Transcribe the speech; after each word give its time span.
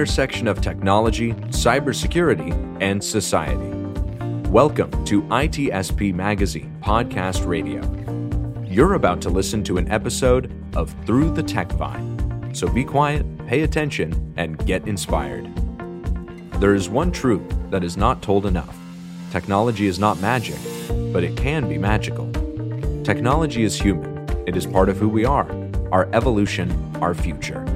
Intersection 0.00 0.48
of 0.48 0.62
technology, 0.62 1.34
cybersecurity, 1.50 2.54
and 2.80 3.04
society. 3.04 3.68
Welcome 4.48 5.04
to 5.04 5.20
ITSP 5.24 6.14
Magazine 6.14 6.74
Podcast 6.82 7.46
Radio. 7.46 7.82
You're 8.64 8.94
about 8.94 9.20
to 9.20 9.28
listen 9.28 9.62
to 9.64 9.76
an 9.76 9.92
episode 9.92 10.50
of 10.74 10.94
Through 11.04 11.32
the 11.32 11.42
Tech 11.42 11.70
Vine. 11.72 12.50
So 12.54 12.66
be 12.66 12.82
quiet, 12.82 13.26
pay 13.46 13.60
attention, 13.60 14.32
and 14.38 14.56
get 14.64 14.88
inspired. 14.88 15.54
There 16.62 16.74
is 16.74 16.88
one 16.88 17.12
truth 17.12 17.54
that 17.68 17.84
is 17.84 17.98
not 17.98 18.22
told 18.22 18.46
enough 18.46 18.74
technology 19.30 19.86
is 19.86 19.98
not 19.98 20.18
magic, 20.18 20.56
but 21.12 21.24
it 21.24 21.36
can 21.36 21.68
be 21.68 21.76
magical. 21.76 22.32
Technology 23.04 23.64
is 23.64 23.78
human, 23.78 24.26
it 24.46 24.56
is 24.56 24.64
part 24.64 24.88
of 24.88 24.96
who 24.96 25.10
we 25.10 25.26
are, 25.26 25.46
our 25.92 26.08
evolution, 26.14 26.96
our 27.02 27.12
future. 27.12 27.69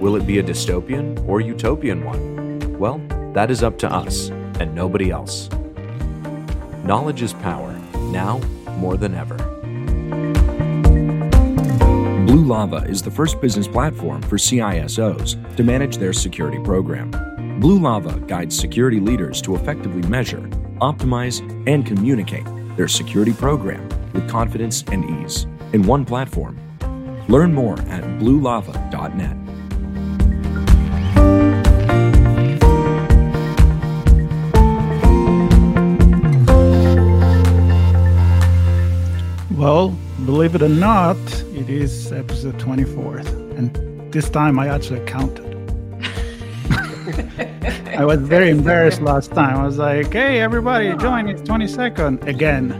Will 0.00 0.16
it 0.16 0.26
be 0.26 0.38
a 0.38 0.42
dystopian 0.42 1.26
or 1.26 1.40
utopian 1.40 2.04
one? 2.04 2.78
Well, 2.78 3.00
that 3.32 3.50
is 3.50 3.62
up 3.62 3.78
to 3.78 3.92
us 3.92 4.28
and 4.60 4.74
nobody 4.74 5.10
else. 5.10 5.48
Knowledge 6.84 7.22
is 7.22 7.32
power, 7.32 7.72
now 8.10 8.38
more 8.78 8.96
than 8.96 9.14
ever. 9.14 9.36
Blue 12.26 12.44
Lava 12.44 12.84
is 12.88 13.02
the 13.02 13.10
first 13.10 13.40
business 13.40 13.66
platform 13.66 14.20
for 14.22 14.36
CISOs 14.36 15.56
to 15.56 15.64
manage 15.64 15.96
their 15.96 16.12
security 16.12 16.58
program. 16.62 17.10
Blue 17.60 17.78
Lava 17.78 18.18
guides 18.20 18.58
security 18.58 19.00
leaders 19.00 19.40
to 19.42 19.54
effectively 19.54 20.02
measure, 20.08 20.42
optimize, 20.80 21.40
and 21.66 21.86
communicate 21.86 22.44
their 22.76 22.88
security 22.88 23.32
program 23.32 23.88
with 24.12 24.28
confidence 24.28 24.84
and 24.88 25.24
ease 25.24 25.46
in 25.72 25.82
one 25.82 26.04
platform. 26.04 26.58
Learn 27.28 27.54
more 27.54 27.78
at 27.80 28.04
bluelava.net. 28.18 29.45
Well, 39.66 39.88
believe 40.26 40.54
it 40.54 40.62
or 40.62 40.68
not, 40.68 41.16
it 41.52 41.68
is 41.68 42.12
episode 42.12 42.56
24th. 42.56 43.26
And 43.58 44.12
this 44.12 44.30
time 44.30 44.60
I 44.60 44.68
actually 44.68 45.04
counted. 45.06 45.44
I 47.98 48.04
was 48.04 48.20
very 48.20 48.50
embarrassed 48.50 49.02
last 49.02 49.32
time. 49.32 49.56
I 49.56 49.66
was 49.66 49.76
like, 49.76 50.12
hey, 50.12 50.40
everybody, 50.40 50.96
join. 50.98 51.28
It's 51.28 51.42
22nd 51.42 52.28
again. 52.28 52.70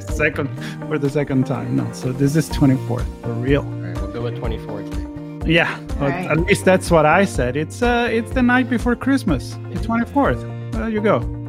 second 0.00 0.48
for 0.88 0.98
the 0.98 1.10
second 1.10 1.46
time. 1.46 1.76
No, 1.76 1.92
so 1.92 2.12
this 2.12 2.34
is 2.34 2.48
24th 2.48 3.04
for 3.20 3.32
real. 3.34 3.60
All 3.60 3.70
right, 3.72 3.94
we'll 4.00 4.10
go 4.10 4.22
with 4.22 4.38
24th. 4.38 5.46
Yeah, 5.46 5.78
but 5.98 6.12
right. 6.12 6.30
at 6.30 6.38
least 6.38 6.64
that's 6.64 6.90
what 6.90 7.04
I 7.04 7.26
said. 7.26 7.58
It's 7.58 7.82
uh, 7.82 8.08
it's 8.10 8.30
the 8.30 8.42
night 8.42 8.70
before 8.70 8.96
Christmas, 8.96 9.50
the 9.50 9.80
24th. 9.80 10.72
There 10.72 10.88
you 10.88 11.02
go. 11.02 11.43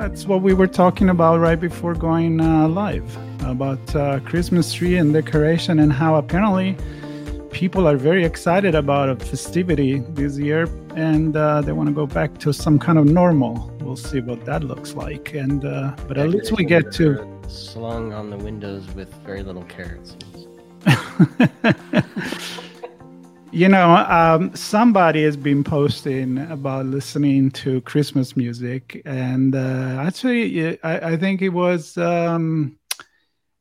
That's 0.00 0.24
what 0.24 0.40
we 0.40 0.54
were 0.54 0.66
talking 0.66 1.10
about 1.10 1.40
right 1.40 1.60
before 1.60 1.92
going 1.92 2.40
uh, 2.40 2.68
live 2.68 3.04
about 3.44 3.94
uh, 3.94 4.20
Christmas 4.20 4.72
tree 4.72 4.96
and 4.96 5.12
decoration 5.12 5.78
and 5.78 5.92
how 5.92 6.14
apparently 6.14 6.74
people 7.50 7.86
are 7.86 7.98
very 7.98 8.24
excited 8.24 8.74
about 8.74 9.10
a 9.10 9.16
festivity 9.16 9.98
this 10.14 10.38
year 10.38 10.70
and 10.96 11.36
uh, 11.36 11.60
they 11.60 11.72
want 11.72 11.90
to 11.90 11.94
go 11.94 12.06
back 12.06 12.38
to 12.38 12.50
some 12.50 12.78
kind 12.78 12.98
of 12.98 13.04
normal. 13.04 13.70
We'll 13.82 13.94
see 13.94 14.20
what 14.20 14.46
that 14.46 14.64
looks 14.64 14.94
like. 14.94 15.34
And 15.34 15.66
uh, 15.66 15.94
but 16.08 16.16
at 16.16 16.30
least 16.30 16.52
we 16.56 16.64
get 16.64 16.92
to. 16.92 17.38
Slung 17.48 18.14
on 18.14 18.30
the 18.30 18.38
windows 18.38 18.86
with 18.94 19.12
very 19.16 19.42
little 19.42 19.64
carrots. 19.64 20.16
You 23.52 23.68
know, 23.68 23.96
um, 23.96 24.54
somebody 24.54 25.24
has 25.24 25.36
been 25.36 25.64
posting 25.64 26.38
about 26.52 26.86
listening 26.86 27.50
to 27.52 27.80
Christmas 27.80 28.36
music, 28.36 29.02
and 29.04 29.56
uh, 29.56 29.96
actually, 30.00 30.80
I, 30.84 31.12
I 31.12 31.16
think 31.16 31.42
it 31.42 31.48
was 31.48 31.98
um, 31.98 32.78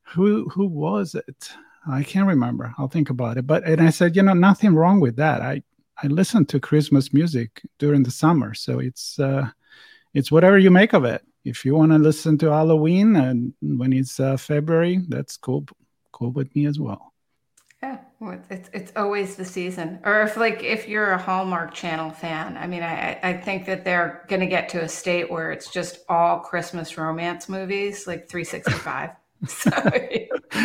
who 0.03 0.47
who 0.49 0.67
was 0.67 1.15
it? 1.15 1.49
I 1.89 2.03
can't 2.03 2.27
remember. 2.27 2.71
I'll 2.77 2.87
think 2.87 3.09
about 3.09 3.37
it. 3.37 3.47
But 3.47 3.63
and 3.63 3.81
I 3.81 3.89
said, 3.89 4.15
you 4.15 4.21
know, 4.21 4.33
nothing 4.33 4.75
wrong 4.75 4.99
with 4.99 5.15
that. 5.15 5.41
I 5.41 5.63
I 6.03 6.05
listen 6.05 6.45
to 6.47 6.59
Christmas 6.59 7.11
music 7.11 7.59
during 7.79 8.03
the 8.03 8.11
summer, 8.11 8.53
so 8.53 8.77
it's 8.77 9.17
uh, 9.19 9.49
it's 10.13 10.31
whatever 10.31 10.59
you 10.59 10.69
make 10.69 10.93
of 10.93 11.03
it. 11.03 11.23
If 11.45 11.65
you 11.65 11.73
want 11.73 11.93
to 11.93 11.97
listen 11.97 12.37
to 12.39 12.51
Halloween 12.51 13.15
and 13.15 13.53
when 13.59 13.93
it's 13.93 14.19
uh, 14.19 14.37
February, 14.37 15.01
that's 15.07 15.35
cool 15.35 15.65
cool 16.11 16.31
with 16.31 16.55
me 16.55 16.67
as 16.67 16.79
well. 16.79 17.11
Yeah. 18.21 18.27
Well, 18.27 18.39
it's- 18.49 18.69
it's 18.73 18.91
always 18.95 19.35
the 19.35 19.45
season. 19.45 19.99
Or 20.03 20.21
if 20.23 20.37
like 20.37 20.63
if 20.63 20.87
you're 20.87 21.11
a 21.11 21.17
Hallmark 21.17 21.73
Channel 21.73 22.11
fan, 22.11 22.57
I 22.57 22.67
mean, 22.67 22.83
I 22.83 23.19
I 23.23 23.33
think 23.37 23.65
that 23.65 23.83
they're 23.85 24.25
gonna 24.27 24.47
get 24.47 24.69
to 24.69 24.81
a 24.83 24.89
state 24.89 25.29
where 25.31 25.51
it's 25.51 25.69
just 25.69 25.99
all 26.09 26.39
Christmas 26.39 26.97
romance 26.97 27.47
movies, 27.49 28.07
like 28.07 28.27
365. 28.29 29.11
so 29.47 29.71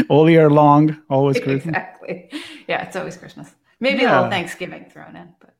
All 0.09 0.28
year 0.31 0.50
long, 0.50 1.00
always 1.09 1.41
Christmas. 1.41 1.76
exactly. 1.76 2.31
Yeah, 2.69 2.82
it's 2.87 2.97
always 2.97 3.16
Christmas. 3.16 3.50
Maybe 3.81 4.04
a 4.04 4.09
little 4.09 4.25
Thanksgiving 4.25 4.86
thrown 4.91 5.16
in, 5.16 5.34
but 5.41 5.54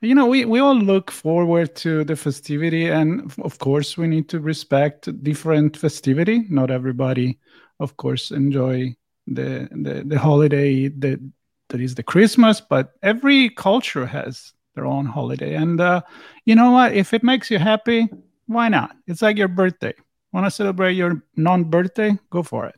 you 0.00 0.14
know 0.14 0.26
we, 0.26 0.44
we 0.44 0.60
all 0.60 0.74
look 0.76 1.10
forward 1.10 1.74
to 1.76 2.04
the 2.04 2.16
festivity 2.16 2.88
and 2.88 3.32
of 3.42 3.58
course 3.58 3.96
we 3.96 4.06
need 4.06 4.28
to 4.28 4.40
respect 4.40 5.08
different 5.22 5.76
festivity 5.76 6.44
not 6.48 6.70
everybody 6.70 7.38
of 7.80 7.96
course 7.96 8.30
enjoy 8.30 8.94
the 9.26 9.68
the, 9.72 10.04
the 10.06 10.18
holiday 10.18 10.88
that 10.88 11.18
that 11.68 11.80
is 11.80 11.94
the 11.94 12.02
christmas 12.02 12.60
but 12.60 12.92
every 13.02 13.50
culture 13.50 14.06
has 14.06 14.52
their 14.74 14.86
own 14.86 15.06
holiday. 15.06 15.54
And 15.54 15.80
uh, 15.80 16.02
you 16.44 16.54
know 16.54 16.70
what? 16.70 16.92
If 16.92 17.12
it 17.12 17.24
makes 17.24 17.50
you 17.50 17.58
happy 17.58 18.08
why 18.48 18.68
not? 18.68 18.96
It's 19.06 19.22
like 19.22 19.36
your 19.36 19.48
birthday. 19.48 19.94
Want 20.32 20.46
to 20.46 20.50
celebrate 20.50 20.94
your 20.94 21.22
non-birthday? 21.36 22.18
Go 22.30 22.42
for 22.42 22.66
it. 22.66 22.76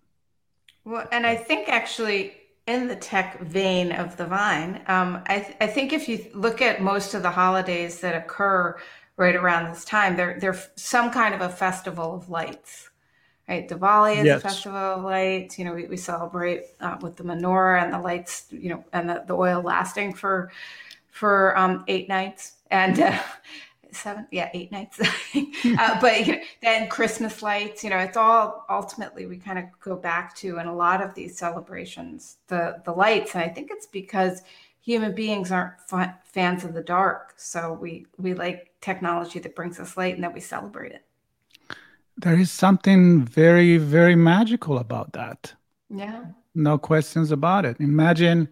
Well, 0.85 1.07
and 1.13 1.27
I 1.27 1.37
think 1.37 1.69
actually 1.69 2.35
in 2.67 2.89
the 2.89 2.97
tech 2.97 3.41
vein 3.41 3.93
of 3.93 4.17
the 4.17 4.27
vine, 4.27 4.83
um, 4.89 5.23
I, 5.27 5.39
th- 5.41 5.57
I 5.61 5.67
think 5.67 5.93
if 5.93 6.09
you 6.09 6.27
look 6.35 6.61
at 6.61 6.83
most 6.83 7.15
of 7.15 7.23
the 7.23 7.31
holidays 7.31 8.01
that 8.01 8.17
occur 8.17 8.79
right 9.17 9.35
around 9.37 9.73
this 9.73 9.85
time, 9.85 10.17
they're 10.17 10.39
they're 10.41 10.59
some 10.77 11.11
kind 11.11 11.35
of 11.35 11.41
a 11.41 11.49
festival 11.49 12.15
of 12.15 12.29
lights, 12.29 12.90
right? 13.51 13.69
Diwali 13.69 14.19
is 14.19 14.25
Yes. 14.27 14.39
a 14.41 14.49
festival 14.49 14.79
of 14.79 15.05
lights. 15.05 15.59
You 15.59 15.65
know, 15.67 15.75
we, 15.75 15.87
we 15.87 15.97
celebrate 15.97 16.67
uh, 16.81 16.97
with 17.03 17.17
the 17.17 17.25
menorah 17.25 17.83
and 17.83 17.93
the 17.93 17.99
lights, 17.99 18.47
you 18.51 18.71
know, 18.71 18.85
and 18.93 19.09
the, 19.11 19.25
the 19.27 19.35
oil 19.35 19.61
lasting 19.63 20.15
for 20.15 20.53
for 21.11 21.57
um, 21.59 21.85
eight 21.89 22.09
nights 22.09 22.55
and. 22.71 23.01
Uh, 23.01 23.19
Seven, 23.93 24.29
yeah, 24.31 24.51
eight 24.55 24.71
nights. 24.71 25.01
uh, 25.79 26.01
but 26.01 26.25
you 26.25 26.35
know, 26.35 26.41
then 26.63 26.89
Christmas 26.89 27.43
lights, 27.43 27.83
you 27.83 27.91
know, 27.91 27.99
it's 27.99 28.17
all 28.17 28.65
ultimately 28.71 29.27
we 29.27 29.37
kind 29.37 29.59
of 29.59 29.65
go 29.81 29.97
back 29.97 30.37
to 30.37 30.59
in 30.61 30.69
a 30.69 30.75
lot 30.75 31.03
of 31.03 31.13
these 31.15 31.37
celebrations 31.37 32.37
the 32.47 32.81
the 32.85 32.93
lights, 32.93 33.35
and 33.35 33.43
I 33.43 33.49
think 33.49 33.71
it's 33.73 33.87
because 33.89 34.43
human 34.81 35.13
beings 35.13 35.51
aren't 35.51 35.81
fa- 35.89 36.19
fans 36.25 36.63
of 36.65 36.73
the 36.75 36.83
dark, 36.85 37.35
so 37.37 37.73
we 37.73 38.07
we 38.17 38.33
like 38.35 38.73
technology 38.81 39.41
that 39.41 39.57
brings 39.57 39.81
us 39.81 39.97
light 39.97 40.15
and 40.15 40.23
that 40.23 40.35
we 40.35 40.41
celebrate 40.41 40.93
it. 40.93 41.05
There 42.19 42.39
is 42.39 42.51
something 42.51 43.25
very 43.25 43.77
very 43.79 44.15
magical 44.17 44.79
about 44.79 45.13
that 45.13 45.55
Yeah, 45.91 46.25
no 46.55 46.79
questions 46.79 47.31
about 47.33 47.65
it. 47.65 47.81
Imagine 47.81 48.49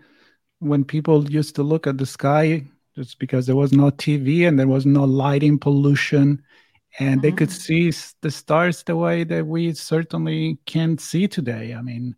when 0.61 0.85
people 0.85 1.29
used 1.31 1.55
to 1.57 1.63
look 1.63 1.87
at 1.87 1.99
the 1.99 2.07
sky 2.07 2.65
just 2.97 3.19
because 3.19 3.47
there 3.47 3.57
was 3.57 3.73
no 3.73 3.91
TV 3.91 4.45
and 4.47 4.59
there 4.59 4.69
was 4.69 4.87
no 4.87 5.05
lighting 5.05 5.59
pollution, 5.59 6.43
and 6.99 7.23
they 7.23 7.33
could 7.33 7.51
Mhm. 7.51 7.53
see 7.53 7.93
the 8.23 8.31
stars 8.31 8.83
the 8.83 8.97
way 8.97 9.25
that 9.25 9.47
we 9.47 9.73
certainly 9.75 10.59
can't 10.67 11.01
see 11.01 11.29
today. 11.29 11.75
I 11.75 11.83
mean, 11.83 12.17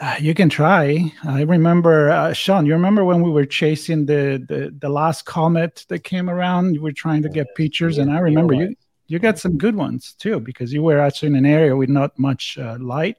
uh, 0.00 0.16
you 0.20 0.34
can 0.34 0.48
try. 0.48 1.12
I 1.24 1.42
remember, 1.42 2.10
uh, 2.10 2.32
Sean, 2.32 2.66
you 2.66 2.72
remember 2.72 3.04
when 3.04 3.22
we 3.22 3.30
were 3.30 3.44
chasing 3.46 4.06
the, 4.06 4.42
the 4.48 4.74
the 4.78 4.88
last 4.88 5.24
comet 5.26 5.84
that 5.88 6.04
came 6.04 6.30
around? 6.30 6.74
You 6.74 6.82
were 6.82 6.92
trying 6.92 7.22
to 7.22 7.28
get 7.28 7.54
pictures, 7.54 7.98
and 7.98 8.10
I 8.10 8.18
remember 8.20 8.54
you. 8.54 8.74
You 9.12 9.18
got 9.18 9.38
some 9.38 9.58
good 9.58 9.76
ones 9.76 10.14
too 10.14 10.40
because 10.40 10.72
you 10.72 10.82
were 10.82 10.98
actually 10.98 11.28
in 11.28 11.36
an 11.36 11.46
area 11.46 11.76
with 11.76 11.90
not 11.90 12.18
much 12.18 12.58
uh, 12.58 12.76
light. 12.80 13.16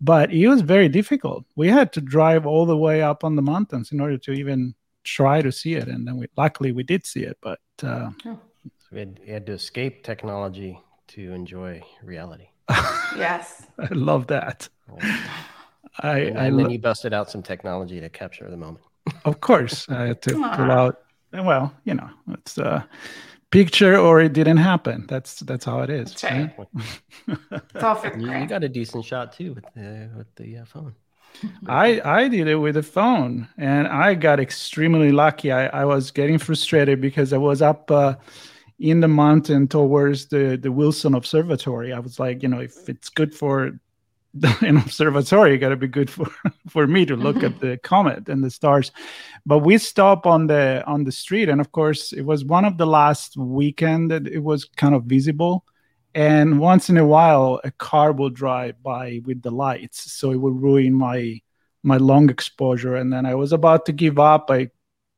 But 0.00 0.32
it 0.32 0.48
was 0.48 0.62
very 0.62 0.88
difficult. 0.88 1.44
We 1.56 1.68
had 1.68 1.92
to 1.92 2.00
drive 2.00 2.46
all 2.46 2.64
the 2.64 2.76
way 2.76 3.02
up 3.02 3.22
on 3.24 3.36
the 3.36 3.42
mountains 3.42 3.92
in 3.92 4.00
order 4.00 4.16
to 4.18 4.32
even 4.32 4.74
try 5.04 5.42
to 5.42 5.52
see 5.52 5.74
it. 5.74 5.88
And 5.88 6.06
then 6.06 6.16
we 6.16 6.26
luckily 6.36 6.72
we 6.72 6.84
did 6.84 7.04
see 7.06 7.24
it 7.30 7.36
but 7.42 7.60
uh, 7.82 8.10
So 8.22 8.38
we 8.92 8.98
had, 9.00 9.20
we 9.26 9.32
had 9.32 9.46
to 9.46 9.52
escape 9.52 10.04
technology 10.04 10.80
to 11.08 11.32
enjoy 11.32 11.82
reality. 12.02 12.48
yes, 13.16 13.66
i 13.78 13.88
love 13.92 14.26
that. 14.28 14.68
I, 15.98 16.18
And, 16.18 16.38
I 16.38 16.46
and 16.46 16.58
then 16.58 16.70
you 16.70 16.78
busted 16.78 17.12
out 17.12 17.30
some 17.30 17.42
technology 17.42 18.00
to 18.00 18.08
capture 18.08 18.48
the 18.48 18.56
moment. 18.56 18.84
of 19.24 19.40
course 19.40 19.88
i 19.88 20.02
had 20.08 20.22
to 20.22 20.32
pull 20.32 20.70
out 20.70 20.94
well 21.32 21.72
you 21.84 21.94
know 21.94 22.08
it's 22.36 22.58
a 22.58 22.86
picture 23.50 23.96
or 23.96 24.20
it 24.20 24.32
didn't 24.32 24.58
happen 24.58 25.06
that's 25.08 25.40
that's 25.40 25.64
how 25.64 25.80
it 25.80 25.90
is 25.90 26.14
That's 26.14 26.24
right. 26.24 26.50
right? 26.56 26.68
it's 27.74 27.82
all 27.82 27.94
for 27.96 28.10
You, 28.16 28.32
you 28.32 28.46
got 28.46 28.64
a 28.64 28.68
decent 28.68 29.04
shot 29.04 29.32
too 29.32 29.54
with 29.54 29.64
the 29.74 30.10
with 30.16 30.34
the 30.36 30.58
uh, 30.58 30.64
phone. 30.64 30.94
I 31.66 32.00
I 32.04 32.28
did 32.28 32.48
it 32.48 32.56
with 32.56 32.76
a 32.76 32.82
phone, 32.82 33.48
and 33.56 33.86
I 33.88 34.14
got 34.14 34.40
extremely 34.40 35.12
lucky. 35.12 35.52
I, 35.52 35.66
I 35.68 35.84
was 35.84 36.10
getting 36.10 36.38
frustrated 36.38 37.00
because 37.00 37.32
I 37.32 37.38
was 37.38 37.62
up 37.62 37.90
uh, 37.90 38.16
in 38.78 39.00
the 39.00 39.08
mountain 39.08 39.68
towards 39.68 40.26
the 40.28 40.58
the 40.60 40.72
Wilson 40.72 41.14
Observatory. 41.14 41.92
I 41.92 42.00
was 42.00 42.18
like, 42.18 42.42
you 42.42 42.48
know, 42.48 42.60
if 42.60 42.88
it's 42.88 43.08
good 43.08 43.34
for 43.34 43.72
an 44.60 44.76
observatory, 44.76 45.58
got 45.58 45.70
to 45.70 45.76
be 45.76 45.88
good 45.88 46.10
for 46.10 46.26
for 46.68 46.86
me 46.86 47.04
to 47.06 47.16
look 47.16 47.42
at 47.42 47.60
the 47.60 47.78
comet 47.78 48.28
and 48.28 48.44
the 48.44 48.50
stars. 48.50 48.92
But 49.44 49.58
we 49.58 49.78
stop 49.78 50.26
on 50.26 50.46
the 50.46 50.84
on 50.86 51.04
the 51.04 51.12
street, 51.12 51.48
and 51.48 51.60
of 51.60 51.72
course, 51.72 52.12
it 52.12 52.22
was 52.22 52.44
one 52.44 52.64
of 52.64 52.78
the 52.78 52.86
last 52.86 53.36
weekend 53.36 54.10
that 54.10 54.26
it 54.26 54.40
was 54.40 54.64
kind 54.64 54.94
of 54.94 55.04
visible. 55.04 55.64
And 56.14 56.58
once 56.58 56.90
in 56.90 56.96
a 56.96 57.06
while 57.06 57.60
a 57.62 57.70
car 57.70 58.12
will 58.12 58.30
drive 58.30 58.82
by 58.82 59.20
with 59.24 59.42
the 59.42 59.52
lights 59.52 60.12
so 60.12 60.32
it 60.32 60.38
would 60.38 60.60
ruin 60.60 60.92
my 60.94 61.40
my 61.82 61.96
long 61.98 62.30
exposure. 62.30 62.96
And 62.96 63.12
then 63.12 63.26
i 63.26 63.34
was 63.34 63.52
about 63.52 63.86
to 63.86 63.92
give 63.92 64.18
up. 64.18 64.50
I 64.50 64.70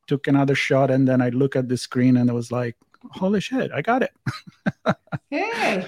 took 0.06 0.26
another 0.26 0.55
shot 0.55 0.91
and 0.91 1.06
then 1.06 1.23
i 1.23 1.29
look 1.29 1.55
at 1.55 1.69
the 1.69 1.76
screen 1.76 2.17
and 2.17 2.29
it 2.29 2.32
was 2.32 2.50
like 2.50 2.76
holy 3.10 3.40
shit 3.40 3.70
i 3.72 3.82
got 3.82 4.02
it 4.02 4.10
Hey. 5.31 5.87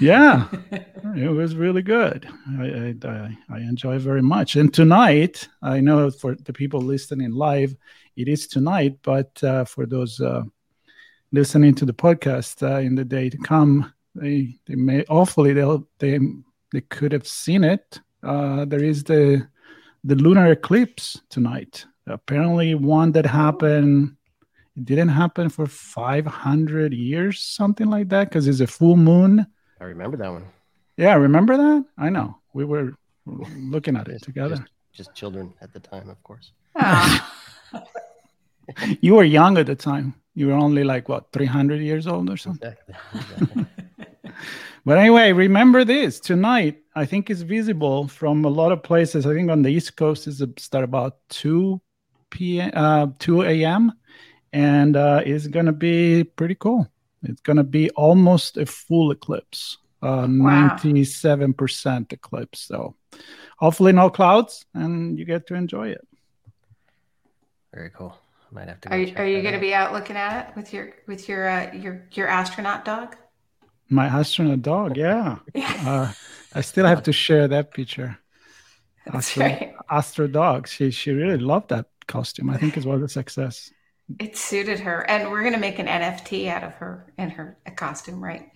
yeah 0.00 0.48
it 1.16 1.30
was 1.30 1.54
really 1.54 1.82
good 1.82 2.26
I, 2.58 2.94
I 3.04 3.36
i 3.50 3.58
enjoy 3.58 3.98
very 3.98 4.22
much 4.22 4.56
and 4.56 4.72
tonight 4.72 5.48
i 5.62 5.80
know 5.80 6.10
for 6.10 6.34
the 6.34 6.52
people 6.52 6.80
listening 6.80 7.32
live 7.32 7.76
it 8.16 8.28
is 8.28 8.46
tonight 8.46 8.98
but 9.02 9.42
uh, 9.44 9.64
for 9.64 9.84
those 9.86 10.20
uh, 10.20 10.42
listening 11.32 11.74
to 11.74 11.84
the 11.84 11.92
podcast 11.92 12.62
uh, 12.62 12.80
in 12.80 12.94
the 12.94 13.04
day 13.04 13.28
to 13.28 13.36
come 13.38 13.92
they 14.14 14.56
they 14.66 14.74
may 14.74 15.04
hopefully 15.08 15.52
they'll 15.52 15.86
they 15.98 16.18
they 16.72 16.80
could 16.80 17.12
have 17.12 17.26
seen 17.26 17.64
it. 17.64 18.00
Uh, 18.22 18.64
there 18.64 18.82
is 18.82 19.04
the 19.04 19.46
the 20.04 20.14
lunar 20.14 20.50
eclipse 20.52 21.20
tonight. 21.28 21.84
Apparently, 22.06 22.74
one 22.74 23.12
that 23.12 23.26
happened. 23.26 24.16
It 24.76 24.84
didn't 24.84 25.08
happen 25.08 25.48
for 25.48 25.66
500 25.66 26.92
years, 26.92 27.40
something 27.40 27.88
like 27.88 28.08
that, 28.10 28.28
because 28.28 28.46
it's 28.46 28.60
a 28.60 28.66
full 28.66 28.96
moon. 28.96 29.46
I 29.80 29.84
remember 29.84 30.16
that 30.18 30.30
one. 30.30 30.46
Yeah, 30.96 31.14
remember 31.14 31.56
that? 31.56 31.84
I 31.98 32.10
know. 32.10 32.38
We 32.52 32.64
were 32.64 32.94
looking 33.26 33.96
at 33.96 34.08
it 34.08 34.22
together. 34.22 34.56
Just, 34.56 34.70
just 34.92 35.14
children 35.14 35.54
at 35.60 35.72
the 35.72 35.80
time, 35.80 36.08
of 36.08 36.22
course. 36.22 36.52
Ah, 36.76 37.32
You 39.00 39.14
were 39.14 39.24
young 39.24 39.58
at 39.58 39.66
the 39.66 39.76
time. 39.76 40.14
You 40.34 40.48
were 40.48 40.54
only 40.54 40.84
like 40.84 41.08
what, 41.08 41.32
300 41.32 41.80
years 41.80 42.06
old 42.06 42.28
or 42.28 42.36
something? 42.36 42.72
Exactly. 42.72 42.94
exactly. 43.14 43.66
But 44.84 44.98
anyway, 44.98 45.32
remember 45.32 45.84
this 45.84 46.20
tonight. 46.20 46.78
I 46.94 47.06
think 47.06 47.28
it's 47.28 47.40
visible 47.40 48.06
from 48.06 48.44
a 48.44 48.48
lot 48.48 48.70
of 48.70 48.84
places. 48.84 49.26
I 49.26 49.34
think 49.34 49.50
on 49.50 49.62
the 49.62 49.68
East 49.68 49.96
Coast 49.96 50.28
is 50.28 50.40
start 50.58 50.84
about 50.84 51.16
two 51.28 51.80
p.m. 52.30 52.70
Uh, 52.72 53.08
two 53.18 53.42
a.m. 53.42 53.92
and 54.56 54.96
uh, 54.96 55.20
it's 55.24 55.46
gonna 55.48 55.72
be 55.72 56.24
pretty 56.24 56.54
cool. 56.54 56.88
It's 57.22 57.42
gonna 57.42 57.64
be 57.64 57.90
almost 57.90 58.56
a 58.56 58.64
full 58.64 59.10
eclipse, 59.10 59.76
uh, 60.02 60.26
ninety-seven 60.26 61.52
percent 61.52 62.12
eclipse. 62.14 62.60
So 62.60 62.94
hopefully 63.58 63.92
no 63.92 64.08
clouds, 64.08 64.64
and 64.72 65.18
you 65.18 65.26
get 65.26 65.46
to 65.48 65.54
enjoy 65.54 65.90
it. 65.90 66.08
Very 67.74 67.90
cool. 67.90 68.16
Might 68.50 68.68
have 68.68 68.80
to. 68.80 68.88
Go 68.88 68.94
are 68.94 68.98
you, 68.98 69.06
check 69.08 69.20
are 69.20 69.26
you 69.26 69.42
going 69.42 69.54
to 69.54 69.60
be 69.60 69.74
out 69.74 69.92
looking 69.92 70.16
at 70.16 70.48
it 70.48 70.56
with 70.56 70.72
your 70.72 70.94
with 71.06 71.28
your 71.28 71.46
uh, 71.48 71.74
your 71.74 72.06
your 72.12 72.28
astronaut 72.28 72.86
dog? 72.86 73.14
My 73.90 74.06
astronaut 74.06 74.62
dog, 74.62 74.96
yeah. 74.96 75.36
Uh, 75.54 76.12
I 76.54 76.62
still 76.62 76.86
have 76.86 77.02
to 77.02 77.12
share 77.12 77.46
that 77.48 77.74
picture. 77.74 78.18
That's 79.04 79.28
Astro, 79.28 79.42
right. 79.42 79.74
Astro 79.90 80.26
dog. 80.28 80.66
She 80.66 80.90
she 80.90 81.10
really 81.10 81.36
loved 81.36 81.68
that 81.68 81.86
costume. 82.06 82.48
I 82.48 82.56
think 82.56 82.78
it 82.78 82.86
was 82.86 83.02
a 83.02 83.08
success. 83.08 83.70
It 84.20 84.36
suited 84.36 84.78
her, 84.80 85.08
and 85.10 85.30
we're 85.30 85.42
going 85.42 85.54
to 85.54 85.58
make 85.58 85.78
an 85.78 85.86
NFT 85.86 86.48
out 86.48 86.62
of 86.62 86.72
her 86.74 87.12
in 87.18 87.28
her 87.30 87.58
costume, 87.74 88.22
right? 88.22 88.50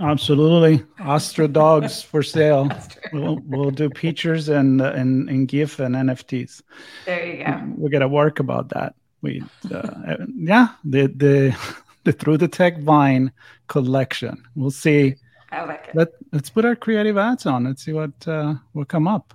Absolutely, 0.00 0.84
Astro 0.98 1.46
dogs 1.62 2.02
for 2.02 2.22
sale. 2.22 2.70
We'll, 3.12 3.38
we'll 3.44 3.70
do 3.70 3.90
pictures 3.90 4.48
and 4.48 4.80
and 4.80 5.28
and 5.28 5.46
GIF 5.46 5.78
and 5.78 5.94
NFTs. 5.94 6.62
There 7.04 7.26
you 7.26 7.44
go. 7.44 7.74
We 7.76 7.90
got 7.90 7.98
to 7.98 8.08
work 8.08 8.40
about 8.40 8.70
that. 8.70 8.94
We 9.20 9.42
uh, 9.70 10.16
yeah 10.34 10.68
the 10.84 11.08
the 11.08 11.56
the 12.04 12.12
through 12.12 12.38
the 12.38 12.48
tech 12.48 12.78
vine 12.78 13.32
collection. 13.68 14.42
We'll 14.54 14.70
see. 14.70 15.16
I 15.52 15.64
like 15.64 15.88
it. 15.88 15.94
Let 15.94 16.08
let's 16.32 16.48
put 16.48 16.64
our 16.64 16.76
creative 16.76 17.18
ads 17.18 17.44
on. 17.44 17.64
Let's 17.64 17.84
see 17.84 17.92
what 17.92 18.26
uh, 18.26 18.54
will 18.72 18.86
come 18.86 19.06
up. 19.06 19.34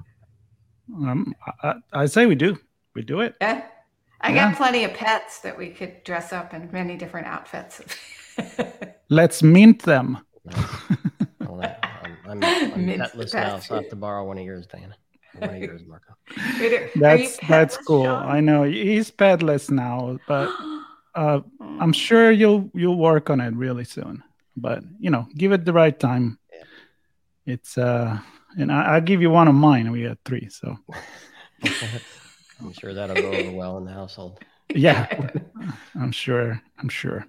Um, 0.96 1.36
I, 1.46 1.68
I 1.70 1.76
I 2.02 2.06
say 2.08 2.26
we 2.26 2.36
do. 2.36 2.58
We 2.96 3.04
do 3.04 3.22
it. 3.22 3.36
Yeah. 3.40 3.66
I 4.22 4.32
Yeah. 4.34 4.50
got 4.50 4.58
plenty 4.58 4.84
of 4.84 4.94
pets 4.94 5.40
that 5.42 5.58
we 5.58 5.70
could 5.70 6.04
dress 6.04 6.34
up 6.34 6.54
in 6.54 6.70
many 6.72 6.96
different 6.98 7.28
outfits. 7.28 7.82
Let's 9.10 9.44
mint 9.44 9.84
them. 9.84 10.20
Well, 11.40 11.62
I'm, 12.02 12.18
I'm, 12.28 12.44
I'm 12.74 12.86
Mint 12.86 13.02
petless 13.02 13.34
now, 13.34 13.60
so 13.60 13.76
I 13.76 13.78
have 13.80 13.90
to 13.90 13.96
borrow 13.96 14.26
one 14.26 14.38
of 14.38 14.46
yours, 14.46 14.68
Diana. 14.68 14.96
One 15.40 15.50
of 15.56 15.62
yours, 15.62 15.84
Marco. 15.88 16.14
Wait, 16.60 16.74
are- 16.74 16.78
are 16.78 16.82
you 16.86 16.92
That's 16.96 17.38
that's 17.48 17.78
cool. 17.78 18.04
John? 18.04 18.28
I 18.30 18.40
know 18.40 18.64
he's 18.64 19.12
pedless 19.12 19.70
now, 19.70 20.18
but 20.28 20.50
uh, 21.16 21.42
I'm 21.60 21.94
sure 21.94 22.32
you'll 22.32 22.70
you'll 22.74 22.98
work 22.98 23.30
on 23.30 23.42
it 23.42 23.54
really 23.54 23.84
soon. 23.84 24.24
But 24.58 24.84
you 25.00 25.10
know, 25.10 25.28
give 25.36 25.52
it 25.52 25.66
the 25.66 25.74
right 25.74 25.98
time. 26.00 26.40
It's 27.46 27.78
uh, 27.78 28.18
and 28.58 28.72
I, 28.72 28.96
I'll 28.96 29.02
give 29.02 29.22
you 29.22 29.30
one 29.30 29.48
of 29.48 29.56
mine. 29.56 29.92
We 29.92 30.04
got 30.04 30.18
three, 30.26 30.50
so 30.50 30.78
I'm 32.62 32.74
sure 32.74 32.94
that'll 32.94 33.16
go 33.16 33.31
over 33.31 33.52
well 33.52 33.78
in 33.78 33.86
the 33.86 33.92
household. 33.92 34.40
yeah, 34.69 35.07
I'm 35.96 36.12
sure. 36.12 36.62
I'm 36.80 36.90
sure. 36.90 37.25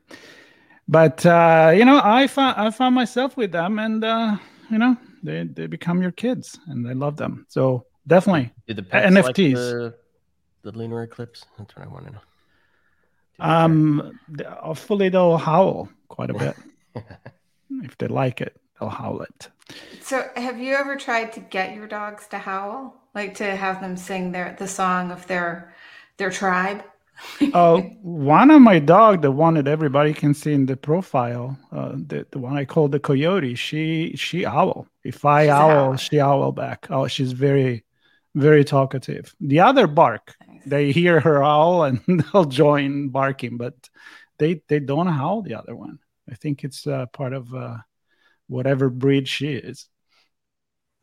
But 0.89 1.27
uh, 1.27 1.73
you 1.75 1.85
know, 1.85 2.01
I 2.03 2.27
found 2.27 2.57
I 2.61 2.71
found 2.71 2.95
myself 2.95 3.37
with 3.37 3.53
them, 3.53 3.79
and 3.79 4.05
uh, 4.05 4.37
you 4.71 4.79
know, 4.79 4.97
they 5.23 5.45
they 5.45 5.67
become 5.67 6.01
your 6.01 6.13
kids, 6.13 6.59
and 6.69 6.89
I 6.89 6.93
love 6.93 7.17
them. 7.17 7.47
So 7.49 7.87
definitely, 8.07 8.53
Did 8.67 8.77
the 8.77 8.83
pets 8.85 9.15
like 9.15 9.35
NFTs. 9.35 9.55
the, 9.55 9.95
the 10.63 10.73
lunar 10.73 11.03
eclipse? 11.03 11.45
That's 11.59 11.75
what 11.77 11.87
I 11.87 11.89
want 11.89 12.07
to 12.07 12.13
know. 12.13 12.19
Did 12.19 13.45
they 13.45 13.45
um, 13.45 14.19
th- 14.37 14.49
hopefully 14.49 15.09
they'll 15.09 15.37
howl 15.37 15.89
quite 16.09 16.31
a 16.31 16.35
bit. 16.35 16.57
if 17.83 17.99
they 17.99 18.07
like 18.07 18.41
it, 18.41 18.57
they'll 18.79 18.89
howl 18.89 19.23
it. 19.23 19.49
So, 20.01 20.29
have 20.37 20.59
you 20.59 20.75
ever 20.75 20.97
tried 20.97 21.33
to 21.33 21.41
get 21.41 21.75
your 21.75 21.87
dogs 21.87 22.27
to 22.29 22.39
howl, 22.39 22.95
like 23.15 23.35
to 23.37 23.57
have 23.57 23.81
them 23.81 23.97
sing 23.97 24.33
their 24.33 24.55
the 24.59 24.69
song 24.69 25.11
of 25.11 25.27
their 25.27 25.75
their 26.17 26.31
tribe? 26.31 26.85
Oh, 27.53 27.81
one 28.03 28.51
of 28.51 28.61
my 28.63 28.79
dog, 28.79 29.23
the 29.23 29.33
one 29.33 29.55
that 29.55 29.67
everybody 29.67 30.13
can 30.13 30.35
see 30.35 30.53
in 30.53 30.67
the 30.67 30.77
profile, 30.77 31.59
uh, 31.73 31.93
the, 31.95 32.27
the 32.31 32.39
one 32.39 32.57
I 32.57 32.65
call 32.65 32.89
the 32.89 33.01
coyote, 33.01 33.55
she 33.55 34.15
she 34.17 34.45
owl. 34.47 34.87
If 35.05 35.25
I 35.25 35.45
She's 35.45 35.51
a 35.51 35.55
owl, 35.55 35.97
she 35.97 36.21
owl 36.21 36.53
back. 36.53 36.87
Oh, 36.91 37.07
she's 37.09 37.33
very, 37.33 37.85
very 38.35 38.65
talkative. 38.65 39.35
The 39.41 39.61
other 39.61 39.87
bark. 39.87 40.35
They 40.67 40.91
hear 40.91 41.21
her 41.21 41.45
owl 41.45 41.85
and 41.85 42.01
they'll 42.33 42.45
join 42.45 43.09
barking, 43.09 43.57
but 43.57 43.75
they 44.39 44.63
they 44.69 44.81
don't 44.81 45.07
howl. 45.07 45.43
The 45.43 45.55
other 45.55 45.75
one. 45.77 45.99
I 46.31 46.35
think 46.35 46.65
it's 46.65 46.87
uh, 46.87 47.07
part 47.07 47.33
of 47.33 47.55
uh, 47.55 47.79
whatever 48.49 48.91
breed 48.91 49.29
she 49.29 49.55
is. 49.55 49.89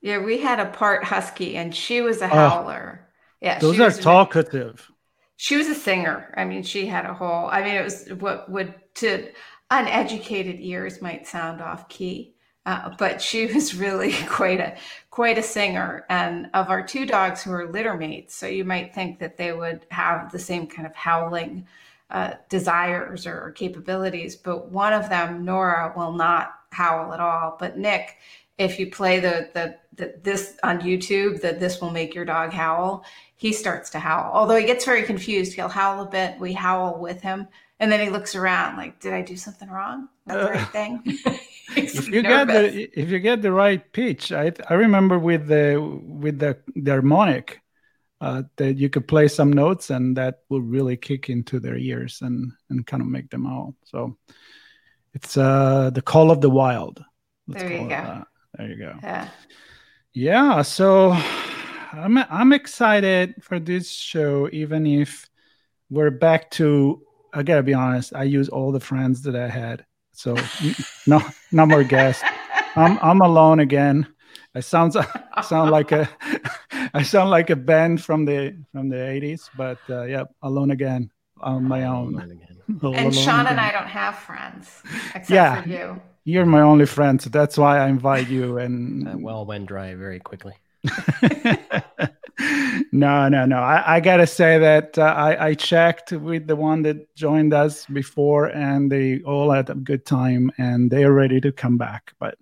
Yeah, 0.02 0.20
we 0.20 0.40
had 0.40 0.60
a 0.60 0.66
part 0.70 1.06
husky, 1.06 1.56
and 1.56 1.76
she 1.76 2.02
was 2.02 2.22
a 2.22 2.28
Oh. 2.30 2.38
howler. 2.38 3.08
Yeah, 3.42 3.60
Those 3.60 3.80
are 3.80 3.92
talkative. 3.92 4.92
She 5.36 5.56
was 5.58 5.68
a 5.68 5.76
singer. 5.76 6.34
I 6.38 6.46
mean, 6.46 6.64
she 6.64 6.88
had 6.88 7.06
a 7.06 7.14
whole. 7.14 7.48
I 7.52 7.62
mean, 7.64 7.76
it 7.76 7.84
was 7.84 8.08
what 8.20 8.50
would 8.50 8.74
to 8.96 9.32
uneducated 9.72 10.60
ears 10.60 11.02
might 11.02 11.28
sound 11.28 11.62
off 11.62 11.90
key, 11.90 12.36
uh, 12.66 12.90
but 12.98 13.22
she 13.22 13.46
was 13.54 13.76
really 13.76 14.14
quite 14.28 14.60
a 14.60 14.78
quite 15.10 15.38
a 15.38 15.44
singer. 15.44 16.06
And 16.10 16.50
of 16.54 16.70
our 16.70 16.84
two 16.86 17.06
dogs 17.06 17.44
who 17.44 17.52
are 17.52 17.72
litter 17.72 17.96
mates, 17.98 18.36
so 18.36 18.48
you 18.48 18.66
might 18.66 18.94
think 18.94 19.20
that 19.20 19.38
they 19.38 19.52
would 19.54 19.86
have 19.92 20.32
the 20.32 20.40
same 20.40 20.68
kind 20.68 20.88
of 20.88 20.96
howling 20.96 21.68
uh, 22.10 22.36
desires 22.50 23.26
or 23.26 23.52
capabilities, 23.52 24.36
but 24.36 24.70
one 24.72 24.94
of 24.94 25.10
them, 25.10 25.44
Nora, 25.46 25.94
will 25.96 26.12
not 26.14 26.54
howl 26.74 27.14
at 27.14 27.20
all. 27.20 27.56
But 27.60 27.78
Nick, 27.78 28.18
if 28.58 28.80
you 28.80 28.90
play 28.92 29.20
the 29.20 29.50
the, 29.54 29.78
the 29.96 30.16
this 30.22 30.58
on 30.64 30.82
YouTube, 30.82 31.42
that 31.42 31.60
this 31.60 31.80
will 31.80 31.92
make 31.92 32.14
your 32.14 32.26
dog 32.26 32.52
howl, 32.52 33.06
he 33.36 33.54
starts 33.54 33.90
to 33.92 34.00
howl. 34.00 34.32
Although 34.34 34.58
he 34.58 34.66
gets 34.66 34.86
very 34.86 35.04
confused, 35.04 35.54
he'll 35.54 35.70
howl 35.70 36.04
a 36.04 36.10
bit. 36.10 36.40
We 36.40 36.54
howl 36.54 37.00
with 37.00 37.22
him, 37.22 37.48
and 37.80 37.92
then 37.92 38.00
he 38.00 38.10
looks 38.10 38.36
around 38.36 38.78
like, 38.78 39.00
"Did 39.00 39.14
I 39.14 39.22
do 39.22 39.38
something 39.38 39.70
wrong? 39.70 40.10
That's 40.26 40.46
the 40.46 40.52
right 40.52 40.70
thing." 40.70 41.18
If 41.76 42.08
you 42.10 42.22
get 42.22 42.48
the 42.48 43.00
if 43.00 43.10
you 43.10 43.20
get 43.20 43.42
the 43.42 43.52
right 43.52 43.92
pitch 43.94 44.32
i 44.32 44.52
i 44.70 44.74
remember 44.74 45.18
with 45.18 45.48
the 45.48 45.80
with 46.04 46.38
the 46.40 46.58
the 46.76 46.92
harmonic 46.92 47.62
uh, 48.22 48.44
that 48.56 48.78
you 48.78 48.90
could 48.90 49.08
play 49.08 49.28
some 49.28 49.52
notes 49.52 49.90
and 49.90 50.16
that 50.16 50.44
will 50.50 50.62
really 50.62 50.96
kick 50.96 51.30
into 51.30 51.60
their 51.60 51.78
ears 51.78 52.20
and 52.22 52.52
and 52.70 52.86
kind 52.86 53.02
of 53.02 53.08
make 53.08 53.30
them 53.30 53.48
out 53.48 53.74
so 53.86 54.18
it's 55.14 55.38
uh 55.38 55.90
the 55.94 56.02
call 56.02 56.32
of 56.32 56.42
the 56.42 56.50
wild 56.50 57.04
There 57.48 57.72
you 57.72 57.80
go. 57.80 57.88
that. 57.90 58.28
there 58.58 58.70
you 58.70 58.78
go 58.78 58.94
yeah. 59.04 59.30
yeah 60.14 60.62
so 60.62 61.16
I'm 61.94 62.18
I'm 62.18 62.54
excited 62.54 63.36
for 63.44 63.60
this 63.60 63.90
show, 63.92 64.50
even 64.52 64.88
if 64.88 65.30
we're 65.92 66.10
back 66.10 66.50
to. 66.52 67.04
I 67.34 67.44
gotta 67.44 67.62
be 67.64 67.76
honest. 67.76 68.16
I 68.16 68.24
use 68.24 68.50
all 68.50 68.72
the 68.72 68.80
friends 68.80 69.22
that 69.24 69.36
I 69.36 69.48
had, 69.48 69.86
so 70.12 70.36
no, 71.08 71.22
no 71.52 71.66
more 71.68 71.84
guests. 71.84 72.24
I'm 72.76 72.98
I'm 73.00 73.22
alone 73.22 73.60
again. 73.60 74.08
I 74.56 74.62
sound 74.62 74.94
sound 75.44 75.70
like 75.70 75.92
a 75.92 76.10
I 76.96 77.04
sound 77.04 77.30
like 77.30 77.52
a 77.52 77.56
band 77.56 78.04
from 78.04 78.26
the 78.26 78.58
from 78.72 78.90
the 78.90 78.98
80s, 78.98 79.52
but 79.56 79.78
uh, 79.88 80.04
yeah, 80.06 80.24
alone 80.42 80.72
again 80.72 81.12
on 81.44 81.64
my 81.66 81.84
own. 81.84 82.48
and 82.84 83.14
Sean 83.14 83.48
and 83.48 83.60
I 83.60 83.72
don't 83.72 83.88
have 83.88 84.18
friends 84.18 84.82
except 85.16 85.30
yeah, 85.30 85.62
for 85.62 85.70
you. 85.70 86.02
You're 86.26 86.46
my 86.46 86.62
only 86.62 86.86
friend, 86.86 87.22
so 87.22 87.30
that's 87.30 87.58
why 87.58 87.80
I 87.80 87.88
invite 87.88 88.30
you. 88.30 88.58
And 88.64 89.08
that 89.08 89.20
well 89.20 89.46
went 89.46 89.68
dry 89.68 89.94
very 89.96 90.20
quickly. 90.20 90.54
no, 92.92 93.30
no, 93.30 93.46
no. 93.46 93.58
I, 93.58 93.96
I 93.96 94.00
gotta 94.00 94.28
say 94.28 94.58
that 94.60 94.98
uh, 94.98 95.04
I, 95.04 95.48
I 95.48 95.54
checked 95.54 96.12
with 96.12 96.48
the 96.48 96.56
one 96.56 96.82
that 96.84 97.14
joined 97.16 97.54
us 97.54 97.86
before, 97.86 98.48
and 98.48 98.92
they 98.92 99.22
all 99.22 99.52
had 99.52 99.70
a 99.70 99.76
good 99.76 100.06
time, 100.06 100.52
and 100.58 100.90
they 100.90 101.04
are 101.04 101.14
ready 101.14 101.40
to 101.42 101.52
come 101.52 101.78
back. 101.78 102.14
But 102.20 102.38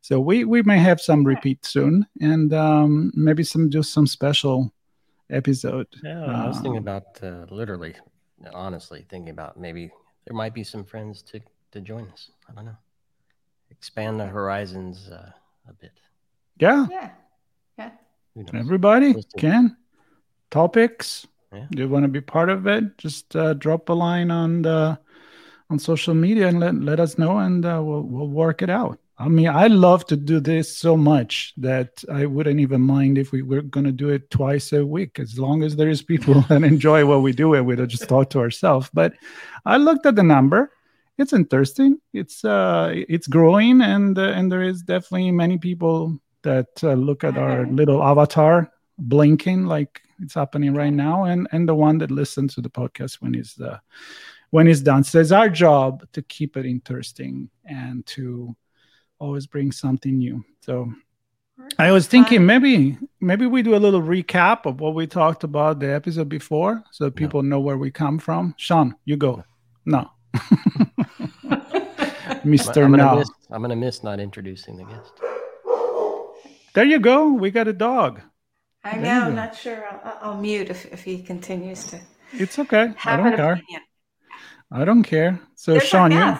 so 0.00 0.20
we 0.20 0.44
we 0.44 0.62
may 0.62 0.78
have 0.78 1.00
some 1.00 1.24
repeat 1.24 1.64
soon, 1.64 2.06
and 2.20 2.52
um, 2.52 3.10
maybe 3.14 3.42
some 3.42 3.70
just 3.70 3.92
some 3.92 4.06
special 4.06 4.72
episode. 5.30 5.86
Yeah, 6.02 6.24
I 6.24 6.46
was 6.48 6.56
thinking 6.56 6.78
um, 6.78 6.88
about 6.88 7.22
uh, 7.22 7.46
literally, 7.50 7.94
honestly, 8.52 9.06
thinking 9.08 9.30
about 9.30 9.58
maybe 9.58 9.90
there 10.26 10.36
might 10.36 10.54
be 10.54 10.64
some 10.64 10.84
friends 10.84 11.22
to 11.22 11.40
to 11.72 11.80
join 11.80 12.08
us. 12.10 12.30
I 12.48 12.52
don't 12.54 12.66
know, 12.66 12.76
expand 13.70 14.20
the 14.20 14.26
horizons 14.26 15.08
uh, 15.08 15.30
a 15.68 15.72
bit. 15.72 15.92
Yeah. 16.58 16.86
Yeah. 16.90 17.10
Yeah. 17.78 17.90
Everybody 18.52 19.14
can 19.38 19.76
topics. 20.50 21.26
Yeah. 21.52 21.66
Do 21.70 21.82
you 21.82 21.88
want 21.88 22.04
to 22.04 22.08
be 22.08 22.20
part 22.20 22.50
of 22.50 22.66
it? 22.66 22.98
Just 22.98 23.36
uh, 23.36 23.54
drop 23.54 23.88
a 23.88 23.92
line 23.92 24.30
on 24.30 24.62
the 24.62 24.98
on 25.70 25.78
social 25.78 26.14
media 26.14 26.48
and 26.48 26.60
let, 26.60 26.74
let 26.74 27.00
us 27.00 27.16
know, 27.16 27.38
and 27.38 27.64
uh, 27.64 27.80
we'll 27.82 28.02
we'll 28.02 28.28
work 28.28 28.62
it 28.62 28.70
out. 28.70 28.98
I 29.16 29.28
mean, 29.28 29.48
I 29.48 29.68
love 29.68 30.06
to 30.06 30.16
do 30.16 30.40
this 30.40 30.76
so 30.76 30.96
much 30.96 31.54
that 31.56 32.02
I 32.10 32.26
wouldn't 32.26 32.58
even 32.58 32.80
mind 32.80 33.16
if 33.16 33.30
we 33.30 33.42
were 33.42 33.62
going 33.62 33.86
to 33.86 33.92
do 33.92 34.08
it 34.08 34.28
twice 34.30 34.72
a 34.72 34.84
week, 34.84 35.20
as 35.20 35.38
long 35.38 35.62
as 35.62 35.76
there 35.76 35.88
is 35.88 36.02
people 36.02 36.40
that 36.48 36.64
enjoy 36.64 37.06
what 37.06 37.22
we 37.22 37.32
do 37.32 37.54
and 37.54 37.64
we 37.64 37.76
don't 37.76 37.88
just 37.88 38.08
talk 38.08 38.30
to 38.30 38.40
ourselves. 38.40 38.90
But 38.92 39.14
I 39.64 39.76
looked 39.76 40.04
at 40.06 40.16
the 40.16 40.24
number; 40.24 40.72
it's 41.16 41.32
interesting. 41.32 42.00
It's 42.12 42.44
uh, 42.44 42.92
it's 42.92 43.28
growing, 43.28 43.82
and 43.82 44.18
uh, 44.18 44.32
and 44.34 44.50
there 44.50 44.62
is 44.62 44.82
definitely 44.82 45.30
many 45.30 45.58
people 45.58 46.18
that 46.42 46.82
uh, 46.82 46.94
look 46.94 47.22
at 47.22 47.38
our 47.38 47.66
little 47.66 48.02
avatar 48.02 48.70
blinking 48.98 49.64
like 49.64 50.02
it's 50.20 50.34
happening 50.34 50.74
right 50.74 50.92
now, 50.92 51.24
and 51.24 51.46
and 51.52 51.68
the 51.68 51.74
one 51.74 51.98
that 51.98 52.10
listens 52.10 52.54
to 52.54 52.60
the 52.60 52.70
podcast 52.70 53.22
when 53.22 53.36
it's 53.36 53.60
uh, 53.60 53.78
when 54.50 54.66
it's 54.66 54.80
done. 54.80 55.04
So 55.04 55.20
it's 55.20 55.30
our 55.30 55.48
job 55.48 56.04
to 56.14 56.22
keep 56.22 56.56
it 56.56 56.66
interesting 56.66 57.48
and 57.64 58.04
to 58.06 58.56
always 59.18 59.46
brings 59.46 59.78
something 59.78 60.18
new. 60.18 60.44
So 60.60 60.92
I 61.78 61.92
was 61.92 62.06
thinking 62.06 62.44
maybe 62.44 62.98
maybe 63.20 63.46
we 63.46 63.62
do 63.62 63.74
a 63.74 63.78
little 63.78 64.02
recap 64.02 64.66
of 64.66 64.80
what 64.80 64.94
we 64.94 65.06
talked 65.06 65.44
about 65.44 65.80
the 65.80 65.92
episode 65.92 66.28
before, 66.28 66.82
so 66.90 67.10
people 67.10 67.42
no. 67.42 67.56
know 67.56 67.60
where 67.60 67.78
we 67.78 67.90
come 67.90 68.18
from. 68.18 68.54
Sean, 68.56 68.94
you 69.04 69.16
go. 69.16 69.44
No, 69.86 70.10
Mister 72.44 72.88
No. 72.88 73.16
Miss, 73.16 73.30
I'm 73.50 73.62
gonna 73.62 73.76
miss 73.76 74.02
not 74.02 74.20
introducing 74.20 74.76
the 74.76 74.84
guest. 74.84 75.12
There 76.74 76.84
you 76.84 76.98
go. 76.98 77.32
We 77.32 77.50
got 77.50 77.68
a 77.68 77.72
dog. 77.72 78.20
I 78.82 78.96
know. 78.96 79.22
I'm 79.22 79.34
not 79.34 79.56
sure. 79.56 79.86
I'll, 79.86 80.18
I'll, 80.20 80.40
mute 80.40 80.68
if, 80.68 80.92
if 80.92 81.04
he 81.04 81.22
continues 81.22 81.86
to. 81.86 82.00
It's 82.32 82.58
okay. 82.58 82.92
I 83.04 83.16
don't 83.16 83.36
care. 83.36 83.52
Opinion. 83.52 83.82
I 84.72 84.84
don't 84.84 85.04
care. 85.04 85.40
So 85.54 85.72
There's 85.72 85.84
Sean, 85.84 86.10
you 86.10 86.36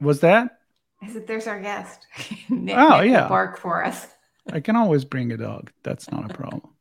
was 0.00 0.20
that? 0.20 0.57
I 1.02 1.08
said, 1.08 1.26
"There's 1.26 1.46
our 1.46 1.60
guest." 1.60 2.06
Nick, 2.48 2.76
oh 2.76 3.00
Nick 3.00 3.10
yeah, 3.10 3.28
bark 3.28 3.58
for 3.58 3.84
us. 3.84 4.06
I 4.52 4.60
can 4.60 4.76
always 4.76 5.04
bring 5.04 5.32
a 5.32 5.36
dog. 5.36 5.70
That's 5.82 6.10
not 6.10 6.30
a 6.30 6.34
problem. 6.34 6.74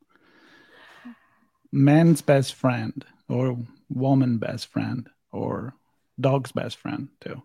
Man's 1.72 2.22
best 2.22 2.56
friend, 2.56 3.04
or 3.28 3.58
woman 3.90 4.38
best 4.38 4.68
friend, 4.68 5.10
or 5.32 5.76
dog's 6.20 6.52
best 6.52 6.78
friend 6.78 7.10
too. 7.20 7.44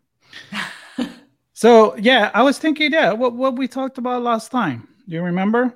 so 1.52 1.96
yeah, 1.96 2.30
I 2.32 2.42
was 2.42 2.58
thinking, 2.58 2.92
yeah, 2.92 3.12
what 3.12 3.34
what 3.34 3.56
we 3.56 3.68
talked 3.68 3.98
about 3.98 4.22
last 4.22 4.50
time. 4.50 4.88
Do 5.08 5.16
you 5.16 5.22
remember? 5.22 5.74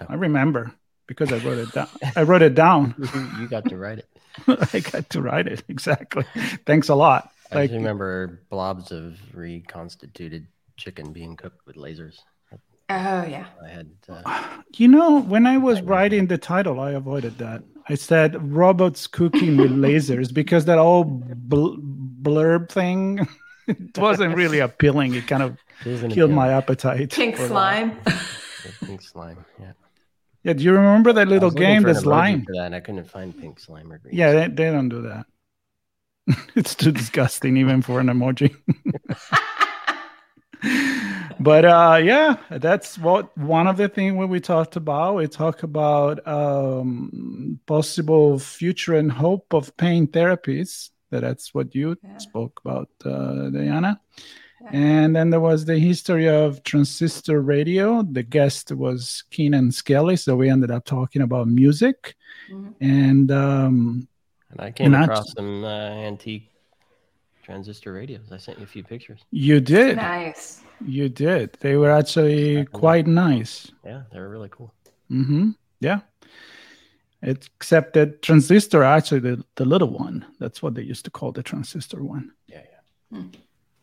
No. 0.00 0.06
I 0.08 0.14
remember 0.14 0.72
because 1.06 1.32
I 1.32 1.38
wrote 1.38 1.58
it 1.58 1.72
down. 1.72 1.88
I 2.16 2.22
wrote 2.22 2.42
it 2.42 2.54
down. 2.54 2.94
you 3.40 3.48
got 3.48 3.64
to 3.66 3.76
write 3.76 3.98
it. 3.98 4.08
I 4.72 4.80
got 4.80 5.10
to 5.10 5.22
write 5.22 5.48
it 5.48 5.64
exactly. 5.68 6.24
Thanks 6.64 6.88
a 6.88 6.94
lot. 6.94 7.32
I 7.50 7.54
like, 7.54 7.70
remember 7.70 8.42
blobs 8.50 8.92
of 8.92 9.18
reconstituted 9.34 10.46
chicken 10.76 11.12
being 11.12 11.36
cooked 11.36 11.66
with 11.66 11.76
lasers. 11.76 12.18
Oh 12.90 13.24
yeah. 13.24 13.46
I 13.62 13.68
had. 13.68 13.90
Uh, 14.08 14.58
you 14.76 14.88
know, 14.88 15.20
when 15.20 15.46
I 15.46 15.58
was 15.58 15.82
writing 15.82 16.26
the 16.26 16.38
title, 16.38 16.80
I 16.80 16.92
avoided 16.92 17.36
that. 17.38 17.62
I 17.88 17.94
said 17.94 18.52
robots 18.52 19.06
cooking 19.06 19.56
with 19.56 19.70
lasers 19.86 20.32
because 20.32 20.64
that 20.66 20.78
old 20.78 21.48
bl- 21.48 21.76
blurb 22.22 22.70
thing 22.70 23.26
it 23.66 23.98
wasn't 23.98 24.34
really 24.34 24.60
appealing. 24.60 25.14
It 25.14 25.26
kind 25.26 25.42
of 25.42 25.58
killed 25.82 26.04
appealing. 26.04 26.34
my 26.34 26.52
appetite. 26.52 27.10
Pink 27.12 27.36
slime. 27.36 27.98
pink 28.84 29.02
slime. 29.12 29.44
Yeah. 29.60 29.72
Yeah. 30.44 30.52
Do 30.54 30.64
you 30.64 30.72
remember 30.72 31.12
that 31.12 31.28
little 31.28 31.50
game? 31.50 31.82
The 31.82 31.94
slime. 31.94 32.44
For 32.46 32.54
that, 32.54 32.66
and 32.66 32.74
I 32.74 32.80
couldn't 32.80 33.04
find 33.04 33.38
pink 33.38 33.60
slime 33.60 33.92
or 33.92 33.98
green. 33.98 34.14
Yeah, 34.14 34.32
they, 34.32 34.48
they 34.48 34.70
don't 34.70 34.88
do 34.88 35.02
that. 35.02 35.26
it's 36.54 36.74
too 36.74 36.92
disgusting 36.92 37.56
even 37.56 37.82
for 37.82 38.00
an 38.00 38.08
emoji. 38.08 38.54
but 41.40 41.64
uh, 41.64 42.00
yeah, 42.02 42.36
that's 42.50 42.98
what 42.98 43.36
one 43.36 43.66
of 43.66 43.76
the 43.76 43.88
things 43.88 44.14
we 44.14 44.40
talked 44.40 44.76
about. 44.76 45.16
We 45.16 45.26
talked 45.26 45.62
about 45.62 46.26
um, 46.26 47.60
possible 47.66 48.38
future 48.38 48.94
and 48.94 49.10
hope 49.10 49.54
of 49.54 49.76
pain 49.76 50.06
therapies. 50.06 50.90
That 51.10 51.20
that's 51.20 51.54
what 51.54 51.74
you 51.74 51.96
yeah. 52.02 52.18
spoke 52.18 52.60
about, 52.64 52.90
uh, 53.04 53.48
Diana. 53.50 53.98
Yeah. 54.60 54.70
And 54.72 55.16
then 55.16 55.30
there 55.30 55.40
was 55.40 55.64
the 55.64 55.78
history 55.78 56.28
of 56.28 56.62
transistor 56.64 57.40
radio. 57.40 58.02
The 58.02 58.24
guest 58.24 58.72
was 58.72 59.24
Keenan 59.30 59.70
Skelly, 59.70 60.16
so 60.16 60.36
we 60.36 60.50
ended 60.50 60.70
up 60.70 60.84
talking 60.84 61.22
about 61.22 61.48
music. 61.48 62.16
Mm-hmm. 62.50 62.84
And 62.84 63.30
um, 63.30 64.08
and 64.50 64.60
I 64.60 64.70
came 64.70 64.94
and 64.94 65.04
across 65.04 65.32
some 65.32 65.64
uh, 65.64 65.68
antique 65.68 66.50
transistor 67.42 67.92
radios. 67.94 68.30
I 68.30 68.36
sent 68.36 68.58
you 68.58 68.64
a 68.64 68.66
few 68.66 68.84
pictures. 68.84 69.20
You 69.30 69.60
did. 69.60 69.96
Nice. 69.96 70.62
You 70.84 71.08
did. 71.08 71.56
They 71.60 71.76
were 71.76 71.90
actually 71.90 72.66
quite 72.66 73.06
nice. 73.06 73.70
Yeah, 73.84 74.02
they 74.12 74.18
were 74.20 74.28
really 74.28 74.50
cool. 74.50 74.72
Mm-hmm. 75.10 75.50
Yeah. 75.80 76.00
Except 77.22 77.94
that 77.94 78.22
transistor, 78.22 78.82
actually, 78.84 79.20
the, 79.20 79.44
the 79.56 79.64
little 79.64 79.88
one. 79.88 80.24
That's 80.38 80.62
what 80.62 80.74
they 80.74 80.82
used 80.82 81.04
to 81.06 81.10
call 81.10 81.32
the 81.32 81.42
transistor 81.42 82.04
one. 82.04 82.32
Yeah, 82.46 82.62
yeah. 82.70 83.18
Hmm. 83.18 83.28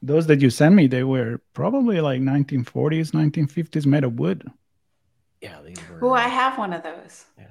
Those 0.01 0.27
that 0.27 0.41
you 0.41 0.51
sent 0.51 0.75
me, 0.75 0.87
they 0.87 1.03
were 1.03 1.41
probably 1.53 1.99
like 1.99 2.21
1940s, 2.21 3.11
1950s, 3.11 3.85
made 3.85 4.03
of 4.03 4.19
wood. 4.19 4.49
Yeah, 5.41 5.57
these 5.65 5.77
were. 5.89 6.05
Oh, 6.05 6.13
I 6.13 6.27
have 6.27 6.57
one 6.57 6.71
of 6.71 6.83
those. 6.83 7.25
Yeah. 7.37 7.47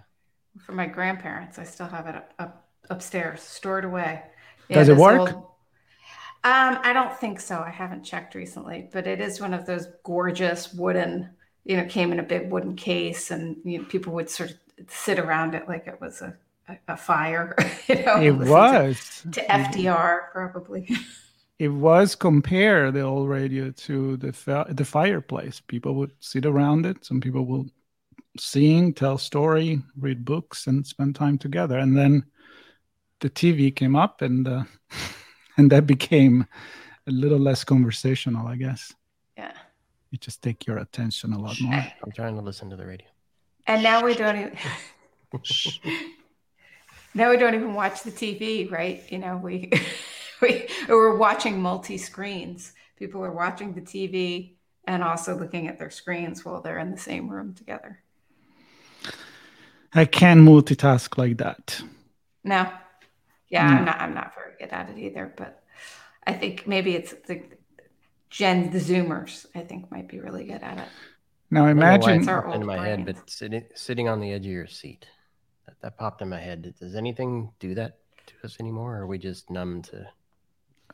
For 0.59 0.73
my 0.73 0.87
grandparents, 0.87 1.59
I 1.59 1.65
still 1.65 1.89
have 1.89 2.07
it 2.07 2.15
up, 2.15 2.33
up 2.39 2.64
upstairs, 2.91 3.43
stored 3.43 3.85
away. 3.85 4.23
Yeah, 4.69 4.79
Does 4.79 4.89
it 4.89 4.97
work? 4.97 5.21
Old, 5.21 5.29
um, 6.45 6.79
I 6.83 6.93
don't 6.93 7.17
think 7.19 7.41
so. 7.41 7.59
I 7.59 7.71
haven't 7.71 8.05
checked 8.05 8.35
recently, 8.35 8.89
but 8.93 9.07
it 9.07 9.21
is 9.21 9.41
one 9.41 9.55
of 9.55 9.67
those 9.67 9.87
gorgeous 10.05 10.73
wooden. 10.75 11.31
You 11.65 11.79
know, 11.79 11.87
came 11.87 12.13
in 12.13 12.21
a 12.21 12.23
big 12.23 12.51
wooden 12.51 12.77
case, 12.77 13.31
and 13.31 13.57
you 13.65 13.79
know, 13.79 13.85
people 13.85 14.13
would 14.15 14.29
sort 14.29 14.51
of 14.51 14.57
sit 14.91 15.19
around 15.19 15.55
it 15.55 15.67
like 15.69 15.87
it 15.87 16.01
was 16.01 16.21
a 16.21 16.37
a, 16.89 16.97
fire. 16.97 17.57
You 17.89 18.05
know, 18.05 18.21
it 18.21 18.31
was 18.49 19.23
to, 19.23 19.31
to 19.33 19.47
FDR 19.47 20.31
probably. 20.33 20.89
it 21.59 21.69
was 21.69 22.15
compare 22.15 22.91
the 22.91 23.03
old 23.03 23.29
radio 23.29 23.71
to 23.71 24.17
the 24.17 24.67
the 24.71 24.85
fireplace. 24.85 25.61
People 25.61 25.95
would 25.97 26.13
sit 26.21 26.47
around 26.47 26.87
it. 26.87 27.05
Some 27.05 27.21
people 27.21 27.45
will 27.45 27.67
sing, 28.39 28.95
tell 28.95 29.19
story, 29.19 29.83
read 29.99 30.25
books, 30.25 30.67
and 30.67 30.87
spend 30.87 31.15
time 31.15 31.39
together. 31.39 31.79
And 31.79 31.97
then 31.97 32.25
the 33.21 33.31
TV 33.31 33.75
came 33.75 33.97
up, 33.97 34.23
and 34.23 34.47
uh, 34.47 34.65
and 35.57 35.71
that 35.71 35.87
became 35.87 36.47
a 37.07 37.11
little 37.11 37.39
less 37.39 37.65
conversational, 37.65 38.47
I 38.47 38.57
guess. 38.57 38.93
Yeah. 39.37 39.53
You 40.11 40.19
just 40.19 40.43
take 40.43 40.67
your 40.67 40.79
attention 40.79 41.33
a 41.33 41.39
lot 41.39 41.61
more. 41.61 41.75
I'm 41.75 42.13
trying 42.13 42.37
to 42.37 42.43
listen 42.43 42.71
to 42.71 42.77
the 42.77 42.87
radio. 42.87 43.09
And 43.67 43.83
now 43.83 44.05
we 44.05 44.15
don't 44.15 44.37
even. 44.37 44.57
now 47.15 47.31
we 47.31 47.37
don't 47.37 47.55
even 47.55 47.75
watch 47.75 48.03
the 48.03 48.13
TV, 48.13 48.71
right? 48.71 49.03
You 49.11 49.19
know, 49.19 49.37
we 49.37 49.73
we 50.41 50.69
we're 50.89 51.17
watching 51.17 51.61
multi 51.61 51.99
screens. 51.99 52.73
People 52.97 53.25
are 53.25 53.33
watching 53.33 53.75
the 53.75 53.81
TV 53.81 54.55
and 54.87 55.03
also 55.03 55.37
looking 55.37 55.67
at 55.67 55.79
their 55.79 55.91
screens 55.91 56.45
while 56.45 56.61
they're 56.61 56.79
in 56.79 56.91
the 56.91 56.99
same 56.99 57.29
room 57.29 57.55
together. 57.55 58.01
I 59.93 60.05
can't 60.05 60.41
multitask 60.41 61.17
like 61.19 61.39
that. 61.39 61.83
No, 62.43 62.69
yeah, 63.55 63.71
mm. 63.71 63.79
I'm 63.79 63.85
not. 63.85 64.01
I'm 64.01 64.15
not 64.15 64.35
very 64.35 64.55
good 64.59 64.71
at 64.71 64.91
it 64.91 64.99
either. 64.99 65.33
But 65.37 65.63
I 66.27 66.33
think 66.33 66.67
maybe 66.67 66.95
it's 66.97 67.15
the 67.27 67.43
Gen 68.29 68.71
the 68.71 68.81
Zoomers. 68.81 69.47
I 69.55 69.61
think 69.61 69.91
might 69.91 70.09
be 70.09 70.19
really 70.19 70.45
good 70.45 70.63
at 70.63 70.79
it. 70.79 70.89
Now 71.51 71.67
imagine 71.67 72.21
it's 72.21 72.29
in 72.29 72.67
my 72.67 72.79
brains. 72.79 73.07
head, 73.07 73.07
but 73.07 73.31
sitting 73.31 73.65
sitting 73.75 74.09
on 74.09 74.21
the 74.21 74.33
edge 74.33 74.45
of 74.45 74.53
your 74.53 74.67
seat, 74.67 75.07
that, 75.67 75.81
that 75.83 75.97
popped 75.97 76.21
in 76.21 76.29
my 76.29 76.41
head. 76.41 76.75
Does 76.81 76.97
anything 76.97 77.53
do 77.61 77.75
that 77.77 77.99
to 78.27 78.35
us 78.43 78.57
anymore, 78.59 78.97
or 78.97 79.03
are 79.03 79.07
we 79.07 79.19
just 79.19 79.51
numb 79.51 79.83
to? 79.83 80.07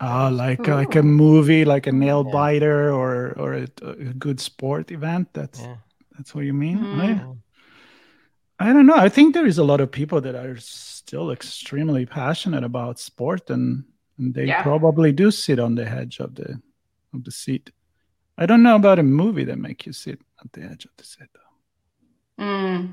Oh, 0.02 0.29
like 0.31 0.69
Ooh. 0.69 0.75
like 0.75 0.97
a 0.97 1.02
movie, 1.02 1.64
like 1.64 1.87
a 1.87 1.93
nail 1.93 2.25
yeah. 2.26 2.33
biter, 2.33 2.93
or 2.93 3.33
or 3.38 3.55
a, 3.55 3.69
a, 3.83 3.95
good 4.26 4.38
sport 4.38 4.90
event. 4.90 5.29
That's 5.33 5.61
yeah. 5.61 5.76
that's 6.17 6.35
what 6.35 6.45
you 6.45 6.52
mean. 6.52 6.79
Mm. 6.79 7.38
I 8.61 8.75
don't 8.75 8.85
know. 8.85 8.95
I 8.95 9.09
think 9.09 9.33
there 9.33 9.47
is 9.47 9.57
a 9.57 9.64
lot 9.64 9.81
of 9.81 9.90
people 9.90 10.21
that 10.21 10.35
are 10.35 10.59
still 10.59 11.31
extremely 11.31 12.05
passionate 12.05 12.62
about 12.62 12.99
sport, 12.99 13.49
and, 13.49 13.85
and 14.19 14.35
they 14.35 14.45
yeah. 14.45 14.62
probably 14.62 15.12
do 15.12 15.31
sit 15.31 15.59
on 15.59 15.75
the 15.75 15.88
edge 15.88 16.21
of 16.21 16.35
the 16.35 16.61
of 17.14 17.25
the 17.25 17.31
seat. 17.31 17.71
I 18.37 18.45
don't 18.45 18.62
know 18.62 18.76
about 18.76 18.99
a 18.99 19.02
movie 19.02 19.45
that 19.45 19.59
make 19.59 19.87
you 19.87 19.95
sit 19.95 20.21
at 20.45 20.52
the 20.52 20.62
edge 20.62 20.85
of 20.85 20.90
the 20.99 21.05
seat 21.05 21.29
though. 21.33 22.45
Mm. 22.45 22.93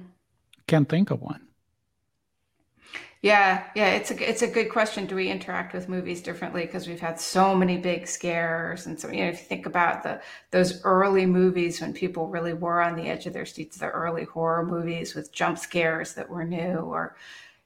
Can't 0.67 0.87
think 0.87 1.11
of 1.11 1.21
one. 1.21 1.46
Yeah, 3.21 3.63
yeah, 3.75 3.89
it's 3.95 4.11
a 4.11 4.29
it's 4.29 4.43
a 4.43 4.47
good 4.47 4.69
question. 4.69 5.07
Do 5.07 5.15
we 5.15 5.29
interact 5.29 5.73
with 5.73 5.89
movies 5.89 6.21
differently 6.21 6.65
because 6.65 6.87
we've 6.87 6.99
had 6.99 7.19
so 7.19 7.55
many 7.55 7.77
big 7.77 8.07
scares 8.07 8.85
and 8.85 8.99
so 8.99 9.09
you 9.09 9.21
know 9.23 9.29
if 9.29 9.39
you 9.39 9.45
think 9.45 9.65
about 9.65 10.03
the 10.03 10.21
those 10.51 10.83
early 10.83 11.25
movies 11.25 11.81
when 11.81 11.93
people 11.93 12.27
really 12.27 12.53
were 12.53 12.79
on 12.81 12.95
the 12.95 13.09
edge 13.09 13.25
of 13.25 13.33
their 13.33 13.45
seats, 13.45 13.77
the 13.77 13.89
early 13.89 14.25
horror 14.25 14.63
movies 14.65 15.15
with 15.15 15.31
jump 15.31 15.57
scares 15.57 16.13
that 16.13 16.29
were 16.29 16.45
new, 16.45 16.77
or 16.77 17.15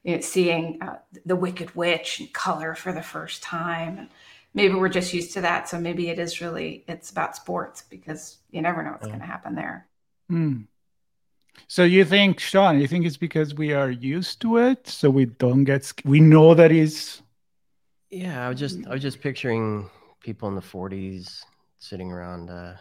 you 0.04 0.14
know, 0.14 0.20
seeing 0.22 0.80
uh, 0.82 0.98
the 1.26 1.36
Wicked 1.36 1.74
Witch 1.76 2.20
in 2.20 2.28
color 2.28 2.74
for 2.74 2.92
the 2.92 3.02
first 3.02 3.42
time, 3.42 3.98
and 3.98 4.08
maybe 4.54 4.74
we're 4.74 4.88
just 4.88 5.12
used 5.12 5.34
to 5.34 5.42
that. 5.42 5.68
So 5.68 5.78
maybe 5.78 6.08
it 6.08 6.18
is 6.18 6.40
really 6.40 6.84
it's 6.88 7.10
about 7.10 7.36
sports 7.36 7.82
because 7.88 8.38
you 8.50 8.62
never 8.62 8.82
know 8.82 8.92
what's 8.92 9.06
going 9.06 9.20
to 9.20 9.26
happen 9.26 9.54
there. 9.54 9.86
Mm. 10.30 10.66
So 11.68 11.84
you 11.84 12.04
think, 12.04 12.40
Sean? 12.40 12.80
You 12.80 12.86
think 12.86 13.06
it's 13.06 13.16
because 13.16 13.54
we 13.54 13.72
are 13.72 13.90
used 13.90 14.40
to 14.42 14.58
it, 14.58 14.86
so 14.86 15.10
we 15.10 15.26
don't 15.26 15.64
get. 15.64 15.92
We 16.04 16.20
know 16.20 16.54
that 16.54 16.72
is. 16.72 17.22
Yeah, 18.10 18.44
I 18.44 18.48
was 18.48 18.58
just 18.58 18.86
I 18.86 18.90
was 18.90 19.02
just 19.02 19.20
picturing 19.20 19.88
people 20.20 20.48
in 20.48 20.54
the 20.54 20.60
'40s 20.60 21.42
sitting 21.78 22.12
around 22.12 22.50
uh, 22.50 22.74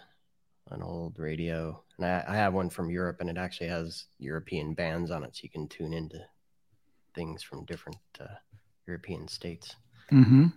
an 0.72 0.82
old 0.82 1.20
radio, 1.20 1.82
and 1.98 2.06
I, 2.06 2.24
I 2.28 2.36
have 2.36 2.54
one 2.54 2.70
from 2.70 2.90
Europe, 2.90 3.18
and 3.20 3.30
it 3.30 3.38
actually 3.38 3.70
has 3.70 4.06
European 4.20 4.74
bands 4.74 5.12
on 5.12 5.24
it, 5.24 5.36
so 5.36 5.42
you 5.44 5.50
can 5.50 5.68
tune 5.68 5.94
into 5.94 6.20
things 7.16 7.44
from 7.44 7.66
different 7.66 7.98
uh, 8.20 8.36
European 8.88 9.28
states. 9.28 9.76
Mm-hmm. 10.12 10.48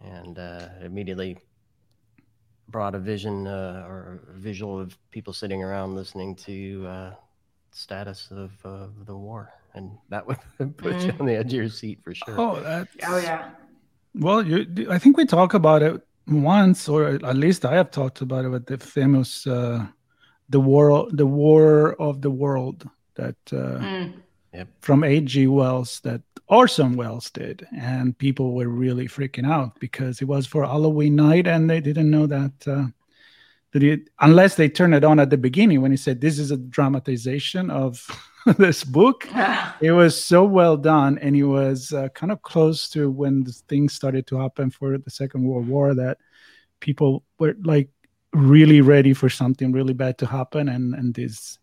And 0.00 0.38
uh, 0.38 0.68
immediately 0.82 1.38
brought 2.68 2.94
a 2.94 2.98
vision 2.98 3.46
uh, 3.46 3.84
or 3.86 4.20
a 4.34 4.38
visual 4.38 4.80
of 4.80 4.96
people 5.10 5.32
sitting 5.32 5.62
around 5.62 5.94
listening 5.94 6.34
to 6.36 6.86
uh, 6.86 7.14
status 7.72 8.28
of 8.30 8.52
uh, 8.64 8.86
the 9.04 9.16
war, 9.16 9.52
and 9.74 9.90
that 10.08 10.26
would 10.26 10.38
put 10.76 10.94
mm. 10.94 11.06
you 11.06 11.14
on 11.18 11.26
the 11.26 11.34
edge 11.34 11.46
of 11.46 11.52
your 11.52 11.68
seat 11.68 12.00
for 12.02 12.14
sure. 12.14 12.38
Oh, 12.38 12.60
that's... 12.60 12.94
oh 13.06 13.18
yeah. 13.18 13.50
Well, 14.14 14.46
you, 14.46 14.88
I 14.90 14.98
think 14.98 15.16
we 15.16 15.24
talked 15.24 15.54
about 15.54 15.82
it 15.82 16.00
once, 16.26 16.88
or 16.88 17.06
at 17.08 17.36
least 17.36 17.64
I 17.64 17.74
have 17.74 17.90
talked 17.90 18.20
about 18.20 18.44
it 18.44 18.50
with 18.50 18.66
the 18.66 18.78
famous 18.78 19.46
uh, 19.46 19.86
the 20.48 20.60
war, 20.60 21.08
the 21.10 21.26
war 21.26 21.94
of 21.94 22.20
the 22.20 22.30
world 22.30 22.88
that 23.14 23.36
uh, 23.52 23.78
mm. 23.78 24.14
yep. 24.52 24.68
from 24.80 25.02
H.G. 25.04 25.46
Wells 25.46 26.00
that 26.00 26.20
Orson 26.48 26.96
Welles 26.96 27.30
did, 27.30 27.66
and 27.76 28.16
people 28.18 28.54
were 28.54 28.68
really 28.68 29.08
freaking 29.08 29.50
out 29.50 29.78
because 29.80 30.20
it 30.20 30.26
was 30.26 30.46
for 30.46 30.64
Halloween 30.64 31.16
night, 31.16 31.46
and 31.46 31.68
they 31.68 31.80
didn't 31.80 32.10
know 32.10 32.26
that 32.26 32.52
uh, 32.66 32.84
that 33.72 33.82
it, 33.82 34.10
unless 34.20 34.54
they 34.54 34.68
turn 34.68 34.94
it 34.94 35.04
on 35.04 35.18
at 35.18 35.30
the 35.30 35.38
beginning 35.38 35.80
when 35.80 35.90
he 35.90 35.96
said 35.96 36.20
this 36.20 36.38
is 36.38 36.50
a 36.50 36.56
dramatization 36.56 37.70
of 37.70 38.06
this 38.58 38.84
book 38.84 39.26
it 39.80 39.92
was 39.92 40.22
so 40.22 40.44
well 40.44 40.76
done. 40.76 41.18
And 41.18 41.34
it 41.36 41.44
was 41.44 41.92
uh, 41.92 42.08
kind 42.10 42.32
of 42.32 42.42
close 42.42 42.88
to 42.90 43.10
when 43.10 43.44
the 43.44 43.52
things 43.68 43.94
started 43.94 44.26
to 44.28 44.36
happen 44.36 44.70
for 44.70 44.96
the 44.98 45.10
second 45.10 45.44
world 45.44 45.68
war 45.68 45.94
that 45.94 46.18
people 46.80 47.24
were 47.38 47.56
like 47.64 47.88
really 48.32 48.80
ready 48.80 49.12
for 49.12 49.28
something 49.28 49.72
really 49.72 49.92
bad 49.92 50.16
to 50.18 50.26
happen 50.26 50.68
and 50.68 50.94
and 50.94 51.14
this 51.14 51.58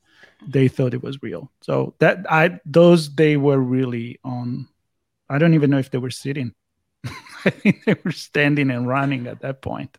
they 0.48 0.67
thought 0.67 0.93
it 0.93 1.04
was 1.04 1.22
real. 1.24 1.52
So 1.62 1.95
that 2.00 2.26
i 2.30 2.60
those 2.65 3.13
they 3.15 3.38
were 3.38 3.60
really 3.60 4.19
on 4.24 4.67
i 5.30 5.38
don't 5.38 5.56
even 5.56 5.69
know 5.69 5.80
if 5.80 5.91
they 5.91 5.98
were 5.98 6.12
sitting. 6.12 6.54
I 7.45 7.50
think 7.50 7.86
they 7.86 7.95
were 8.04 8.12
standing 8.12 8.69
and 8.72 8.88
running 8.88 9.28
at 9.28 9.41
that 9.41 9.62
point 9.62 9.98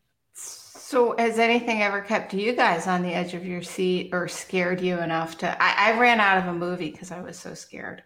so, 0.90 1.14
has 1.16 1.38
anything 1.38 1.82
ever 1.82 2.00
kept 2.00 2.34
you 2.34 2.52
guys 2.52 2.88
on 2.88 3.02
the 3.02 3.14
edge 3.14 3.32
of 3.34 3.46
your 3.46 3.62
seat 3.62 4.10
or 4.12 4.26
scared 4.26 4.80
you 4.80 4.98
enough 4.98 5.38
to? 5.38 5.62
I, 5.62 5.92
I 5.92 5.98
ran 6.00 6.18
out 6.18 6.38
of 6.38 6.46
a 6.46 6.52
movie 6.52 6.90
because 6.90 7.12
I 7.12 7.20
was 7.20 7.38
so 7.38 7.54
scared. 7.54 8.02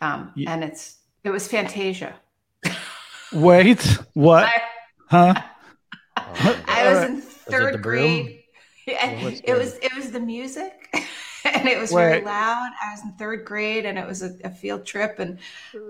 Um, 0.00 0.32
yeah. 0.34 0.52
and 0.52 0.64
it's 0.64 0.96
it 1.22 1.30
was 1.30 1.46
Fantasia. 1.46 2.16
Wait, 3.32 3.98
what? 4.14 4.46
I, 4.46 4.62
huh? 5.06 5.42
I 6.66 6.92
was 6.92 7.04
in 7.08 7.20
third 7.20 7.74
was 7.74 7.82
grade. 7.82 8.40
it 8.88 9.56
was 9.56 9.74
it 9.74 9.94
was 9.94 10.10
the 10.10 10.18
music. 10.18 10.81
and 11.44 11.68
it 11.68 11.78
was 11.78 11.92
very 11.92 12.22
loud. 12.22 12.70
I 12.82 12.92
was 12.92 13.02
in 13.02 13.12
third 13.12 13.44
grade 13.44 13.84
and 13.84 13.98
it 13.98 14.06
was 14.06 14.22
a, 14.22 14.36
a, 14.44 14.50
field 14.50 14.84
trip 14.86 15.18
and 15.18 15.38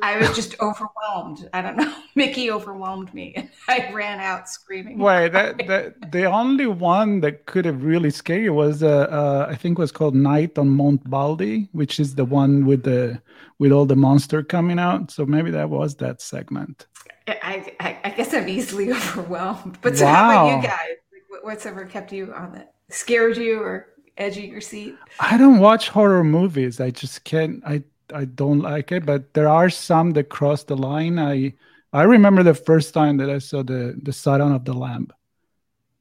I 0.02 0.16
was 0.16 0.34
just 0.34 0.58
overwhelmed. 0.60 1.48
I 1.52 1.60
don't 1.60 1.76
know. 1.76 1.94
Mickey 2.14 2.50
overwhelmed 2.50 3.12
me 3.12 3.34
and 3.36 3.50
I 3.68 3.90
ran 3.92 4.20
out 4.20 4.48
screaming. 4.48 4.98
Wait, 4.98 5.30
that, 5.32 5.58
that 5.66 6.12
the 6.12 6.24
only 6.24 6.66
one 6.66 7.20
that 7.20 7.46
could 7.46 7.64
have 7.64 7.84
really 7.84 8.10
scared 8.10 8.44
you 8.44 8.54
was 8.54 8.82
uh, 8.82 8.88
uh, 9.10 9.46
I 9.48 9.56
think 9.56 9.78
was 9.78 9.92
called 9.92 10.14
Night 10.14 10.58
on 10.58 10.68
Mount 10.68 11.08
Baldy, 11.08 11.68
which 11.72 12.00
is 12.00 12.14
the 12.14 12.24
one 12.24 12.64
with 12.64 12.84
the 12.84 13.20
with 13.58 13.72
all 13.72 13.86
the 13.86 13.96
monster 13.96 14.42
coming 14.42 14.78
out. 14.78 15.10
So 15.10 15.26
maybe 15.26 15.50
that 15.50 15.68
was 15.68 15.96
that 15.96 16.22
segment. 16.22 16.86
I 17.28 17.72
I, 17.78 17.98
I 18.04 18.10
guess 18.10 18.32
I'm 18.32 18.48
easily 18.48 18.90
overwhelmed. 18.92 19.78
But 19.82 19.98
so 19.98 20.06
wow. 20.06 20.14
how 20.14 20.30
about 20.30 20.56
you 20.56 20.68
guys? 20.68 20.96
What's 21.42 21.66
ever 21.66 21.84
kept 21.84 22.12
you 22.12 22.32
on 22.32 22.52
that? 22.52 22.74
Scared 22.88 23.36
you 23.36 23.60
or 23.60 23.91
edge 24.16 24.38
of 24.38 24.44
your 24.44 24.60
seat? 24.60 24.96
I 25.20 25.36
don't 25.36 25.58
watch 25.58 25.88
horror 25.88 26.24
movies. 26.24 26.80
I 26.80 26.90
just 26.90 27.24
can't. 27.24 27.62
I 27.66 27.82
I 28.14 28.26
don't 28.26 28.60
like 28.60 28.92
it. 28.92 29.06
But 29.06 29.34
there 29.34 29.48
are 29.48 29.70
some 29.70 30.12
that 30.12 30.28
cross 30.28 30.64
the 30.64 30.76
line. 30.76 31.18
I 31.18 31.54
I 31.92 32.02
remember 32.02 32.42
the 32.42 32.54
first 32.54 32.94
time 32.94 33.18
that 33.18 33.30
I 33.30 33.38
saw 33.38 33.62
the 33.62 33.98
the 34.02 34.12
Silence 34.12 34.56
of 34.56 34.64
the 34.64 34.74
Lamb. 34.74 35.08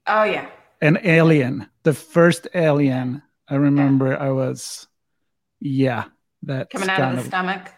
Oh 0.08 0.24
yeah. 0.24 0.50
An 0.82 0.98
Alien, 1.04 1.68
the 1.84 1.94
first 1.94 2.48
Alien. 2.56 3.22
I 3.48 3.56
remember 3.56 4.14
yeah. 4.14 4.18
I 4.18 4.32
was, 4.32 4.88
yeah, 5.60 6.06
that 6.44 6.70
coming 6.70 6.90
out 6.90 7.02
of 7.02 7.16
the 7.16 7.22
of, 7.22 7.28
stomach. 7.28 7.70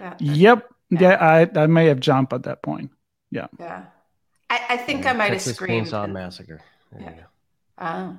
Yeah. 0.00 0.14
Yep. 0.20 0.68
Yeah. 0.90 1.00
yeah, 1.00 1.16
I 1.20 1.62
I 1.64 1.66
may 1.66 1.86
have 1.86 2.00
jumped 2.00 2.32
at 2.32 2.44
that 2.44 2.62
point. 2.62 2.92
Yeah. 3.30 3.48
Yeah. 3.58 3.84
I, 4.48 4.60
I 4.70 4.76
think 4.76 5.04
I 5.04 5.12
might 5.12 5.30
Texas 5.30 5.48
have 5.48 5.56
screamed. 5.56 5.88
Chainsaw 5.88 6.10
Massacre. 6.10 6.60
There 6.92 7.02
yeah. 7.02 7.24
Oh. 7.78 8.16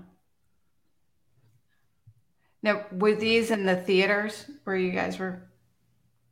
Now, 2.64 2.86
were 2.92 3.16
these 3.16 3.52
in 3.52 3.66
the 3.66 3.76
theaters 3.76 4.46
where 4.64 4.76
you 4.76 4.92
guys 4.92 5.20
were 5.20 5.44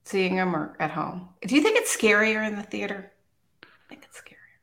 seeing 0.06 0.36
them 0.36 0.56
or 0.56 0.76
at 0.80 0.92
home? 0.92 1.30
Do 1.46 1.56
you 1.56 1.62
think 1.62 1.78
it's 1.78 1.96
scarier 1.96 2.48
in 2.48 2.56
the 2.56 2.64
theater? 2.64 3.12
I 3.64 3.90
think 3.90 4.04
it's 4.04 4.20
scarier. 4.20 4.60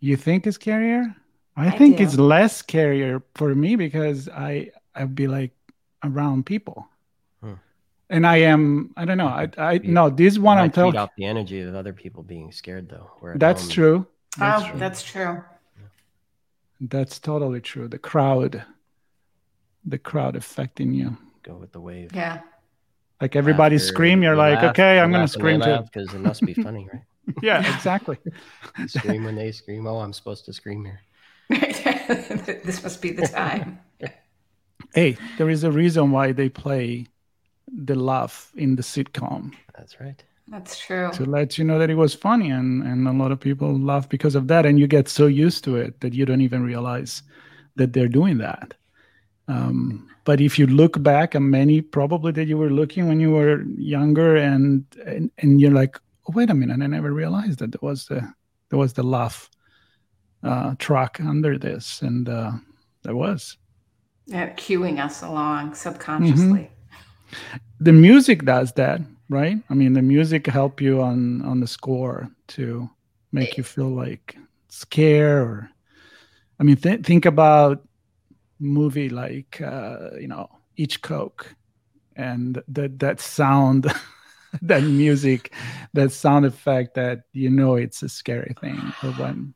You 0.00 0.16
think 0.16 0.46
it's 0.46 0.58
scarier? 0.58 1.14
I, 1.56 1.68
I 1.68 1.70
think 1.70 1.98
do. 1.98 2.04
it's 2.04 2.16
less 2.16 2.62
scarier 2.62 3.22
for 3.34 3.54
me 3.54 3.76
because 3.76 4.28
I 4.28 4.70
I'd 4.94 5.14
be 5.14 5.28
like 5.28 5.52
around 6.02 6.46
people. 6.46 6.88
Hmm. 7.40 7.54
And 8.10 8.26
I 8.26 8.38
am 8.38 8.92
I 8.96 9.04
don't 9.04 9.18
know. 9.18 9.28
I 9.28 9.48
I 9.56 9.80
no 9.84 10.10
this 10.10 10.38
one 10.38 10.58
I'm 10.58 10.70
telling 10.70 10.96
off 10.96 11.10
the 11.16 11.24
energy 11.24 11.60
of 11.60 11.74
other 11.74 11.92
people 11.92 12.22
being 12.22 12.50
scared 12.50 12.88
though. 12.88 13.10
That's 13.36 13.68
true. 13.68 14.06
That's 14.36 14.64
oh, 14.64 14.68
true. 14.70 14.78
that's 14.78 15.02
true. 15.02 15.44
That's 16.80 17.18
totally 17.18 17.60
true. 17.60 17.88
The 17.88 17.98
crowd 17.98 18.64
the 19.84 19.98
crowd 19.98 20.36
affecting 20.36 20.92
you. 20.92 21.16
Go 21.42 21.54
with 21.56 21.72
the 21.72 21.80
wave. 21.80 22.14
Yeah. 22.14 22.40
Like 23.20 23.36
everybody 23.36 23.76
After 23.76 23.86
scream, 23.86 24.22
you're 24.22 24.36
like, 24.36 24.60
laugh, 24.60 24.70
okay, 24.70 24.98
I'm 24.98 25.10
going 25.10 25.24
to 25.24 25.32
scream 25.32 25.60
too. 25.60 25.78
Because 25.82 26.12
it 26.12 26.20
must 26.20 26.42
be 26.42 26.54
funny, 26.54 26.88
right? 26.92 27.02
yeah, 27.42 27.74
exactly. 27.74 28.18
scream 28.86 29.24
when 29.24 29.34
they 29.34 29.50
scream. 29.50 29.86
Oh, 29.86 29.98
I'm 29.98 30.12
supposed 30.12 30.44
to 30.44 30.52
scream 30.52 30.84
here. 30.84 31.00
this 31.48 32.82
must 32.82 33.00
be 33.00 33.12
the 33.12 33.26
time. 33.26 33.80
hey, 34.94 35.16
there 35.38 35.48
is 35.48 35.64
a 35.64 35.70
reason 35.70 36.10
why 36.10 36.32
they 36.32 36.48
play 36.48 37.06
the 37.66 37.94
laugh 37.94 38.52
in 38.56 38.76
the 38.76 38.82
sitcom. 38.82 39.54
That's 39.76 40.00
right. 40.00 40.22
That's 40.48 40.78
true. 40.78 41.10
To 41.14 41.24
let 41.24 41.56
you 41.56 41.64
know 41.64 41.78
that 41.78 41.88
it 41.88 41.94
was 41.94 42.14
funny, 42.14 42.50
and 42.50 42.82
and 42.82 43.08
a 43.08 43.12
lot 43.12 43.32
of 43.32 43.40
people 43.40 43.78
laugh 43.78 44.06
because 44.06 44.34
of 44.34 44.48
that, 44.48 44.66
and 44.66 44.78
you 44.78 44.86
get 44.86 45.08
so 45.08 45.26
used 45.26 45.64
to 45.64 45.76
it 45.76 46.00
that 46.00 46.12
you 46.12 46.26
don't 46.26 46.42
even 46.42 46.62
realize 46.62 47.22
that 47.76 47.94
they're 47.94 48.08
doing 48.08 48.36
that 48.38 48.74
Um, 49.48 50.08
but 50.24 50.40
if 50.40 50.58
you 50.58 50.66
look 50.66 51.02
back, 51.02 51.34
and 51.34 51.50
many 51.50 51.80
probably 51.80 52.32
that 52.32 52.46
you 52.46 52.56
were 52.56 52.70
looking 52.70 53.08
when 53.08 53.20
you 53.20 53.30
were 53.30 53.62
younger, 53.76 54.36
and 54.36 54.84
and, 55.04 55.30
and 55.38 55.60
you're 55.60 55.70
like, 55.70 55.98
oh, 56.26 56.32
wait 56.34 56.50
a 56.50 56.54
minute, 56.54 56.82
I 56.82 56.86
never 56.86 57.12
realized 57.12 57.58
that 57.58 57.72
there 57.72 57.80
was 57.82 58.06
the 58.06 58.32
there 58.70 58.78
was 58.78 58.94
the 58.94 59.02
laugh 59.02 59.50
uh, 60.42 60.74
track 60.78 61.20
under 61.20 61.58
this, 61.58 62.02
and 62.02 62.28
uh, 62.28 62.52
there 63.02 63.16
was. 63.16 63.56
Yeah, 64.26 64.50
cueing 64.54 65.04
us 65.04 65.22
along 65.22 65.74
subconsciously. 65.74 66.70
Mm-hmm. 66.70 67.56
The 67.80 67.92
music 67.92 68.44
does 68.44 68.72
that, 68.72 69.02
right? 69.28 69.58
I 69.68 69.74
mean, 69.74 69.92
the 69.92 70.02
music 70.02 70.46
help 70.46 70.80
you 70.80 71.02
on 71.02 71.42
on 71.42 71.60
the 71.60 71.66
score 71.66 72.30
to 72.48 72.88
make 73.32 73.56
you 73.58 73.62
feel 73.62 73.90
like 73.90 74.36
scare 74.68 75.42
or. 75.42 75.70
I 76.60 76.62
mean, 76.62 76.76
th- 76.76 77.04
think 77.04 77.26
about 77.26 77.82
movie 78.64 79.08
like 79.08 79.60
uh, 79.60 80.10
you 80.18 80.28
know 80.28 80.48
Hitchcock, 80.74 81.54
and 82.16 82.62
that 82.68 82.98
that 82.98 83.20
sound, 83.20 83.92
that 84.62 84.82
music, 84.82 85.52
that 85.92 86.12
sound 86.12 86.46
effect 86.46 86.94
that 86.94 87.22
you 87.32 87.50
know 87.50 87.76
it's 87.76 88.02
a 88.02 88.08
scary 88.08 88.54
thing 88.60 88.80
or 89.02 89.10
when. 89.12 89.54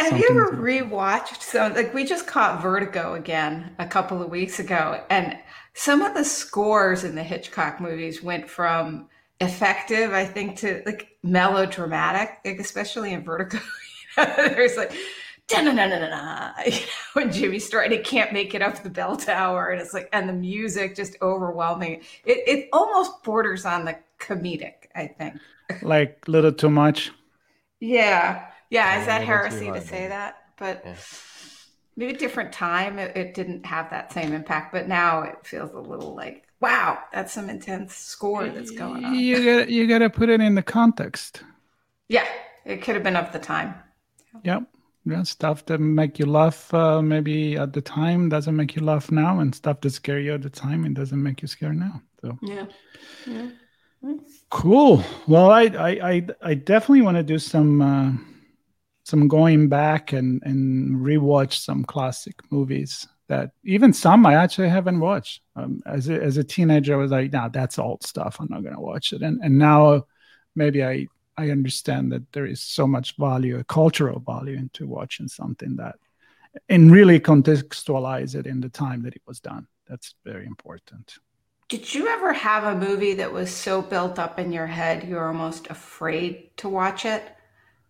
Have 0.00 0.18
you 0.18 0.28
ever 0.30 0.56
rewatched 0.56 1.42
so 1.42 1.70
like 1.74 1.92
we 1.92 2.04
just 2.04 2.26
caught 2.26 2.62
Vertigo 2.62 3.12
again 3.14 3.74
a 3.78 3.86
couple 3.86 4.22
of 4.22 4.30
weeks 4.30 4.58
ago 4.58 5.04
and 5.10 5.38
some 5.74 6.00
of 6.00 6.14
the 6.14 6.24
scores 6.24 7.04
in 7.04 7.14
the 7.14 7.22
Hitchcock 7.22 7.82
movies 7.82 8.22
went 8.22 8.48
from 8.48 9.08
effective 9.42 10.12
I 10.12 10.24
think 10.24 10.56
to 10.60 10.82
like 10.86 11.18
melodramatic 11.22 12.38
like 12.46 12.58
especially 12.60 13.12
in 13.12 13.22
Vertigo 13.24 13.58
there's 14.16 14.78
like 14.78 14.94
no 15.52 15.72
no 15.72 15.72
no 15.72 15.86
no 15.88 16.08
no 16.08 16.72
when 17.14 17.32
Jimmy 17.32 17.58
started 17.58 17.92
it 17.92 18.04
can't 18.04 18.32
make 18.32 18.54
it 18.54 18.62
up 18.62 18.82
the 18.82 18.90
bell 18.90 19.16
tower 19.16 19.70
and 19.70 19.80
it's 19.80 19.94
like 19.94 20.08
and 20.12 20.28
the 20.28 20.32
music 20.32 20.96
just 20.96 21.16
overwhelming. 21.22 22.02
It 22.24 22.38
it 22.46 22.68
almost 22.72 23.22
borders 23.22 23.64
on 23.64 23.84
the 23.84 23.98
comedic 24.18 24.88
I 24.94 25.06
think. 25.06 25.34
Like 25.82 26.24
a 26.26 26.30
little 26.30 26.52
too 26.52 26.70
much? 26.70 27.12
Yeah. 27.80 28.46
Yeah 28.70 29.00
is 29.00 29.06
that 29.06 29.22
heresy 29.22 29.66
to 29.66 29.80
say 29.80 30.08
that? 30.08 30.36
But 30.56 30.82
yeah. 30.84 30.94
maybe 31.96 32.18
different 32.18 32.52
time 32.52 32.98
it, 32.98 33.16
it 33.16 33.34
didn't 33.34 33.64
have 33.66 33.90
that 33.90 34.12
same 34.12 34.32
impact 34.32 34.72
but 34.72 34.88
now 34.88 35.22
it 35.22 35.38
feels 35.44 35.72
a 35.72 35.80
little 35.80 36.14
like 36.14 36.46
wow 36.60 36.98
that's 37.12 37.32
some 37.32 37.48
intense 37.48 37.94
score 37.94 38.48
that's 38.48 38.70
going 38.70 39.04
on. 39.04 39.14
You 39.14 39.44
gotta 39.44 39.72
you 39.72 39.86
gotta 39.86 40.10
put 40.10 40.28
it 40.28 40.40
in 40.40 40.54
the 40.54 40.62
context. 40.62 41.42
Yeah 42.08 42.26
it 42.64 42.82
could 42.82 42.94
have 42.94 43.04
been 43.04 43.16
of 43.16 43.32
the 43.32 43.38
time. 43.38 43.74
Yep 44.44 44.64
yeah, 45.04 45.22
stuff 45.22 45.64
that 45.66 45.78
make 45.78 46.18
you 46.18 46.26
laugh 46.26 46.72
uh, 46.74 47.00
maybe 47.00 47.56
at 47.56 47.72
the 47.72 47.80
time 47.80 48.28
doesn't 48.28 48.56
make 48.56 48.76
you 48.76 48.82
laugh 48.82 49.10
now, 49.10 49.40
and 49.40 49.54
stuff 49.54 49.80
that 49.80 49.90
scare 49.90 50.20
you 50.20 50.34
at 50.34 50.42
the 50.42 50.50
time 50.50 50.84
it 50.84 50.94
doesn't 50.94 51.22
make 51.22 51.42
you 51.42 51.48
scared 51.48 51.76
now. 51.76 52.02
So 52.20 52.38
yeah, 52.42 52.66
yeah. 53.26 53.50
Cool. 54.50 55.02
Well, 55.26 55.50
I 55.50 55.64
I 55.64 55.88
I, 55.88 56.26
I 56.42 56.54
definitely 56.54 57.02
want 57.02 57.16
to 57.16 57.22
do 57.22 57.38
some 57.38 57.80
uh, 57.82 58.12
some 59.04 59.28
going 59.28 59.68
back 59.68 60.12
and 60.12 60.42
and 60.44 60.96
rewatch 60.96 61.54
some 61.54 61.84
classic 61.84 62.34
movies 62.50 63.06
that 63.28 63.52
even 63.64 63.92
some 63.92 64.26
I 64.26 64.34
actually 64.34 64.68
haven't 64.68 65.00
watched. 65.00 65.42
Um, 65.54 65.80
as 65.86 66.08
a, 66.08 66.20
as 66.20 66.36
a 66.36 66.44
teenager, 66.44 66.94
I 66.94 66.96
was 66.96 67.10
like, 67.10 67.32
"Nah, 67.32 67.48
that's 67.48 67.78
old 67.78 68.02
stuff. 68.02 68.36
I'm 68.40 68.48
not 68.50 68.64
gonna 68.64 68.80
watch 68.80 69.12
it." 69.12 69.22
And 69.22 69.40
and 69.42 69.56
now 69.58 70.04
maybe 70.54 70.84
I 70.84 71.06
I 71.40 71.50
understand 71.50 72.12
that 72.12 72.30
there 72.32 72.46
is 72.46 72.60
so 72.60 72.86
much 72.86 73.16
value, 73.16 73.58
a 73.58 73.64
cultural 73.64 74.20
value 74.20 74.56
into 74.56 74.86
watching 74.86 75.28
something 75.28 75.76
that 75.76 75.96
and 76.68 76.92
really 76.92 77.20
contextualize 77.20 78.34
it 78.34 78.46
in 78.46 78.60
the 78.60 78.68
time 78.68 79.02
that 79.02 79.14
it 79.14 79.22
was 79.26 79.40
done. 79.40 79.66
That's 79.88 80.14
very 80.24 80.46
important. 80.46 81.14
Did 81.68 81.94
you 81.94 82.08
ever 82.08 82.32
have 82.32 82.64
a 82.64 82.86
movie 82.86 83.14
that 83.14 83.32
was 83.32 83.50
so 83.50 83.80
built 83.80 84.18
up 84.18 84.38
in 84.38 84.52
your 84.52 84.66
head 84.66 85.08
you 85.08 85.14
were 85.14 85.28
almost 85.28 85.68
afraid 85.70 86.50
to 86.58 86.68
watch 86.68 87.04
it? 87.04 87.22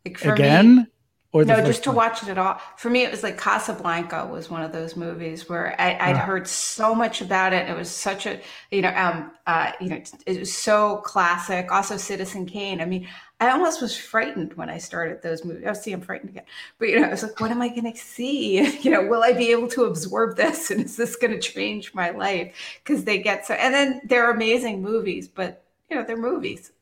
Like 0.05 0.19
for 0.19 0.35
Again? 0.35 0.77
Me, 0.77 0.87
or 1.33 1.45
no, 1.45 1.65
just 1.65 1.85
to 1.85 1.93
watch 1.93 2.25
it 2.25 2.29
at 2.29 2.39
all. 2.39 2.61
For 2.77 2.91
me, 2.91 3.05
it 3.05 3.11
was 3.11 3.23
like 3.23 3.39
Casablanca 3.39 4.27
was 4.27 4.51
one 4.51 4.63
of 4.63 4.73
those 4.73 4.97
movies 4.97 5.49
where 5.49 5.81
I, 5.81 6.11
would 6.11 6.17
heard 6.17 6.49
so 6.49 6.93
much 6.93 7.21
about 7.21 7.53
it. 7.53 7.69
It 7.69 7.77
was 7.77 7.89
such 7.89 8.27
a, 8.27 8.41
you 8.73 8.83
know, 8.83 8.93
um, 8.97 9.31
uh, 9.47 9.71
you 9.81 9.91
know, 9.91 10.03
it 10.27 10.39
was 10.41 10.53
so 10.53 10.97
classic. 10.99 11.71
Also, 11.71 11.97
Citizen 11.97 12.47
Kane. 12.47 12.81
I 12.81 12.85
mean, 12.85 13.07
I 13.39 13.51
almost 13.51 13.81
was 13.81 13.97
frightened 13.97 14.55
when 14.55 14.69
I 14.69 14.79
started 14.79 15.23
those 15.23 15.45
movies. 15.45 15.65
Oh, 15.67 15.73
see, 15.73 15.93
I'm 15.93 16.01
frightened 16.01 16.31
again. 16.31 16.45
But 16.79 16.89
you 16.89 17.01
know, 17.01 17.07
I 17.07 17.11
was 17.11 17.23
like, 17.23 17.41
what 17.41 17.53
am 17.53 17.63
I 17.63 17.69
going 17.69 17.91
to 17.91 17.99
see? 17.99 18.79
You 18.81 18.91
know, 18.91 19.07
will 19.07 19.23
I 19.23 19.33
be 19.33 19.53
able 19.53 19.69
to 19.69 19.85
absorb 19.85 20.37
this? 20.37 20.71
And 20.73 20.85
is 20.85 20.97
this 20.97 21.15
going 21.15 21.33
to 21.33 21.39
change 21.39 21.95
my 21.95 22.11
life? 22.11 22.55
Because 22.83 23.05
they 23.05 23.19
get 23.19 23.47
so, 23.47 23.55
and 23.55 23.73
then 23.73 24.01
they're 24.05 24.31
amazing 24.31 24.83
movies, 24.83 25.29
but 25.29 25.65
you 25.89 25.97
know, 25.97 26.05
they're 26.05 26.17
movies. 26.17 26.73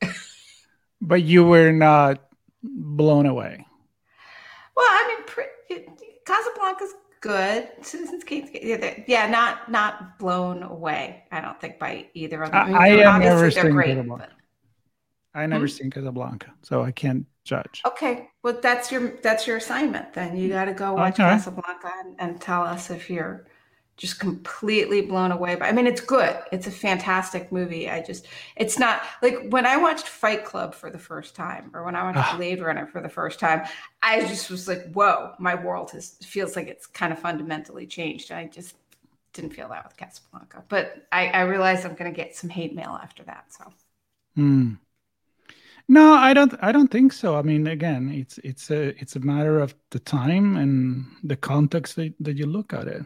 but 1.03 1.23
you 1.23 1.45
were 1.45 1.73
not 1.73 2.21
blown 2.63 3.27
away. 3.27 3.67
Well, 4.79 4.87
I 4.87 5.09
mean, 5.09 5.27
pre- 5.27 5.87
Casablanca's 6.29 6.95
good. 7.21 7.69
Citizens 7.83 8.25
Kane, 8.25 8.51
yeah, 8.53 9.01
yeah, 9.07 9.29
not 9.29 9.71
not 9.71 10.19
blown 10.19 10.63
away. 10.63 11.25
I 11.33 11.41
don't 11.41 11.61
think 11.61 11.79
by 11.79 12.07
either 12.15 12.43
of 12.43 12.53
them. 12.53 12.75
I, 12.75 13.01
I, 13.01 13.05
I 13.05 13.19
never 13.19 13.51
seen 13.51 13.71
great, 13.71 13.95
Casablanca. 13.97 14.29
But... 14.29 15.41
I 15.41 15.47
never 15.47 15.65
hmm? 15.65 15.71
seen 15.71 15.91
Casablanca, 15.91 16.53
so 16.63 16.83
I 16.83 16.91
can't 16.91 17.27
judge. 17.45 17.83
Okay, 17.87 18.29
well, 18.43 18.59
that's 18.61 18.93
your 18.93 19.19
that's 19.23 19.47
your 19.47 19.57
assignment. 19.57 20.13
Then 20.13 20.37
you 20.37 20.49
got 20.49 20.67
to 20.67 20.75
go 20.75 20.95
watch 20.95 21.15
okay. 21.15 21.31
Casablanca 21.31 21.91
and, 22.05 22.17
and 22.19 22.41
tell 22.41 22.63
us 22.63 22.91
if 22.91 23.09
you're 23.09 23.47
just 23.99 24.21
completely 24.21 25.03
blown 25.03 25.33
away 25.33 25.57
by. 25.57 25.69
I 25.69 25.73
mean, 25.73 25.87
it's 25.87 26.01
good. 26.01 26.39
It's 26.53 26.69
a 26.69 26.71
fantastic 26.71 27.51
movie. 27.51 27.91
I 27.91 28.01
just, 28.01 28.29
it's 28.57 28.79
not 28.79 29.03
like 29.23 29.49
when 29.51 29.67
I 29.67 29.77
watched 29.77 30.07
Fight 30.07 30.45
Club 30.45 30.73
for 30.73 30.89
the 30.89 30.99
first 30.99 31.35
time, 31.35 31.71
or 31.75 31.85
when 31.85 31.97
I 31.97 32.05
watched 32.05 32.19
ah. 32.19 32.37
Blade 32.37 32.63
Runner 32.63 32.87
for 32.87 33.03
the 33.03 33.09
first 33.09 33.41
time. 33.41 33.67
I 34.01 34.21
just 34.21 34.49
was 34.49 34.69
like, 34.69 34.91
"Whoa, 34.93 35.33
my 35.41 35.57
world 35.57 35.91
has 35.91 36.13
feels 36.25 36.55
like 36.55 36.69
it's 36.69 36.87
kind 36.87 37.13
of 37.13 37.19
fundamentally 37.19 37.87
changed." 37.87 38.31
I 38.31 38.47
just 38.47 38.77
didn't 39.33 39.51
feel 39.51 39.69
that 39.69 39.85
with 39.85 39.97
Casablanca, 39.97 40.65
but 40.69 41.07
I, 41.11 41.27
I 41.29 41.41
realized 41.43 41.85
I'm 41.85 41.95
going 41.95 42.11
to 42.11 42.17
get 42.17 42.37
some 42.37 42.49
hate 42.49 42.75
mail 42.75 42.99
after 43.03 43.25
that. 43.25 43.53
So. 43.53 43.73
Hmm. 44.37 44.75
No, 45.89 46.13
I 46.15 46.35
don't. 46.35 46.55
I 46.63 46.71
don't 46.71 46.91
think 46.91 47.13
so. 47.13 47.37
I 47.37 47.43
mean, 47.43 47.67
again, 47.67 48.11
it's 48.11 48.39
it's 48.45 48.71
a 48.71 48.89
it's 49.01 49.17
a 49.17 49.21
matter 49.21 49.59
of 49.59 49.75
the 49.91 49.99
time 49.99 50.57
and 50.57 51.07
the 51.25 51.37
context 51.37 51.97
that, 51.97 52.15
that 52.21 52.37
you 52.37 52.47
look 52.47 52.73
at 52.73 52.87
it. 52.87 53.03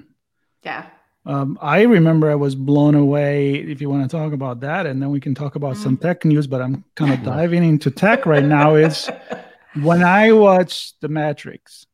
Yeah. 0.63 0.87
Um, 1.25 1.57
I 1.63 1.83
remember 1.83 2.31
I 2.31 2.35
was 2.35 2.55
blown 2.55 2.95
away. 2.95 3.55
If 3.55 3.81
you 3.81 3.89
want 3.89 4.09
to 4.09 4.17
talk 4.17 4.33
about 4.33 4.61
that, 4.61 4.87
and 4.87 5.01
then 5.01 5.11
we 5.11 5.21
can 5.21 5.35
talk 5.35 5.55
about 5.55 5.75
mm-hmm. 5.75 5.83
some 5.83 5.97
tech 5.97 6.25
news. 6.25 6.47
But 6.47 6.63
I'm 6.63 6.85
kind 6.95 7.13
of 7.13 7.23
diving 7.25 7.65
into 7.65 7.91
tech 7.91 8.27
right 8.27 8.45
now. 8.45 8.75
Is 8.75 9.09
when 9.83 10.03
I 10.03 10.33
watched 10.33 11.01
The 11.01 11.09
Matrix, 11.09 11.87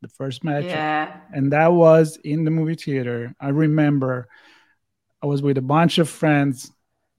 the 0.00 0.08
first 0.08 0.44
Matrix, 0.44 0.72
yeah. 0.72 1.14
and 1.32 1.52
that 1.52 1.72
was 1.72 2.16
in 2.24 2.44
the 2.44 2.50
movie 2.50 2.74
theater. 2.74 3.34
I 3.38 3.48
remember 3.48 4.28
I 5.22 5.26
was 5.26 5.42
with 5.42 5.58
a 5.58 5.62
bunch 5.62 5.98
of 5.98 6.08
friends. 6.08 6.70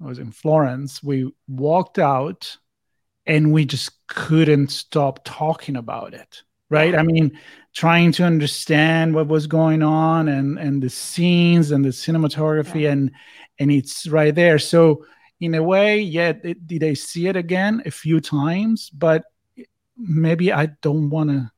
I 0.04 0.08
was 0.08 0.18
in 0.18 0.32
Florence. 0.32 1.04
We 1.04 1.32
walked 1.48 2.00
out, 2.00 2.58
and 3.28 3.54
we 3.54 3.66
just 3.66 3.92
couldn't 4.08 4.72
stop 4.72 5.20
talking 5.24 5.76
about 5.76 6.16
it. 6.16 6.42
Right? 6.72 6.96
I 6.96 7.04
mean, 7.04 7.38
trying 7.74 8.12
to 8.12 8.24
understand 8.24 9.16
what 9.16 9.28
was 9.28 9.48
going 9.48 9.82
on 9.82 10.28
and 10.28 10.60
and 10.60 10.84
the 10.84 10.90
scenes 10.90 11.72
and 11.72 11.86
the 11.86 11.90
cinematography 11.90 12.82
yeah. 12.82 12.92
and 12.92 13.12
and 13.60 13.72
it's 13.72 14.08
right 14.08 14.36
there. 14.36 14.60
So 14.60 15.06
in 15.42 15.56
a 15.56 15.64
way 15.64 16.00
yeah 16.00 16.34
it, 16.44 16.68
did 16.68 16.84
i 16.84 16.94
see 16.94 17.28
it 17.28 17.36
again 17.36 17.82
a 17.86 17.92
few 17.92 18.22
times 18.22 18.90
but 18.92 19.24
maybe 19.98 20.54
i 20.54 20.68
don't 20.82 21.10
want 21.10 21.30
to 21.30 21.52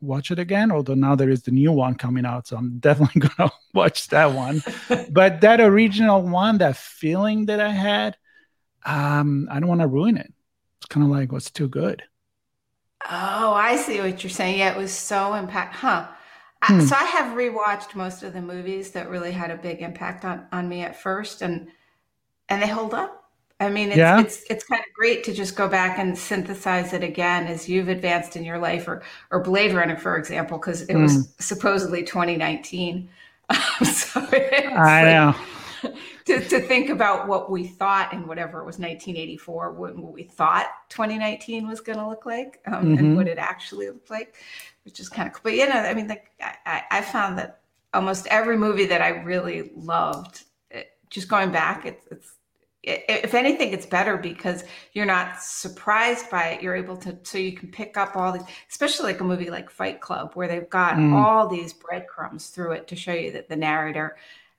watch 0.00 0.30
it 0.30 0.38
again 0.38 0.72
although 0.72 0.94
now 0.94 1.14
there 1.14 1.28
is 1.28 1.42
the 1.42 1.50
new 1.50 1.70
one 1.70 1.94
coming 1.94 2.24
out 2.24 2.46
so 2.46 2.56
i'm 2.56 2.78
definitely 2.80 3.20
gonna 3.20 3.50
watch 3.74 4.08
that 4.08 4.32
one. 4.32 4.62
But 5.10 5.42
that 5.42 5.60
original 5.60 6.22
one 6.22 6.58
that 6.58 6.76
feeling 6.76 7.46
that 7.46 7.60
i 7.60 7.70
had 7.70 8.16
um 8.84 9.48
i 9.50 9.60
don't 9.60 9.68
want 9.68 9.82
to 9.82 9.86
ruin 9.86 10.16
it. 10.16 10.32
It's 10.78 10.86
kind 10.86 11.04
of 11.04 11.10
like 11.10 11.30
what's 11.30 11.50
too 11.50 11.68
good 11.68 12.02
Oh, 13.10 13.52
I 13.54 13.76
see 13.76 14.00
what 14.00 14.22
you're 14.22 14.30
saying. 14.30 14.58
Yeah, 14.58 14.72
it 14.72 14.76
was 14.76 14.92
so 14.92 15.34
impact, 15.34 15.74
huh? 15.74 16.08
Hmm. 16.62 16.80
So 16.80 16.96
I 16.96 17.04
have 17.04 17.36
rewatched 17.36 17.94
most 17.94 18.22
of 18.22 18.32
the 18.32 18.42
movies 18.42 18.90
that 18.90 19.08
really 19.08 19.32
had 19.32 19.50
a 19.50 19.56
big 19.56 19.80
impact 19.80 20.24
on 20.24 20.46
on 20.52 20.68
me 20.68 20.82
at 20.82 21.00
first, 21.00 21.42
and 21.42 21.68
and 22.48 22.60
they 22.62 22.68
hold 22.68 22.94
up. 22.94 23.30
I 23.60 23.70
mean, 23.70 23.88
it's 23.88 23.96
yeah. 23.96 24.20
it's 24.20 24.44
it's 24.50 24.64
kind 24.64 24.80
of 24.80 24.92
great 24.94 25.24
to 25.24 25.32
just 25.32 25.56
go 25.56 25.68
back 25.68 25.98
and 25.98 26.16
synthesize 26.18 26.92
it 26.92 27.02
again 27.02 27.46
as 27.46 27.68
you've 27.68 27.88
advanced 27.88 28.36
in 28.36 28.44
your 28.44 28.58
life, 28.58 28.88
or 28.88 29.02
or 29.30 29.42
Blade 29.42 29.72
Runner, 29.72 29.96
for 29.96 30.16
example, 30.16 30.58
because 30.58 30.82
it 30.82 30.94
hmm. 30.94 31.02
was 31.02 31.32
supposedly 31.38 32.02
2019. 32.02 33.08
so 33.84 34.20
I 34.32 35.02
like, 35.02 35.04
know 35.04 35.34
to, 36.24 36.40
to 36.48 36.60
think 36.60 36.88
about 36.88 37.28
what 37.28 37.50
we 37.50 37.66
thought 37.66 38.12
in 38.12 38.26
whatever 38.26 38.60
it 38.60 38.66
was 38.66 38.78
1984 38.78 39.72
what, 39.72 39.96
what 39.96 40.12
we 40.12 40.22
thought 40.22 40.66
2019 40.88 41.68
was 41.68 41.80
going 41.80 41.98
to 41.98 42.08
look 42.08 42.26
like 42.26 42.60
um, 42.66 42.74
mm-hmm. 42.74 42.98
and 42.98 43.16
what 43.16 43.28
it 43.28 43.38
actually 43.38 43.88
looked 43.88 44.10
like 44.10 44.34
which 44.84 45.00
is 45.00 45.08
kind 45.08 45.28
of 45.28 45.34
cool 45.34 45.42
but 45.44 45.54
you 45.54 45.68
know 45.68 45.74
i 45.74 45.94
mean 45.94 46.08
like 46.08 46.30
I, 46.40 46.82
I 46.90 47.02
found 47.02 47.38
that 47.38 47.58
almost 47.94 48.26
every 48.28 48.56
movie 48.56 48.86
that 48.86 49.02
I 49.02 49.08
really 49.08 49.70
loved. 49.74 50.44
It, 50.70 50.88
just 51.10 51.28
going 51.28 51.50
back, 51.50 51.86
it's 51.86 52.06
it's 52.10 52.34
if 52.84 53.34
anything, 53.34 53.72
it's 53.72 53.84
better 53.84 54.16
because 54.16 54.64
you're 54.92 55.04
not 55.04 55.42
surprised 55.42 56.30
by 56.30 56.50
it. 56.50 56.62
You're 56.62 56.76
able 56.76 56.96
to, 56.98 57.18
so 57.22 57.36
you 57.36 57.52
can 57.52 57.70
pick 57.70 57.96
up 57.96 58.16
all 58.16 58.32
these, 58.32 58.44
especially 58.70 59.12
like 59.12 59.20
a 59.20 59.24
movie 59.24 59.50
like 59.50 59.68
Fight 59.68 60.00
Club, 60.00 60.30
where 60.34 60.48
they've 60.48 60.70
got 60.70 60.94
mm. 60.94 61.12
all 61.12 61.48
these 61.48 61.72
breadcrumbs 61.72 62.48
through 62.48 62.72
it 62.72 62.88
to 62.88 62.96
show 62.96 63.12
you 63.12 63.32
that 63.32 63.48
the 63.48 63.56
narrator 63.56 64.16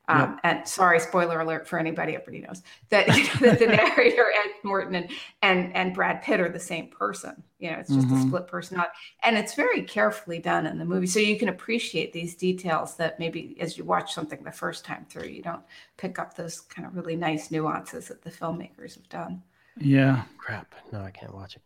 um, 0.10 0.32
yep. 0.32 0.40
And 0.44 0.68
sorry, 0.68 1.00
spoiler 1.00 1.40
alert 1.40 1.68
for 1.68 1.78
anybody 1.78 2.16
everybody 2.16 2.40
knows 2.40 2.64
that, 2.90 3.08
you 3.16 3.24
know, 3.24 3.52
that 3.52 3.60
the 3.60 3.68
narrator 3.68 4.26
Ed 4.26 4.52
Norton 4.64 4.96
and, 4.96 5.10
and 5.42 5.76
and 5.76 5.94
Brad 5.94 6.24
Pitt 6.24 6.40
are 6.40 6.50
the 6.50 6.60
same 6.60 6.88
person. 6.88 7.42
You 7.60 7.72
know, 7.72 7.78
it's 7.78 7.94
just 7.94 8.08
mm-hmm. 8.08 8.18
a 8.18 8.22
split 8.22 8.48
personality, 8.48 8.92
and 9.24 9.38
it's 9.38 9.54
very 9.54 9.84
carefully 9.84 10.40
done 10.40 10.66
in 10.66 10.80
the 10.80 10.86
movie, 10.86 11.08
so 11.08 11.20
you 11.20 11.38
can 11.38 11.50
appreciate 11.50 12.12
these 12.12 12.36
details 12.36 12.96
that 12.96 13.20
maybe 13.20 13.56
as 13.60 13.78
you 13.78 13.84
watch 13.84 14.14
something 14.14 14.44
the 14.44 14.52
first 14.52 14.84
time 14.84 15.06
through, 15.10 15.28
you 15.28 15.44
don't 15.44 15.64
pick 15.98 16.18
up 16.18 16.36
those 16.36 16.62
kind 16.62 16.88
of 16.88 16.96
really 16.96 17.16
nice 17.16 17.52
nuances 17.52 18.08
that 18.08 18.22
the 18.24 18.32
filmmakers 18.32 18.96
have 18.96 19.10
done. 19.10 19.44
Yeah. 19.78 20.24
Crap! 20.38 20.74
No, 20.92 21.02
I 21.02 21.12
can't 21.12 21.34
watch 21.34 21.56
it. 21.56 21.62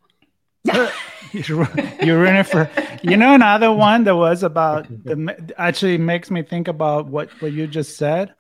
Uh, 0.72 0.90
you're, 1.34 1.68
you're 2.02 2.26
in 2.26 2.36
it 2.36 2.44
for 2.44 2.70
you 3.02 3.18
know 3.18 3.34
another 3.34 3.72
one 3.72 4.04
that 4.06 4.16
was 4.16 4.44
about 4.44 4.88
the 4.88 5.54
actually 5.58 5.98
makes 5.98 6.30
me 6.30 6.44
think 6.44 6.68
about 6.68 7.08
what 7.08 7.30
what 7.42 7.52
you 7.52 7.68
just 7.68 7.98
said? 7.98 8.34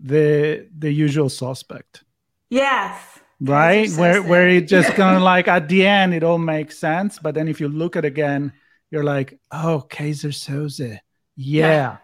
The 0.00 0.68
the 0.76 0.92
usual 0.92 1.28
suspect. 1.28 2.04
Yes. 2.50 3.00
Right? 3.40 3.90
Where 3.90 4.22
where 4.22 4.48
it 4.48 4.68
just 4.68 4.92
kind 4.92 5.16
of 5.16 5.22
like 5.34 5.48
at 5.48 5.68
the 5.68 5.86
end 5.86 6.14
it 6.14 6.22
all 6.22 6.38
makes 6.38 6.78
sense 6.78 7.18
but 7.18 7.34
then 7.34 7.48
if 7.48 7.60
you 7.60 7.68
look 7.68 7.96
at 7.96 8.04
it 8.04 8.08
again 8.08 8.52
you're 8.90 9.04
like 9.04 9.38
oh 9.50 9.84
Keyser 9.88 10.32
Söze. 10.32 10.98
Yeah. 11.36 11.96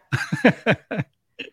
Yeah. 0.45 0.75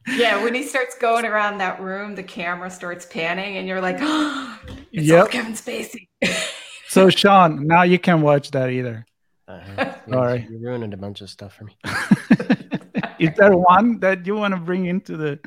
yeah 0.07 0.43
when 0.43 0.53
he 0.53 0.63
starts 0.63 0.97
going 0.97 1.25
around 1.25 1.59
that 1.59 1.81
room 1.81 2.15
the 2.15 2.23
camera 2.23 2.69
starts 2.69 3.05
panning 3.05 3.57
and 3.57 3.67
you're 3.67 3.81
like 3.81 3.97
oh 3.99 4.59
it's 4.91 5.07
yep. 5.07 5.29
kevin 5.29 5.53
spacey 5.53 6.07
so 6.89 7.09
Sean, 7.09 7.67
now 7.67 7.83
you 7.83 7.99
can't 7.99 8.21
watch 8.21 8.51
that 8.51 8.69
either. 8.69 9.05
Uh-huh. 9.47 9.95
Sorry, 10.09 10.47
you're 10.49 10.59
ruining 10.59 10.93
a 10.93 10.97
bunch 10.97 11.21
of 11.21 11.29
stuff 11.29 11.55
for 11.55 11.63
me. 11.65 11.77
Is 13.19 13.31
there 13.35 13.55
one 13.55 13.99
that 13.99 14.25
you 14.25 14.35
want 14.35 14.53
to 14.53 14.59
bring 14.59 14.85
into 14.85 15.17
the 15.17 15.39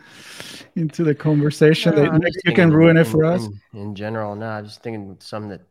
into 0.76 1.04
the 1.04 1.14
conversation 1.14 1.94
no, 1.94 2.04
that 2.04 2.42
you 2.44 2.52
can 2.52 2.72
ruin 2.72 2.96
in, 2.96 3.02
it 3.02 3.06
for 3.06 3.24
us? 3.24 3.44
In, 3.72 3.80
in, 3.80 3.94
general, 3.94 4.34
no, 4.34 4.46
I'm 4.46 4.64
just 4.64 4.82
thinking 4.82 5.16
some 5.20 5.48
that 5.48 5.62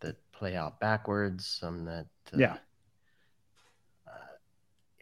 that 0.00 0.16
play 0.32 0.56
out 0.56 0.80
backwards, 0.80 1.46
some 1.46 1.84
that 1.86 2.06
uh, 2.32 2.38
yeah, 2.38 2.56
uh, 4.06 4.10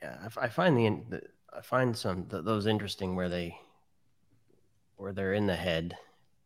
yeah. 0.03 0.29
I, 0.37 0.45
I, 0.45 0.49
find 0.49 0.77
the, 0.77 1.03
the 1.09 1.23
I 1.57 1.61
find 1.61 1.97
some 1.97 2.27
those 2.29 2.67
interesting 2.67 3.17
where 3.17 3.29
they 3.29 3.57
where 4.97 5.13
they're 5.13 5.35
in 5.35 5.47
the 5.47 5.57
head 5.57 5.97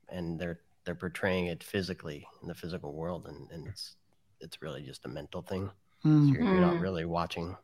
and 0.09 0.38
they're 0.38 0.61
they're 0.85 0.95
portraying 0.95 1.47
it 1.47 1.62
physically 1.62 2.27
in 2.42 2.49
the 2.49 2.55
physical 2.55 2.92
world, 2.95 3.27
and, 3.27 3.51
and 3.51 3.66
it's 3.66 3.97
it's 4.40 4.61
really 4.61 4.83
just 4.83 5.05
a 5.05 5.09
mental 5.09 5.42
thing. 5.42 5.71
Mm. 6.05 6.29
So 6.29 6.35
you're, 6.35 6.42
you're, 6.42 6.61
not 6.61 6.77
hmm. 6.77 6.83
really 6.83 7.05
watching 7.05 7.57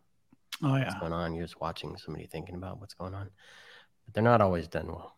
oh, 0.63 0.77
yeah. 0.77 0.85
what's 0.85 0.95
going 1.01 1.13
on. 1.13 1.35
You're 1.35 1.45
just 1.45 1.61
watching 1.61 1.97
somebody 1.97 2.27
thinking 2.27 2.55
about 2.55 2.81
what's 2.81 2.95
going 2.95 3.15
on. 3.15 3.31
But 4.05 4.15
they're 4.15 4.23
not 4.23 4.41
always 4.41 4.69
done 4.69 4.87
well. 4.87 5.17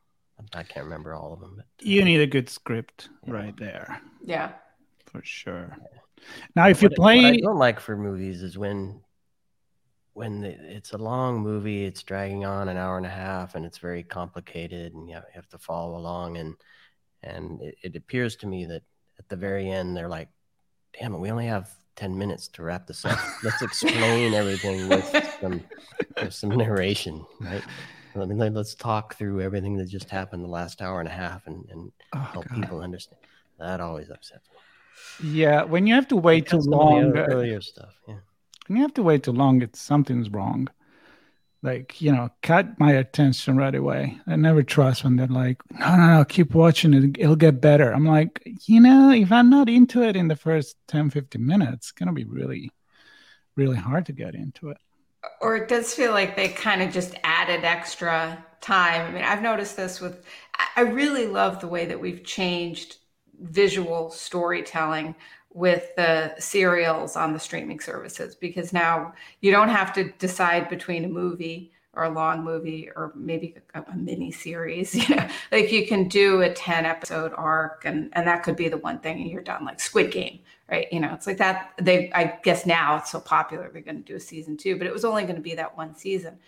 I 0.55 0.63
can't 0.63 0.85
remember 0.85 1.15
all 1.15 1.35
of 1.35 1.41
them. 1.41 1.57
But, 1.57 1.65
uh, 1.65 1.89
you 1.89 2.03
need 2.03 2.21
a 2.21 2.27
good 2.27 2.49
script 2.49 3.11
yeah. 3.27 3.33
right 3.35 3.57
there. 3.59 4.01
Yeah, 4.25 4.53
for 5.05 5.21
sure. 5.23 5.77
Now, 6.57 6.69
if 6.69 6.81
you're 6.81 6.91
playing, 6.91 7.25
what 7.25 7.35
I 7.35 7.41
don't 7.41 7.59
like 7.59 7.81
for 7.81 7.97
movies 7.97 8.43
is 8.43 8.57
when 8.57 9.03
when 10.15 10.45
it's 10.45 10.93
a 10.93 10.99
long 10.99 11.41
movie, 11.41 11.85
it's 11.85 12.03
dragging 12.03 12.45
on 12.45 12.69
an 12.69 12.77
hour 12.77 12.97
and 12.97 13.07
a 13.07 13.11
half, 13.11 13.55
and 13.55 13.65
it's 13.65 13.79
very 13.79 14.03
complicated, 14.03 14.95
and 14.95 15.09
you 15.09 15.15
have, 15.15 15.25
you 15.25 15.35
have 15.35 15.49
to 15.51 15.59
follow 15.59 15.97
along 15.97 16.37
and 16.37 16.57
and 17.23 17.61
it, 17.61 17.77
it 17.83 17.97
appears 17.97 18.37
to 18.37 18.47
me 18.47 18.67
that 18.67 18.83
at 19.19 19.29
the 19.29 19.37
very 19.37 19.71
end, 19.71 19.97
they're 19.97 20.09
like, 20.09 20.29
damn 20.99 21.15
it, 21.15 21.19
we 21.19 21.31
only 21.31 21.47
have 21.47 21.71
10 21.97 22.17
minutes 22.17 22.49
to 22.49 22.63
wrap 22.63 22.87
this 22.87 23.05
up. 23.05 23.19
Let's 23.45 23.63
explain 23.63 24.35
everything 24.35 24.89
with 24.89 25.05
some, 25.41 25.63
with 26.17 26.35
some 26.35 26.51
narration, 26.51 27.25
right? 27.41 27.63
I 28.15 28.25
mean, 28.25 28.55
let's 28.55 28.75
talk 28.75 29.17
through 29.17 29.41
everything 29.41 29.77
that 29.77 29.87
just 29.87 30.11
happened 30.11 30.43
the 30.43 30.49
last 30.49 30.83
hour 30.83 31.01
and 31.01 31.09
a 31.09 31.13
half 31.13 31.47
and, 31.47 31.65
and 31.71 31.93
oh, 32.15 32.19
help 32.19 32.49
God. 32.49 32.61
people 32.61 32.81
understand. 32.81 33.21
That 33.59 33.81
always 33.81 34.11
upsets 34.11 34.49
me. 34.51 35.31
Yeah, 35.31 35.63
when 35.63 35.87
you 35.87 35.95
have 35.95 36.09
to 36.09 36.17
wait 36.17 36.49
too 36.49 36.59
long, 36.59 37.17
uh, 37.17 37.23
earlier 37.23 37.61
stuff. 37.61 37.95
Yeah, 38.09 38.17
when 38.67 38.77
you 38.77 38.83
have 38.83 38.95
to 38.95 39.03
wait 39.03 39.23
too 39.23 39.33
long, 39.33 39.63
it's 39.63 39.81
something's 39.81 40.31
wrong 40.31 40.69
like 41.63 42.01
you 42.01 42.11
know 42.13 42.31
cut 42.43 42.79
my 42.79 42.93
attention 42.93 43.57
right 43.57 43.75
away. 43.75 44.19
I 44.27 44.37
never 44.37 44.63
trust 44.63 45.05
when 45.05 45.17
they're 45.17 45.27
like 45.27 45.61
no 45.79 45.97
no 45.97 46.07
no 46.19 46.25
keep 46.25 46.55
watching 46.55 46.95
it 46.95 47.17
it'll 47.19 47.37
get 47.37 47.61
better. 47.61 47.93
I'm 47.93 48.07
like 48.07 48.43
you 48.67 48.81
know 48.81 49.11
if 49.11 49.31
i'm 49.31 49.51
not 49.51 49.69
into 49.69 50.03
it 50.03 50.17
in 50.17 50.29
the 50.29 50.37
first 50.37 50.77
10 50.89 51.11
15 51.11 51.45
minutes 51.45 51.73
it's 51.89 51.93
gonna 51.93 52.13
be 52.13 52.25
really 52.25 52.71
really 53.57 53.77
hard 53.77 54.07
to 54.07 54.13
get 54.13 54.35
into 54.35 54.71
it. 54.71 54.79
Or 55.43 55.57
it 55.57 55.69
does 55.69 55.93
feel 55.95 56.13
like 56.13 56.35
they 56.35 56.49
kind 56.49 56.81
of 56.83 56.93
just 56.93 57.15
added 57.25 57.65
extra 57.65 58.43
time. 58.61 59.07
I 59.07 59.11
mean 59.11 59.25
i've 59.25 59.43
noticed 59.43 59.77
this 59.77 60.01
with 60.01 60.25
i 60.77 60.83
really 60.83 61.27
love 61.27 61.61
the 61.61 61.69
way 61.69 61.85
that 61.87 62.01
we've 62.01 62.25
changed 62.25 62.97
visual 63.39 64.11
storytelling 64.11 65.15
with 65.53 65.95
the 65.97 66.35
serials 66.39 67.17
on 67.17 67.33
the 67.33 67.39
streaming 67.39 67.81
services 67.81 68.35
because 68.35 68.73
now 68.73 69.13
you 69.41 69.51
don't 69.51 69.69
have 69.69 69.93
to 69.93 70.11
decide 70.13 70.69
between 70.69 71.05
a 71.05 71.09
movie 71.09 71.73
or 71.95 72.05
a 72.05 72.11
long 72.11 72.45
movie 72.45 72.89
or 72.95 73.13
maybe 73.17 73.57
a, 73.75 73.83
a 73.83 73.97
mini 73.97 74.31
series 74.31 74.95
you 75.09 75.17
know? 75.17 75.29
Like 75.51 75.73
you 75.73 75.87
can 75.87 76.09
do 76.09 76.43
a 76.43 76.53
10 76.53 76.87
episode 76.87 77.33
arc 77.37 77.85
and 77.85 78.11
and 78.13 78.27
that 78.27 78.43
could 78.43 78.57
be 78.57 78.69
the 78.69 78.77
one 78.79 79.01
thing 79.01 79.21
and 79.21 79.31
you're 79.31 79.43
done 79.43 79.65
like 79.65 79.81
squid 79.81 80.13
game 80.13 80.39
right? 80.71 80.87
You 80.93 81.01
know 81.01 81.13
it's 81.15 81.27
like 81.27 81.39
that 81.39 81.73
they 81.81 82.13
i 82.13 82.39
guess 82.45 82.65
now 82.65 82.97
it's 82.99 83.11
so 83.11 83.21
popular 83.21 83.71
they're 83.73 83.83
going 83.83 84.03
to 84.03 84.13
do 84.13 84.17
a 84.17 84.21
season 84.21 84.57
two 84.57 84.79
but 84.79 84.87
it 84.87 84.93
was 84.93 85.05
only 85.05 85.23
going 85.25 85.37
to 85.37 85.43
be 85.43 85.55
that 85.57 85.77
one 85.77 85.95
season. 85.95 86.39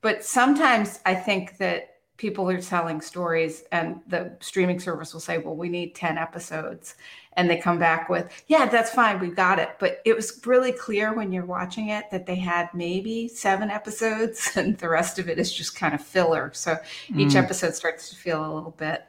But 0.00 0.24
sometimes 0.24 1.00
i 1.04 1.14
think 1.14 1.58
that 1.58 1.92
people 2.16 2.48
are 2.48 2.60
telling 2.60 3.02
stories 3.02 3.64
and 3.72 4.00
the 4.06 4.34
streaming 4.40 4.80
service 4.80 5.12
will 5.12 5.20
say 5.20 5.36
well 5.36 5.56
we 5.56 5.68
need 5.68 5.94
10 5.94 6.16
episodes 6.16 6.94
and 7.36 7.48
they 7.50 7.56
come 7.56 7.78
back 7.78 8.08
with 8.08 8.30
yeah 8.48 8.66
that's 8.66 8.90
fine 8.90 9.20
we 9.20 9.28
got 9.28 9.58
it. 9.58 9.70
But 9.78 10.00
it 10.04 10.16
was 10.16 10.40
really 10.44 10.72
clear 10.72 11.12
when 11.14 11.32
you're 11.32 11.44
watching 11.44 11.90
it 11.90 12.10
that 12.10 12.26
they 12.26 12.36
had 12.36 12.68
maybe 12.74 13.28
seven 13.28 13.70
episodes 13.70 14.52
and 14.56 14.76
the 14.78 14.88
rest 14.88 15.18
of 15.18 15.28
it 15.28 15.38
is 15.38 15.52
just 15.52 15.76
kind 15.76 15.94
of 15.94 16.00
filler. 16.02 16.50
So 16.54 16.76
each 17.14 17.32
mm. 17.32 17.36
episode 17.36 17.74
starts 17.74 18.08
to 18.10 18.16
feel 18.16 18.44
a 18.44 18.52
little 18.52 18.72
bit 18.72 19.04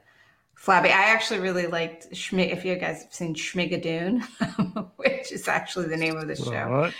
flabby. 0.56 0.90
I 0.90 1.06
actually 1.06 1.40
really 1.40 1.68
liked 1.68 2.12
Schmig, 2.12 2.52
if 2.52 2.66
you 2.66 2.76
guys 2.76 3.04
have 3.04 3.14
seen 3.14 3.36
schmigadoon 3.36 4.24
which 4.98 5.32
is 5.32 5.48
actually 5.48 5.88
the 5.88 5.98
name 5.98 6.18
of 6.18 6.28
the 6.28 6.36
show. 6.36 6.70
What? 6.70 6.94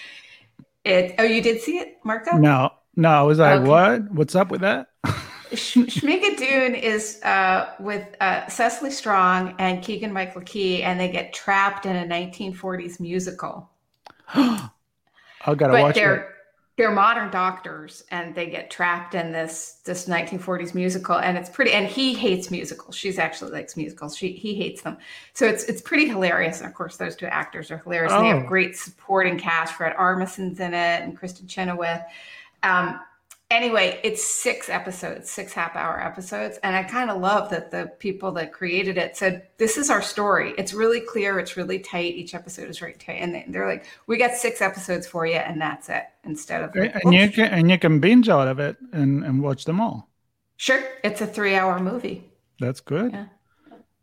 it 0.84 1.16
oh 1.20 1.24
you 1.24 1.42
did 1.42 1.62
see 1.62 1.80
it 1.80 1.98
marco? 2.04 2.38
No 2.38 2.72
no 2.96 3.10
i 3.10 3.22
was 3.22 3.40
like 3.40 3.62
okay. 3.62 3.70
what? 3.70 4.12
What's 4.12 4.36
up 4.36 4.50
with 4.50 4.62
that 4.62 4.88
Schmigadoon 5.52 6.82
is 6.82 7.22
uh, 7.24 7.74
with 7.80 8.06
uh, 8.20 8.48
Cecily 8.48 8.92
Strong 8.92 9.56
and 9.60 9.82
Keegan 9.84 10.12
Michael 10.12 10.42
Key, 10.42 10.84
and 10.84 11.00
they 11.00 11.10
get 11.10 11.34
trapped 11.34 11.86
in 11.86 11.96
a 11.96 12.06
1940s 12.06 13.00
musical. 13.00 13.70
I 14.28 14.70
gotta 15.46 15.74
but 15.74 15.82
watch 15.82 15.96
they're, 15.96 16.16
it. 16.16 16.28
They're 16.78 16.92
modern 16.92 17.32
doctors, 17.32 18.04
and 18.12 18.36
they 18.36 18.50
get 18.50 18.70
trapped 18.70 19.16
in 19.16 19.32
this 19.32 19.80
this 19.86 20.08
1940s 20.08 20.76
musical, 20.76 21.16
and 21.16 21.38
it's 21.38 21.50
pretty. 21.50 21.72
And 21.72 21.88
he 21.88 22.14
hates 22.14 22.52
musicals. 22.52 22.96
She's 22.96 23.18
actually 23.18 23.52
likes 23.52 23.78
musicals. 23.78 24.16
She 24.16 24.34
he 24.34 24.54
hates 24.56 24.82
them. 24.82 24.98
So 25.34 25.48
it's 25.48 25.64
it's 25.64 25.82
pretty 25.82 26.08
hilarious. 26.08 26.60
And 26.60 26.68
of 26.68 26.76
course, 26.76 26.98
those 26.98 27.16
two 27.16 27.26
actors 27.26 27.72
are 27.72 27.80
hilarious. 27.80 28.12
Oh. 28.14 28.22
They 28.22 28.28
have 28.28 28.44
oh. 28.44 28.48
great 28.48 28.78
supporting 28.78 29.40
cast. 29.40 29.74
Fred 29.74 29.94
Armisen's 29.98 30.60
in 30.60 30.74
it, 30.74 31.02
and 31.02 31.20
Kristin 31.20 31.48
Chenoweth. 31.48 32.02
Um, 32.64 33.00
anyway, 33.50 34.00
it's 34.04 34.24
six 34.24 34.70
episodes, 34.70 35.30
six 35.30 35.54
half 35.54 35.76
hour 35.76 36.02
episodes. 36.02 36.58
And 36.64 36.76
I 36.76 36.84
kind 36.84 37.10
of 37.10 37.22
love 37.22 37.50
that 37.50 37.72
the 37.72 37.92
people 38.00 38.32
that 38.34 38.52
created 38.52 38.98
it 38.98 39.18
said, 39.18 39.48
This 39.58 39.78
is 39.78 39.90
our 39.90 40.02
story. 40.02 40.54
It's 40.58 40.74
really 40.74 41.02
clear, 41.02 41.40
it's 41.40 41.58
really 41.58 41.80
tight. 41.80 42.16
Each 42.16 42.34
episode 42.36 42.70
is 42.70 42.80
very 42.80 42.94
tight. 42.94 43.20
And 43.22 43.54
they're 43.54 43.68
like, 43.68 43.86
We 44.08 44.18
got 44.18 44.34
six 44.34 44.62
episodes 44.62 45.08
for 45.08 45.26
you, 45.26 45.36
and 45.36 45.62
that's 45.62 45.90
it. 45.90 46.04
Instead 46.24 46.64
of 46.64 46.76
like, 46.76 46.96
and 47.04 47.14
you 47.14 47.30
can 47.30 47.52
and 47.52 47.72
you 47.72 47.80
can 47.80 48.00
binge 48.00 48.30
out 48.30 48.48
of 48.48 48.60
it 48.60 48.78
and, 48.92 49.24
and 49.24 49.42
watch 49.42 49.66
them 49.66 49.80
all. 49.80 50.10
Sure. 50.58 50.84
It's 51.04 51.22
a 51.22 51.28
three 51.28 51.56
hour 51.56 51.80
movie. 51.80 52.26
That's 52.60 52.82
good. 52.82 53.12
Yeah. 53.12 53.26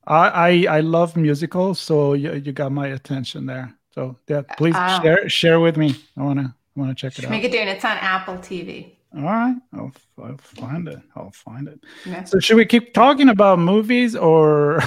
I, 0.07 0.29
I 0.29 0.77
I 0.77 0.81
love 0.81 1.17
musicals, 1.17 1.81
so 1.81 2.13
you, 2.13 2.35
you 2.35 2.53
got 2.53 2.73
my 2.73 2.89
attention 2.89 3.47
there. 3.47 3.75
So 3.95 4.19
yeah, 4.29 4.43
please 4.43 4.75
um, 4.75 5.03
share 5.03 5.29
share 5.29 5.61
with 5.61 5.77
me. 5.77 5.95
I 6.17 6.23
wanna 6.23 6.55
I 6.77 6.81
wanna 6.81 6.95
check 6.95 7.19
it 7.19 7.25
out. 7.25 7.31
Make 7.31 7.45
it 7.45 7.53
doing. 7.53 7.69
It's 7.69 7.85
on 7.85 7.97
Apple 7.99 8.37
TV. 8.37 8.93
All 9.17 9.23
right, 9.23 9.57
I'll, 9.73 9.93
I'll 10.23 10.37
find 10.39 10.89
it. 10.89 10.99
I'll 11.15 11.31
find 11.31 11.69
it. 11.69 11.81
Yeah. 12.05 12.25
So, 12.25 12.41
should 12.41 12.57
we 12.57 12.65
keep 12.67 12.93
talking 12.95 13.29
about 13.29 13.59
movies 13.59 14.17
or? 14.17 14.81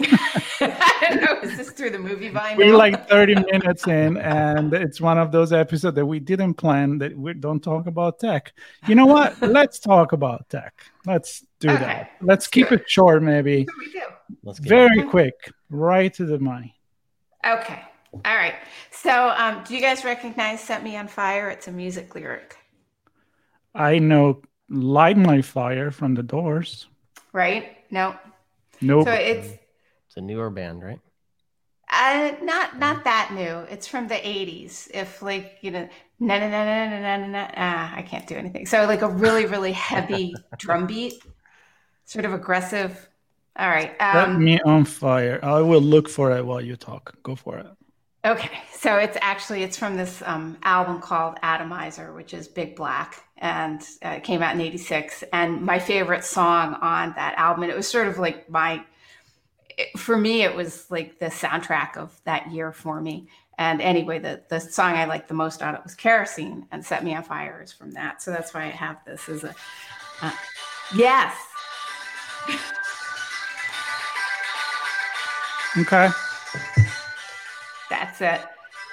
I 0.00 1.06
don't 1.10 1.20
know. 1.22 1.40
is 1.48 1.56
this 1.56 1.70
through 1.70 1.90
the 1.90 1.98
movie 1.98 2.28
Vine? 2.28 2.56
We're 2.56 2.76
like 2.76 3.08
30 3.08 3.34
minutes 3.50 3.86
in, 3.86 4.16
and 4.16 4.72
it's 4.72 5.00
one 5.00 5.18
of 5.18 5.32
those 5.32 5.52
episodes 5.52 5.94
that 5.96 6.06
we 6.06 6.18
didn't 6.20 6.54
plan 6.54 6.98
that 6.98 7.16
we 7.16 7.34
don't 7.34 7.60
talk 7.62 7.86
about 7.86 8.18
tech. 8.18 8.52
You 8.86 8.94
know 8.94 9.06
what? 9.06 9.40
Let's 9.42 9.78
talk 9.78 10.12
about 10.12 10.48
tech. 10.48 10.74
Let's 11.06 11.44
do 11.60 11.70
Okay. 11.70 11.78
that. 11.84 12.10
Let's 12.20 12.48
do 12.48 12.62
keep 12.62 12.72
it. 12.72 12.80
it 12.82 12.90
short, 12.90 13.22
maybe. 13.22 13.66
We 13.78 13.92
do? 13.92 14.00
Let's 14.42 14.60
get 14.60 14.68
Very 14.68 15.02
quick, 15.04 15.34
right 15.70 16.12
to 16.14 16.24
the 16.26 16.38
money. 16.38 16.74
Okay. 17.46 17.80
All 18.12 18.36
right. 18.36 18.54
So, 18.90 19.30
um, 19.36 19.62
do 19.66 19.74
you 19.74 19.80
guys 19.80 20.04
recognize 20.04 20.60
"Set 20.60 20.82
Me 20.82 20.96
on 20.96 21.08
Fire"? 21.08 21.48
It's 21.50 21.68
a 21.68 21.72
music 21.72 22.14
lyric, 22.14 22.56
I 23.78 23.98
know 23.98 24.42
Light 24.68 25.16
My 25.16 25.42
Fire 25.42 25.90
from 25.90 26.14
the 26.14 26.22
Doors. 26.22 26.86
right? 27.32 27.76
No. 27.90 28.16
Nope. 28.80 29.06
So 29.06 29.12
it's 29.12 29.48
It's 30.06 30.16
a 30.16 30.20
newer 30.20 30.50
band, 30.50 30.82
right? 30.82 31.00
uh, 31.90 32.32
not 32.42 32.78
not 32.78 33.04
that 33.04 33.32
new. 33.32 33.60
It's 33.72 33.86
from 33.86 34.08
the 34.08 34.14
'80s. 34.26 34.88
If 34.92 35.22
like 35.22 35.58
you 35.62 35.70
know, 35.70 35.88
na 36.20 36.38
na 36.38 36.48
na 36.48 36.64
na 36.64 36.88
na 36.90 37.00
na 37.00 37.16
na. 37.16 37.26
na 37.26 37.50
ah, 37.56 37.94
I 37.96 38.02
can't 38.02 38.26
do 38.26 38.36
anything. 38.36 38.66
So 38.66 38.84
like 38.86 39.02
a 39.02 39.08
really 39.08 39.46
really 39.46 39.72
heavy 39.72 40.34
drum 40.58 40.86
beat, 40.86 41.14
sort 42.04 42.24
of 42.24 42.32
aggressive. 42.32 43.08
All 43.56 43.68
right. 43.68 43.94
Set 44.12 44.28
Um, 44.28 44.44
me 44.44 44.60
on 44.60 44.84
fire. 44.84 45.40
I 45.42 45.60
will 45.62 45.80
look 45.80 46.08
for 46.08 46.30
it 46.36 46.44
while 46.46 46.60
you 46.60 46.76
talk. 46.76 47.14
Go 47.22 47.34
for 47.34 47.58
it. 47.58 47.66
Okay, 48.24 48.50
so 48.72 48.96
it's 48.96 49.16
actually 49.20 49.62
it's 49.62 49.78
from 49.78 49.96
this 49.96 50.22
um, 50.26 50.58
album 50.62 51.00
called 51.00 51.38
Atomizer, 51.42 52.12
which 52.12 52.34
is 52.34 52.48
Big 52.48 52.74
Black, 52.76 53.22
and 53.38 53.82
uh, 54.02 54.20
came 54.20 54.42
out 54.42 54.54
in 54.54 54.60
'86. 54.60 55.24
And 55.32 55.62
my 55.62 55.78
favorite 55.78 56.24
song 56.24 56.74
on 56.74 57.14
that 57.16 57.34
album, 57.38 57.62
and 57.64 57.72
it 57.72 57.76
was 57.76 57.88
sort 57.88 58.08
of 58.08 58.18
like 58.18 58.48
my, 58.50 58.84
it- 59.76 59.98
for 59.98 60.16
me, 60.16 60.42
it 60.42 60.54
was 60.54 60.90
like 60.90 61.18
the 61.18 61.26
soundtrack 61.26 61.96
of 61.96 62.18
that 62.24 62.50
year 62.52 62.72
for 62.72 63.00
me. 63.00 63.28
And 63.58 63.80
anyway, 63.82 64.18
the 64.20 64.42
the 64.48 64.60
song 64.60 64.92
I 64.94 65.06
liked 65.06 65.26
the 65.28 65.34
most 65.34 65.62
on 65.62 65.74
it 65.74 65.80
was 65.82 65.94
"Kerosene," 65.94 66.66
and 66.70 66.84
"Set 66.84 67.02
Me 67.04 67.14
on 67.14 67.22
Fire" 67.24 67.60
is 67.62 67.72
from 67.72 67.90
that. 67.92 68.22
So 68.22 68.30
that's 68.30 68.54
why 68.54 68.62
I 68.64 68.68
have 68.70 68.98
this 69.04 69.28
as 69.28 69.42
a, 69.44 69.54
uh, 70.22 70.32
yes, 70.94 71.34
Okay. 75.78 76.08
that's 77.90 78.20
it. 78.20 78.40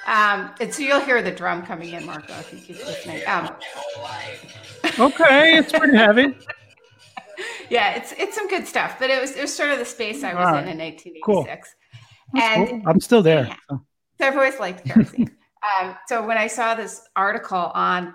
Um, 0.06 0.50
and 0.60 0.72
so 0.72 0.82
you'll 0.82 1.00
hear 1.00 1.20
the 1.20 1.32
drum 1.32 1.66
coming 1.66 1.90
in, 1.90 2.06
Marco, 2.06 2.32
if 2.34 2.52
you 2.52 2.58
keep 2.58 2.86
listening. 2.86 3.22
Um, 3.26 3.50
Okay. 4.98 5.58
It's 5.58 5.72
pretty 5.72 5.96
heavy. 5.96 6.36
yeah, 7.70 7.94
it's 7.96 8.12
it's 8.12 8.34
some 8.34 8.48
good 8.48 8.66
stuff. 8.66 8.98
But 8.98 9.10
it 9.10 9.20
was 9.20 9.36
it 9.36 9.42
was 9.42 9.54
sort 9.54 9.70
of 9.70 9.78
the 9.78 9.84
space 9.84 10.24
I 10.24 10.34
was 10.34 10.44
right. 10.46 10.62
in 10.62 10.68
in 10.68 10.78
1986. 10.78 11.74
Cool. 12.34 12.42
And 12.42 12.68
cool. 12.68 12.82
I'm 12.86 13.00
still 13.00 13.22
there. 13.22 13.46
Yeah. 13.46 13.56
so. 13.68 13.82
so 14.18 14.26
I've 14.26 14.36
always 14.36 14.58
liked 14.58 14.84
kerosene. 14.84 15.30
um, 15.80 15.96
so 16.06 16.26
when 16.26 16.38
I 16.38 16.46
saw 16.46 16.74
this 16.74 17.02
article 17.14 17.70
on 17.74 18.14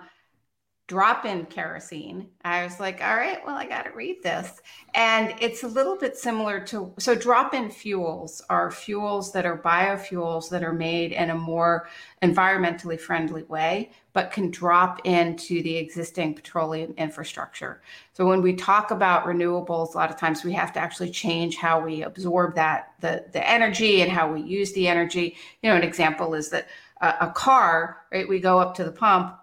drop-in 0.92 1.46
kerosene, 1.46 2.28
I 2.44 2.64
was 2.64 2.78
like, 2.78 3.02
all 3.02 3.16
right, 3.16 3.38
well, 3.46 3.56
I 3.56 3.64
got 3.64 3.86
to 3.86 3.92
read 3.92 4.22
this. 4.22 4.60
And 4.92 5.34
it's 5.40 5.62
a 5.62 5.66
little 5.66 5.96
bit 5.96 6.18
similar 6.18 6.60
to 6.66 6.92
so 6.98 7.14
drop-in 7.14 7.70
fuels 7.70 8.42
are 8.50 8.70
fuels 8.70 9.32
that 9.32 9.46
are 9.46 9.56
biofuels 9.56 10.50
that 10.50 10.62
are 10.62 10.74
made 10.74 11.12
in 11.12 11.30
a 11.30 11.34
more 11.34 11.88
environmentally 12.20 13.00
friendly 13.00 13.44
way, 13.44 13.90
but 14.12 14.32
can 14.32 14.50
drop 14.50 15.00
into 15.06 15.62
the 15.62 15.78
existing 15.78 16.34
petroleum 16.34 16.92
infrastructure. 16.98 17.80
So 18.12 18.26
when 18.26 18.42
we 18.42 18.52
talk 18.52 18.90
about 18.90 19.24
renewables, 19.24 19.94
a 19.94 19.96
lot 19.96 20.10
of 20.10 20.18
times 20.18 20.44
we 20.44 20.52
have 20.52 20.74
to 20.74 20.78
actually 20.78 21.10
change 21.10 21.56
how 21.56 21.80
we 21.80 22.02
absorb 22.02 22.54
that 22.56 22.92
the 23.00 23.24
the 23.32 23.48
energy 23.48 24.02
and 24.02 24.12
how 24.12 24.30
we 24.30 24.42
use 24.42 24.74
the 24.74 24.88
energy. 24.88 25.36
You 25.62 25.70
know, 25.70 25.76
an 25.76 25.84
example 25.84 26.34
is 26.34 26.50
that 26.50 26.68
a, 27.00 27.14
a 27.22 27.32
car, 27.34 27.96
right? 28.12 28.28
We 28.28 28.40
go 28.40 28.58
up 28.58 28.74
to 28.74 28.84
the 28.84 28.92
pump, 28.92 29.38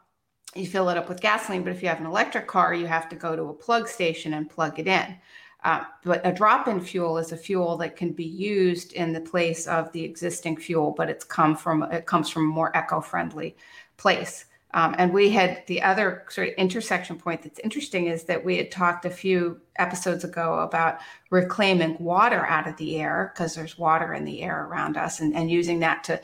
you 0.55 0.65
fill 0.65 0.89
it 0.89 0.97
up 0.97 1.09
with 1.09 1.21
gasoline, 1.21 1.63
but 1.63 1.71
if 1.71 1.81
you 1.81 1.89
have 1.89 1.99
an 1.99 2.05
electric 2.05 2.47
car, 2.47 2.73
you 2.73 2.87
have 2.87 3.09
to 3.09 3.15
go 3.15 3.35
to 3.35 3.43
a 3.43 3.53
plug 3.53 3.87
station 3.87 4.33
and 4.33 4.49
plug 4.49 4.79
it 4.79 4.87
in. 4.87 5.15
Uh, 5.63 5.83
but 6.03 6.25
a 6.25 6.31
drop-in 6.31 6.79
fuel 6.79 7.17
is 7.17 7.31
a 7.31 7.37
fuel 7.37 7.75
that 7.77 7.97
can 7.97 8.13
be 8.13 8.23
used 8.23 8.93
in 8.93 9.11
the 9.11 9.19
place 9.19 9.67
of 9.67 9.91
the 9.91 10.03
existing 10.03 10.55
fuel, 10.55 10.93
but 10.95 11.09
it's 11.09 11.25
come 11.25 11.55
from 11.55 11.83
it 11.83 12.05
comes 12.05 12.29
from 12.29 12.43
a 12.43 12.53
more 12.53 12.71
eco-friendly 12.75 13.55
place. 13.97 14.45
Um, 14.71 14.95
and 14.99 15.11
we 15.11 15.31
had 15.31 15.63
the 15.65 15.81
other 15.81 16.25
sort 16.29 16.49
of 16.49 16.53
intersection 16.53 17.17
point 17.17 17.41
that's 17.41 17.59
interesting 17.59 18.05
is 18.05 18.25
that 18.25 18.45
we 18.45 18.55
had 18.55 18.71
talked 18.71 19.03
a 19.03 19.09
few 19.09 19.59
episodes 19.77 20.23
ago 20.23 20.59
about 20.59 20.99
reclaiming 21.31 21.97
water 21.99 22.45
out 22.45 22.67
of 22.67 22.77
the 22.77 22.97
air 22.97 23.31
because 23.33 23.55
there's 23.55 23.79
water 23.79 24.13
in 24.13 24.25
the 24.25 24.43
air 24.43 24.65
around 24.65 24.95
us 24.95 25.19
and, 25.19 25.35
and 25.35 25.49
using 25.49 25.79
that 25.79 26.03
to 26.03 26.21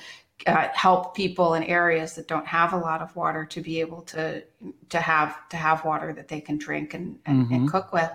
uh, 0.47 0.67
help 0.73 1.15
people 1.15 1.53
in 1.55 1.63
areas 1.63 2.13
that 2.15 2.27
don't 2.27 2.45
have 2.45 2.73
a 2.73 2.77
lot 2.77 3.01
of 3.01 3.15
water 3.15 3.45
to 3.45 3.61
be 3.61 3.79
able 3.79 4.01
to 4.01 4.43
to 4.89 4.99
have 4.99 5.47
to 5.49 5.57
have 5.57 5.85
water 5.85 6.13
that 6.13 6.27
they 6.27 6.41
can 6.41 6.57
drink 6.57 6.93
and, 6.93 7.17
and, 7.25 7.49
and 7.51 7.71
cook 7.71 7.93
with. 7.93 8.11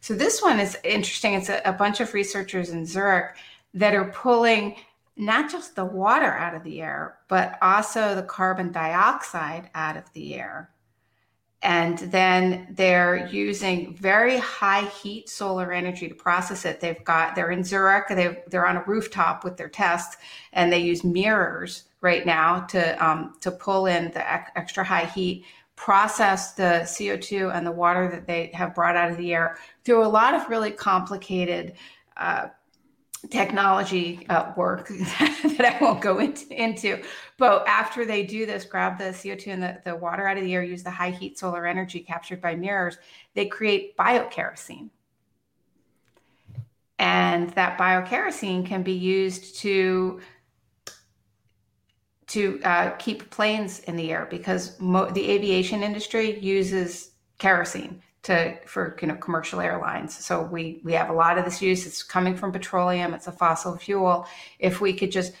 So 0.00 0.14
this 0.14 0.40
one 0.42 0.60
is 0.60 0.78
interesting. 0.84 1.34
It's 1.34 1.48
a, 1.48 1.60
a 1.64 1.72
bunch 1.72 2.00
of 2.00 2.14
researchers 2.14 2.70
in 2.70 2.86
Zurich 2.86 3.36
that 3.74 3.94
are 3.94 4.06
pulling 4.06 4.76
not 5.16 5.50
just 5.50 5.74
the 5.74 5.84
water 5.84 6.32
out 6.32 6.54
of 6.54 6.62
the 6.62 6.80
air, 6.80 7.18
but 7.28 7.58
also 7.60 8.14
the 8.14 8.22
carbon 8.22 8.70
dioxide 8.70 9.68
out 9.74 9.96
of 9.96 10.10
the 10.12 10.34
air. 10.36 10.70
And 11.62 11.98
then 11.98 12.68
they're 12.70 13.26
using 13.26 13.96
very 13.96 14.38
high 14.38 14.84
heat 14.84 15.28
solar 15.28 15.72
energy 15.72 16.08
to 16.08 16.14
process 16.14 16.64
it. 16.64 16.80
They've 16.80 17.02
got, 17.04 17.34
they're 17.34 17.50
in 17.50 17.64
Zurich, 17.64 18.08
they 18.08 18.42
they're 18.46 18.66
on 18.66 18.76
a 18.76 18.84
rooftop 18.86 19.42
with 19.42 19.56
their 19.56 19.68
tests, 19.68 20.18
and 20.52 20.72
they 20.72 20.78
use 20.78 21.02
mirrors 21.02 21.84
right 22.00 22.24
now 22.24 22.60
to, 22.60 23.04
um, 23.04 23.34
to 23.40 23.50
pull 23.50 23.86
in 23.86 24.12
the 24.12 24.32
ex- 24.32 24.50
extra 24.54 24.84
high 24.84 25.06
heat, 25.06 25.44
process 25.74 26.52
the 26.52 26.80
CO2 26.84 27.54
and 27.54 27.66
the 27.66 27.72
water 27.72 28.08
that 28.08 28.26
they 28.26 28.50
have 28.54 28.74
brought 28.74 28.96
out 28.96 29.10
of 29.10 29.16
the 29.16 29.32
air 29.32 29.58
through 29.84 30.04
a 30.04 30.06
lot 30.06 30.34
of 30.34 30.48
really 30.48 30.70
complicated 30.70 31.74
uh, 32.16 32.48
technology 33.30 34.26
uh, 34.28 34.52
work 34.56 34.88
that 34.88 35.76
I 35.80 35.84
won't 35.84 36.00
go 36.00 36.18
into, 36.18 36.50
into. 36.52 37.02
But 37.36 37.66
after 37.66 38.04
they 38.04 38.24
do 38.24 38.46
this, 38.46 38.64
grab 38.64 38.98
the 38.98 39.04
CO2 39.04 39.46
and 39.48 39.62
the, 39.62 39.80
the 39.84 39.96
water 39.96 40.26
out 40.26 40.36
of 40.36 40.44
the 40.44 40.54
air, 40.54 40.62
use 40.62 40.82
the 40.82 40.90
high 40.90 41.10
heat 41.10 41.38
solar 41.38 41.66
energy 41.66 42.00
captured 42.00 42.40
by 42.40 42.54
mirrors, 42.54 42.98
they 43.34 43.46
create 43.46 43.96
biokerosene. 43.96 44.90
And 46.98 47.50
that 47.50 47.78
biokerosene 47.78 48.66
can 48.66 48.82
be 48.82 48.92
used 48.92 49.58
to 49.60 50.20
to 52.28 52.60
uh, 52.62 52.90
keep 52.98 53.30
planes 53.30 53.80
in 53.80 53.96
the 53.96 54.12
air 54.12 54.26
because 54.28 54.78
mo- 54.78 55.10
the 55.10 55.30
aviation 55.30 55.82
industry 55.82 56.38
uses 56.40 57.12
kerosene 57.38 58.02
to 58.28 58.58
for 58.66 58.96
you 59.00 59.08
know 59.08 59.16
commercial 59.16 59.60
airlines. 59.60 60.16
So 60.24 60.42
we 60.42 60.80
we 60.84 60.92
have 60.92 61.10
a 61.10 61.14
lot 61.14 61.38
of 61.38 61.44
this 61.44 61.60
use. 61.60 61.86
It's 61.86 62.02
coming 62.02 62.36
from 62.36 62.52
petroleum. 62.52 63.14
It's 63.14 63.26
a 63.26 63.32
fossil 63.32 63.76
fuel. 63.76 64.26
If 64.58 64.80
we 64.80 64.92
could 64.92 65.10
just 65.10 65.32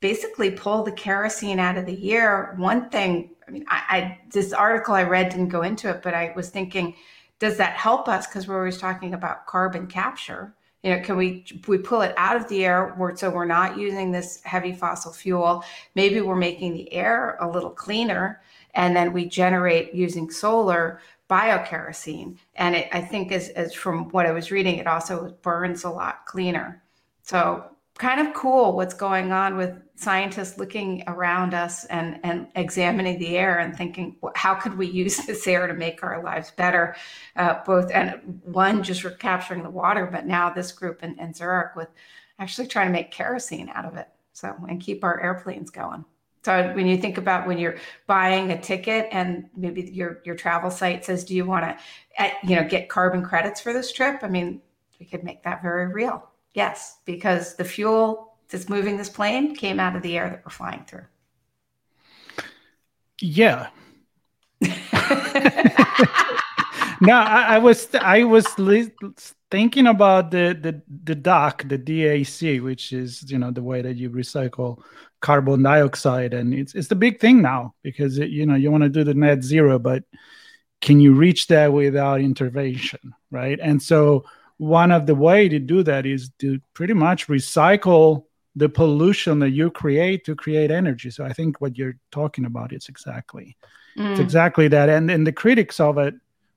basically 0.00 0.50
pull 0.50 0.84
the 0.84 0.92
kerosene 0.92 1.58
out 1.58 1.78
of 1.78 1.86
the 1.86 2.12
air, 2.12 2.54
one 2.58 2.90
thing. 2.90 3.30
I 3.48 3.50
mean, 3.50 3.64
I, 3.68 3.82
I 3.88 4.18
this 4.30 4.52
article 4.52 4.94
I 4.94 5.04
read 5.04 5.30
didn't 5.30 5.48
go 5.48 5.62
into 5.62 5.88
it, 5.90 6.02
but 6.02 6.14
I 6.14 6.32
was 6.36 6.50
thinking, 6.50 6.94
does 7.38 7.56
that 7.56 7.72
help 7.72 8.08
us? 8.08 8.26
Because 8.26 8.46
we're 8.46 8.58
always 8.58 8.78
talking 8.78 9.14
about 9.14 9.46
carbon 9.46 9.86
capture. 9.86 10.54
You 10.82 10.94
know, 10.94 11.02
can 11.02 11.16
we 11.16 11.46
we 11.66 11.78
pull 11.78 12.02
it 12.02 12.14
out 12.18 12.36
of 12.36 12.46
the 12.48 12.62
air 12.62 12.92
where, 12.98 13.16
so 13.16 13.30
we're 13.30 13.46
not 13.46 13.78
using 13.78 14.12
this 14.12 14.42
heavy 14.44 14.74
fossil 14.74 15.12
fuel? 15.12 15.64
Maybe 15.94 16.20
we're 16.20 16.36
making 16.36 16.74
the 16.74 16.92
air 16.92 17.38
a 17.40 17.48
little 17.48 17.70
cleaner, 17.70 18.42
and 18.74 18.94
then 18.94 19.14
we 19.14 19.24
generate 19.24 19.94
using 19.94 20.30
solar 20.30 21.00
biokerosene. 21.34 22.38
And 22.54 22.76
it, 22.76 22.88
I 22.92 23.00
think, 23.00 23.32
as, 23.32 23.74
from 23.74 24.08
what 24.10 24.26
I 24.26 24.30
was 24.30 24.50
reading, 24.52 24.76
it 24.76 24.86
also 24.86 25.36
burns 25.42 25.82
a 25.82 25.90
lot 25.90 26.26
cleaner. 26.26 26.82
So 27.22 27.64
kind 27.98 28.20
of 28.20 28.34
cool 28.34 28.76
what's 28.76 28.94
going 28.94 29.32
on 29.32 29.56
with 29.56 29.80
scientists 29.96 30.58
looking 30.58 31.04
around 31.06 31.54
us 31.54 31.84
and, 31.86 32.18
and 32.24 32.48
examining 32.56 33.18
the 33.18 33.36
air 33.36 33.58
and 33.60 33.76
thinking 33.76 34.16
how 34.34 34.54
could 34.54 34.76
we 34.76 34.86
use 34.86 35.16
this 35.26 35.46
air 35.46 35.66
to 35.66 35.74
make 35.74 36.02
our 36.02 36.22
lives 36.22 36.50
better 36.52 36.96
uh, 37.36 37.60
both 37.64 37.90
and 37.92 38.40
one 38.42 38.82
just 38.82 39.04
recapturing 39.04 39.62
the 39.62 39.70
water 39.70 40.08
but 40.10 40.26
now 40.26 40.50
this 40.50 40.72
group 40.72 41.04
in, 41.04 41.16
in 41.20 41.32
zurich 41.32 41.76
with 41.76 41.88
actually 42.40 42.66
trying 42.66 42.88
to 42.88 42.92
make 42.92 43.12
kerosene 43.12 43.68
out 43.68 43.84
of 43.84 43.96
it 43.96 44.08
so 44.32 44.52
and 44.68 44.80
keep 44.80 45.04
our 45.04 45.20
airplanes 45.20 45.70
going 45.70 46.04
so 46.44 46.72
when 46.74 46.86
you 46.86 46.96
think 46.96 47.18
about 47.18 47.46
when 47.46 47.58
you're 47.58 47.76
buying 48.06 48.50
a 48.50 48.60
ticket 48.60 49.08
and 49.12 49.48
maybe 49.56 49.82
your 49.82 50.20
your 50.24 50.34
travel 50.34 50.70
site 50.70 51.04
says 51.04 51.24
do 51.24 51.34
you 51.34 51.44
want 51.44 51.64
to 51.64 51.76
eh, 52.22 52.32
you 52.42 52.56
know 52.56 52.64
get 52.66 52.88
carbon 52.88 53.22
credits 53.24 53.60
for 53.60 53.72
this 53.72 53.92
trip 53.92 54.20
i 54.22 54.28
mean 54.28 54.60
we 55.00 55.06
could 55.06 55.24
make 55.24 55.42
that 55.42 55.62
very 55.62 55.86
real 55.86 56.30
Yes, 56.54 56.98
because 57.04 57.56
the 57.56 57.64
fuel 57.64 58.36
that's 58.48 58.68
moving 58.68 58.96
this 58.96 59.08
plane 59.08 59.56
came 59.56 59.80
out 59.80 59.96
of 59.96 60.02
the 60.02 60.16
air 60.16 60.30
that 60.30 60.42
we're 60.44 60.50
flying 60.50 60.84
through. 60.84 61.06
Yeah. 63.20 63.68
no, 67.00 67.12
I, 67.12 67.46
I, 67.48 67.58
was 67.58 67.88
I 67.94 68.22
was 68.22 68.46
thinking 69.50 69.88
about 69.88 70.30
the 70.30 70.56
the 70.58 70.80
the 71.04 71.16
DAC, 71.16 71.68
the 71.68 71.78
DAC, 71.78 72.62
which 72.62 72.92
is 72.92 73.28
you 73.30 73.38
know 73.38 73.50
the 73.50 73.62
way 73.62 73.82
that 73.82 73.96
you 73.96 74.10
recycle 74.10 74.80
carbon 75.24 75.62
dioxide, 75.62 76.34
and 76.34 76.52
it's 76.52 76.74
it's 76.74 76.88
the 76.88 76.94
big 76.94 77.18
thing 77.18 77.40
now 77.40 77.74
because 77.82 78.18
it, 78.18 78.28
you 78.28 78.44
know 78.44 78.54
you 78.54 78.70
want 78.70 78.84
to 78.84 78.90
do 78.90 79.04
the 79.04 79.14
net 79.14 79.42
zero, 79.42 79.78
but 79.78 80.04
can 80.82 81.00
you 81.00 81.14
reach 81.14 81.46
that 81.46 81.72
without 81.72 82.20
intervention, 82.20 83.14
right? 83.30 83.58
And 83.62 83.82
so 83.82 84.26
one 84.58 84.92
of 84.92 85.06
the 85.06 85.14
way 85.14 85.48
to 85.48 85.58
do 85.58 85.82
that 85.82 86.04
is 86.04 86.30
to 86.40 86.60
pretty 86.74 86.92
much 86.92 87.26
recycle 87.28 88.26
the 88.54 88.68
pollution 88.68 89.38
that 89.38 89.50
you 89.50 89.70
create 89.70 90.26
to 90.26 90.36
create 90.36 90.70
energy. 90.70 91.10
So 91.10 91.24
I 91.24 91.32
think 91.32 91.58
what 91.58 91.78
you're 91.78 91.96
talking 92.10 92.44
about 92.44 92.74
is 92.74 92.88
exactly 92.88 93.56
mm. 93.96 94.10
it's 94.10 94.20
exactly 94.20 94.68
that. 94.68 94.88
And 94.90 95.10
and 95.10 95.26
the 95.26 95.32
critics 95.32 95.80
of 95.80 95.96
it, 95.96 96.14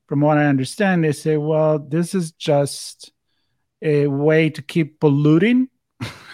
from 0.08 0.20
what 0.20 0.38
I 0.38 0.46
understand, 0.46 1.04
they 1.04 1.14
say, 1.14 1.38
well, 1.38 1.80
this 1.80 2.14
is 2.14 2.34
just 2.34 3.12
a 3.82 4.08
way 4.08 4.50
to 4.50 4.62
keep 4.62 5.00
polluting, 5.00 5.70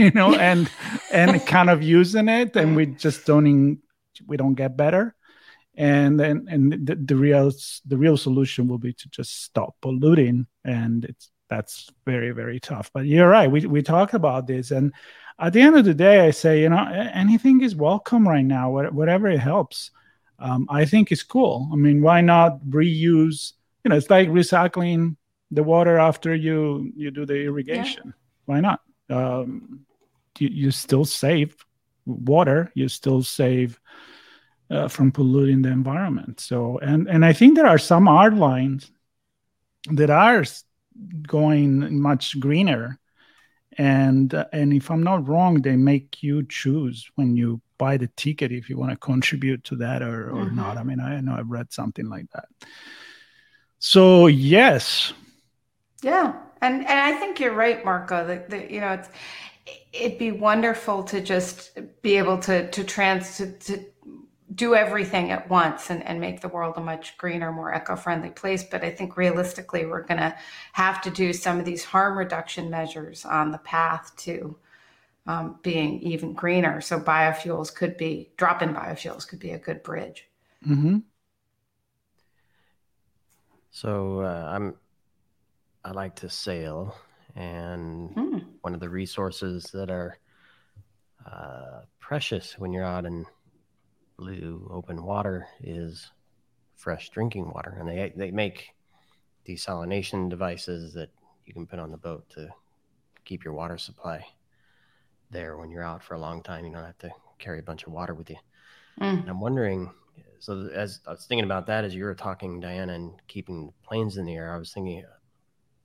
you 0.04 0.10
know, 0.12 0.34
and 0.34 0.70
and 1.12 1.44
kind 1.46 1.70
of 1.70 1.82
using 1.82 2.28
it, 2.28 2.56
and 2.56 2.74
we 2.74 2.86
just 2.86 3.26
don't 3.26 3.46
in, 3.46 3.78
we 4.26 4.36
don't 4.36 4.54
get 4.54 4.76
better. 4.76 5.14
And 5.74 6.18
then 6.18 6.46
and 6.50 6.72
the, 6.72 6.96
the 6.96 7.16
real 7.16 7.52
the 7.86 7.96
real 7.96 8.16
solution 8.16 8.66
will 8.68 8.78
be 8.78 8.92
to 8.94 9.08
just 9.10 9.42
stop 9.44 9.76
polluting, 9.80 10.46
and 10.64 11.04
it's 11.04 11.30
that's 11.50 11.90
very 12.06 12.30
very 12.30 12.60
tough 12.60 12.90
but 12.94 13.04
you're 13.04 13.28
right 13.28 13.50
we, 13.50 13.66
we 13.66 13.82
talk 13.82 14.14
about 14.14 14.46
this 14.46 14.70
and 14.70 14.92
at 15.40 15.52
the 15.52 15.60
end 15.60 15.76
of 15.76 15.84
the 15.84 15.92
day 15.92 16.20
i 16.20 16.30
say 16.30 16.62
you 16.62 16.68
know 16.68 16.88
anything 17.12 17.60
is 17.60 17.74
welcome 17.74 18.26
right 18.26 18.44
now 18.44 18.70
whatever 18.70 19.26
it 19.26 19.40
helps 19.40 19.90
um, 20.38 20.66
i 20.70 20.84
think 20.84 21.10
is 21.10 21.24
cool 21.24 21.68
i 21.72 21.76
mean 21.76 22.00
why 22.00 22.20
not 22.20 22.60
reuse 22.68 23.54
you 23.84 23.88
know 23.88 23.96
it's 23.96 24.08
like 24.08 24.28
recycling 24.28 25.16
the 25.50 25.62
water 25.62 25.98
after 25.98 26.34
you 26.34 26.92
you 26.94 27.10
do 27.10 27.26
the 27.26 27.34
irrigation 27.34 28.02
yeah. 28.06 28.12
why 28.46 28.60
not 28.60 28.80
um, 29.10 29.84
you, 30.40 30.48
you 30.48 30.70
still 30.70 31.04
save 31.04 31.56
water 32.06 32.70
you 32.74 32.88
still 32.88 33.22
save 33.22 33.78
uh, 34.70 34.88
from 34.88 35.10
polluting 35.10 35.62
the 35.62 35.68
environment. 35.68 36.40
So 36.40 36.78
and 36.78 37.08
and 37.08 37.24
i 37.24 37.32
think 37.32 37.56
there 37.56 37.66
are 37.66 37.78
some 37.78 38.08
art 38.08 38.34
lines 38.34 38.90
that 39.90 40.10
are 40.10 40.44
going 41.26 42.00
much 42.00 42.38
greener. 42.38 42.98
And 43.78 44.34
uh, 44.34 44.46
and 44.52 44.72
if 44.72 44.90
i'm 44.90 45.02
not 45.02 45.28
wrong 45.28 45.62
they 45.62 45.76
make 45.76 46.22
you 46.22 46.44
choose 46.48 47.08
when 47.14 47.36
you 47.36 47.60
buy 47.78 47.96
the 47.96 48.10
ticket 48.16 48.52
if 48.52 48.68
you 48.68 48.76
want 48.76 48.90
to 48.90 48.96
contribute 48.96 49.64
to 49.64 49.76
that 49.76 50.02
or, 50.02 50.30
or 50.30 50.44
mm-hmm. 50.44 50.56
not. 50.56 50.76
I 50.76 50.82
mean 50.82 51.00
i 51.00 51.20
know 51.20 51.34
i've 51.34 51.50
read 51.50 51.72
something 51.72 52.08
like 52.08 52.26
that. 52.32 52.46
So 53.78 54.26
yes. 54.26 55.12
Yeah 56.02 56.34
and 56.62 56.80
and 56.80 56.98
i 57.00 57.12
think 57.12 57.40
you're 57.40 57.54
right 57.54 57.84
marco 57.84 58.26
that, 58.26 58.50
that 58.50 58.70
you 58.70 58.80
know 58.80 58.92
it's 58.92 59.08
it'd 59.92 60.18
be 60.18 60.32
wonderful 60.32 61.02
to 61.04 61.20
just 61.20 61.78
be 62.02 62.16
able 62.16 62.38
to 62.38 62.70
to 62.70 62.84
trans 62.84 63.36
to, 63.36 63.52
to 63.58 63.84
do 64.54 64.74
everything 64.74 65.30
at 65.30 65.48
once 65.48 65.90
and, 65.90 66.02
and 66.04 66.20
make 66.20 66.40
the 66.40 66.48
world 66.48 66.74
a 66.76 66.80
much 66.80 67.16
greener, 67.16 67.52
more 67.52 67.72
eco 67.72 67.94
friendly 67.94 68.30
place. 68.30 68.64
But 68.64 68.82
I 68.82 68.90
think 68.90 69.16
realistically, 69.16 69.86
we're 69.86 70.02
going 70.02 70.18
to 70.18 70.36
have 70.72 71.00
to 71.02 71.10
do 71.10 71.32
some 71.32 71.58
of 71.58 71.64
these 71.64 71.84
harm 71.84 72.18
reduction 72.18 72.68
measures 72.68 73.24
on 73.24 73.52
the 73.52 73.58
path 73.58 74.12
to 74.18 74.56
um, 75.26 75.58
being 75.62 76.00
even 76.00 76.32
greener. 76.32 76.80
So 76.80 76.98
biofuels 76.98 77.72
could 77.72 77.96
be, 77.96 78.30
drop 78.36 78.60
in 78.62 78.74
biofuels 78.74 79.26
could 79.26 79.38
be 79.38 79.52
a 79.52 79.58
good 79.58 79.82
bridge. 79.82 80.28
Mm-hmm. 80.66 80.98
So 83.70 84.20
uh, 84.20 84.50
I'm, 84.52 84.74
I 85.84 85.92
like 85.92 86.16
to 86.16 86.28
sail, 86.28 86.96
and 87.36 88.10
mm. 88.14 88.44
one 88.62 88.74
of 88.74 88.80
the 88.80 88.88
resources 88.88 89.64
that 89.72 89.90
are 89.90 90.18
uh, 91.26 91.80
precious 91.98 92.58
when 92.58 92.72
you're 92.72 92.84
out 92.84 93.04
in 93.04 93.26
blue 94.16 94.68
open 94.72 95.02
water 95.02 95.46
is 95.62 96.10
fresh 96.76 97.10
drinking 97.10 97.50
water, 97.50 97.76
and 97.78 97.88
they 97.88 98.12
they 98.16 98.30
make 98.30 98.70
desalination 99.46 100.28
devices 100.28 100.92
that 100.94 101.10
you 101.46 101.52
can 101.52 101.66
put 101.66 101.78
on 101.78 101.90
the 101.90 101.96
boat 101.96 102.28
to 102.30 102.48
keep 103.24 103.44
your 103.44 103.54
water 103.54 103.78
supply 103.78 104.24
there 105.30 105.56
when 105.56 105.70
you're 105.70 105.82
out 105.82 106.02
for 106.02 106.14
a 106.14 106.18
long 106.18 106.42
time. 106.42 106.64
You 106.64 106.72
don't 106.72 106.84
have 106.84 106.98
to 106.98 107.10
carry 107.38 107.58
a 107.58 107.62
bunch 107.62 107.86
of 107.86 107.92
water 107.92 108.14
with 108.14 108.30
you. 108.30 108.36
Mm. 109.00 109.20
And 109.20 109.28
I'm 109.28 109.40
wondering, 109.40 109.90
so 110.38 110.68
as 110.74 111.00
I 111.06 111.12
was 111.12 111.26
thinking 111.26 111.44
about 111.44 111.66
that 111.66 111.84
as 111.84 111.94
you 111.94 112.04
were 112.04 112.14
talking, 112.14 112.60
Diana, 112.60 112.94
and 112.94 113.12
keeping 113.28 113.72
planes 113.82 114.16
in 114.16 114.24
the 114.24 114.34
air, 114.34 114.54
I 114.54 114.58
was 114.58 114.72
thinking, 114.72 115.04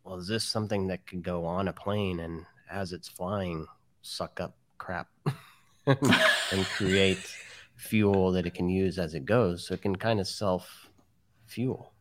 well, 0.05 0.17
is 0.17 0.27
this 0.27 0.43
something 0.43 0.87
that 0.87 1.07
could 1.07 1.23
go 1.23 1.45
on 1.45 1.67
a 1.67 1.73
plane 1.73 2.19
and 2.19 2.45
as 2.69 2.93
it's 2.93 3.09
flying, 3.09 3.65
suck 4.03 4.39
up 4.39 4.55
crap 4.77 5.07
and 5.87 6.65
create 6.77 7.19
fuel 7.75 8.31
that 8.31 8.45
it 8.45 8.53
can 8.53 8.69
use 8.69 8.99
as 8.99 9.15
it 9.15 9.25
goes. 9.25 9.65
So 9.65 9.73
it 9.73 9.81
can 9.81 9.95
kind 9.95 10.19
of 10.19 10.27
self 10.27 10.89
fuel. 11.47 11.91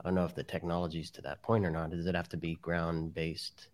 I 0.00 0.04
don't 0.04 0.14
know 0.14 0.24
if 0.24 0.36
the 0.36 0.44
technology 0.44 1.00
is 1.00 1.10
to 1.12 1.22
that 1.22 1.42
point 1.42 1.66
or 1.66 1.70
not. 1.70 1.90
Does 1.90 2.06
it 2.06 2.14
have 2.14 2.28
to 2.28 2.36
be 2.36 2.54
ground 2.54 3.14
based, 3.14 3.68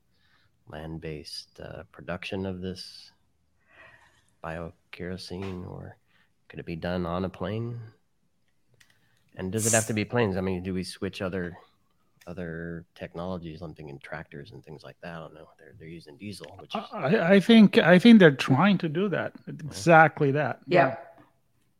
land 0.68 1.02
based 1.02 1.60
uh, 1.60 1.82
production 1.92 2.46
of 2.46 2.62
this 2.62 3.12
biokerosene, 4.42 5.68
or 5.70 5.98
could 6.48 6.60
it 6.60 6.66
be 6.66 6.76
done 6.76 7.04
on 7.04 7.26
a 7.26 7.28
plane? 7.28 7.78
And 9.36 9.52
does 9.52 9.66
it 9.66 9.74
have 9.74 9.86
to 9.88 9.92
be 9.92 10.06
planes? 10.06 10.38
I 10.38 10.40
mean, 10.40 10.62
do 10.62 10.72
we 10.72 10.84
switch 10.84 11.20
other 11.20 11.58
other 12.26 12.86
technologies. 12.94 13.62
I'm 13.62 13.74
thinking 13.74 13.98
tractors 13.98 14.52
and 14.52 14.64
things 14.64 14.82
like 14.82 14.96
that. 15.02 15.16
I 15.16 15.18
don't 15.20 15.34
know. 15.34 15.48
They're 15.58 15.74
they're 15.78 15.88
using 15.88 16.16
diesel, 16.16 16.56
which 16.60 16.74
is... 16.74 16.82
I, 16.92 17.34
I 17.34 17.40
think 17.40 17.78
I 17.78 17.98
think 17.98 18.18
they're 18.18 18.30
trying 18.30 18.78
to 18.78 18.88
do 18.88 19.08
that. 19.10 19.34
Exactly 19.46 20.30
that. 20.32 20.60
Yeah. 20.66 20.96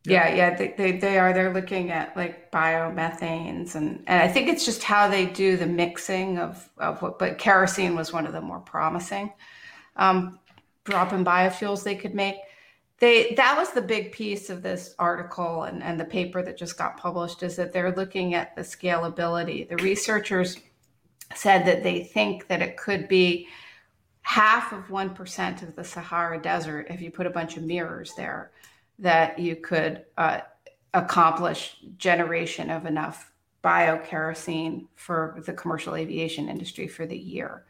Yeah, 0.07 0.29
yeah, 0.29 0.35
yeah 0.35 0.57
they, 0.57 0.75
they, 0.77 0.99
they 0.99 1.19
are. 1.19 1.33
They're 1.33 1.55
looking 1.55 1.91
at 1.91 2.15
like 2.15 2.53
biomethanes 2.53 3.75
and 3.75 4.05
and 4.07 4.23
I 4.23 4.29
think 4.29 4.49
it's 4.49 4.67
just 4.67 4.83
how 4.83 5.09
they 5.09 5.25
do 5.25 5.57
the 5.57 5.67
mixing 5.67 6.39
of 6.39 6.69
of 6.77 7.01
what. 7.01 7.19
But 7.19 7.39
kerosene 7.39 7.97
was 7.97 8.13
one 8.13 8.27
of 8.27 8.35
the 8.35 8.41
more 8.43 8.61
promising 8.61 9.33
um, 9.97 10.39
drop 10.85 11.15
in 11.15 11.25
biofuels 11.25 11.85
they 11.85 11.97
could 11.97 12.15
make 12.15 12.37
they 13.05 13.35
that 13.35 13.55
was 13.55 13.71
the 13.71 13.83
big 13.83 14.13
piece 14.13 14.49
of 14.49 14.63
this 14.63 14.95
article 14.99 15.65
and, 15.65 15.83
and 15.83 16.01
the 16.01 16.05
paper 16.07 16.43
that 16.43 16.57
just 16.57 16.79
got 16.79 16.97
published 16.97 17.43
is 17.43 17.55
that 17.57 17.71
they're 17.71 17.95
looking 17.95 18.33
at 18.33 18.57
the 18.57 18.63
scalability. 18.63 19.69
The 19.69 19.77
researchers 19.77 20.57
said 21.35 21.67
that 21.67 21.83
they 21.83 22.03
think 22.03 22.49
that 22.49 22.63
it 22.63 22.79
could 22.79 23.07
be 23.07 23.47
half 24.23 24.73
of 24.73 24.85
1% 24.85 25.63
of 25.63 25.77
the 25.77 25.85
sahara 25.85 26.41
desert 26.41 26.87
if 26.89 27.03
you 27.03 27.11
put 27.11 27.27
a 27.27 27.31
bunch 27.31 27.59
of 27.59 27.63
mirrors 27.63 28.15
there 28.17 28.53
that 28.99 29.39
you 29.39 29.57
could 29.57 30.05
uh, 30.17 30.41
accomplish 30.95 31.77
generation 31.99 32.71
of 32.71 32.87
enough 32.87 33.33
biokerosene 33.63 34.87
for 34.95 35.43
the 35.45 35.53
commercial 35.53 35.95
aviation 35.95 36.49
industry 36.49 36.89
for 36.89 37.05
the 37.05 37.19
year 37.19 37.65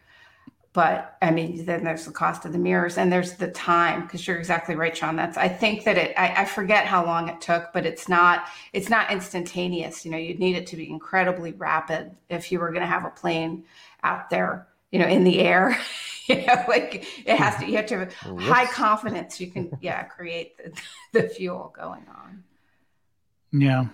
but 0.74 1.16
I 1.22 1.30
mean, 1.30 1.64
then 1.64 1.84
there's 1.84 2.04
the 2.04 2.10
cost 2.10 2.44
of 2.44 2.52
the 2.52 2.58
mirrors 2.58 2.98
and 2.98 3.10
there's 3.10 3.34
the 3.34 3.48
time 3.48 4.02
because 4.02 4.26
you're 4.26 4.36
exactly 4.36 4.74
right, 4.74 4.94
Sean. 4.94 5.14
That's 5.14 5.38
I 5.38 5.46
think 5.46 5.84
that 5.84 5.96
it 5.96 6.14
I, 6.18 6.42
I, 6.42 6.44
forget 6.46 6.84
how 6.84 7.06
long 7.06 7.28
it 7.28 7.40
took, 7.40 7.72
but 7.72 7.86
it's 7.86 8.08
not 8.08 8.48
it's 8.72 8.90
not 8.90 9.12
instantaneous. 9.12 10.04
You 10.04 10.10
know, 10.10 10.18
you'd 10.18 10.40
need 10.40 10.56
it 10.56 10.66
to 10.66 10.76
be 10.76 10.90
incredibly 10.90 11.52
rapid 11.52 12.16
if 12.28 12.50
you 12.50 12.58
were 12.58 12.70
going 12.70 12.80
to 12.80 12.88
have 12.88 13.04
a 13.04 13.10
plane 13.10 13.62
out 14.02 14.30
there, 14.30 14.66
you 14.90 14.98
know, 14.98 15.06
in 15.06 15.22
the 15.22 15.38
air. 15.38 15.78
you 16.26 16.44
know, 16.44 16.64
like 16.66 17.06
it 17.24 17.36
has 17.38 17.56
to 17.60 17.66
you 17.66 17.76
have 17.76 17.86
to 17.86 17.98
have 17.98 18.40
high 18.40 18.66
confidence 18.66 19.40
you 19.40 19.52
can 19.52 19.70
yeah 19.80 20.02
create 20.02 20.58
the, 20.58 20.72
the 21.22 21.28
fuel 21.28 21.72
going 21.76 22.04
on. 22.08 22.42
Yeah. 23.52 23.86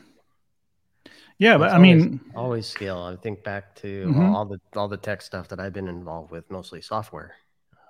Yeah, 1.41 1.57
but 1.57 1.71
I 1.71 1.79
mean, 1.79 2.21
always 2.37 2.67
scale. 2.67 2.99
I 2.99 3.17
think 3.17 3.43
back 3.43 3.75
to 3.77 4.05
mm-hmm. 4.07 4.35
all 4.35 4.45
the 4.45 4.61
all 4.77 4.89
the 4.89 4.99
tech 4.99 5.23
stuff 5.23 5.49
that 5.49 5.59
I've 5.59 5.73
been 5.73 5.89
involved 5.89 6.31
with, 6.31 6.51
mostly 6.51 6.83
software. 6.83 7.35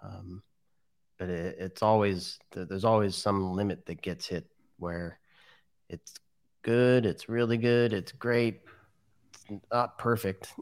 Um, 0.05 0.45
but 1.19 1.31
it, 1.31 1.57
it's 1.59 1.83
always 1.83 2.39
there's 2.53 2.85
always 2.85 3.17
some 3.17 3.53
limit 3.57 3.87
that 3.87 4.03
gets 4.03 4.29
hit 4.29 4.47
where 4.79 5.19
it's 5.89 6.15
good, 6.63 7.05
it's 7.05 7.29
really 7.29 7.57
good, 7.57 7.93
it's 7.93 8.13
great, 8.13 8.61
it's 9.35 9.61
not 9.73 9.99
perfect. 9.99 10.55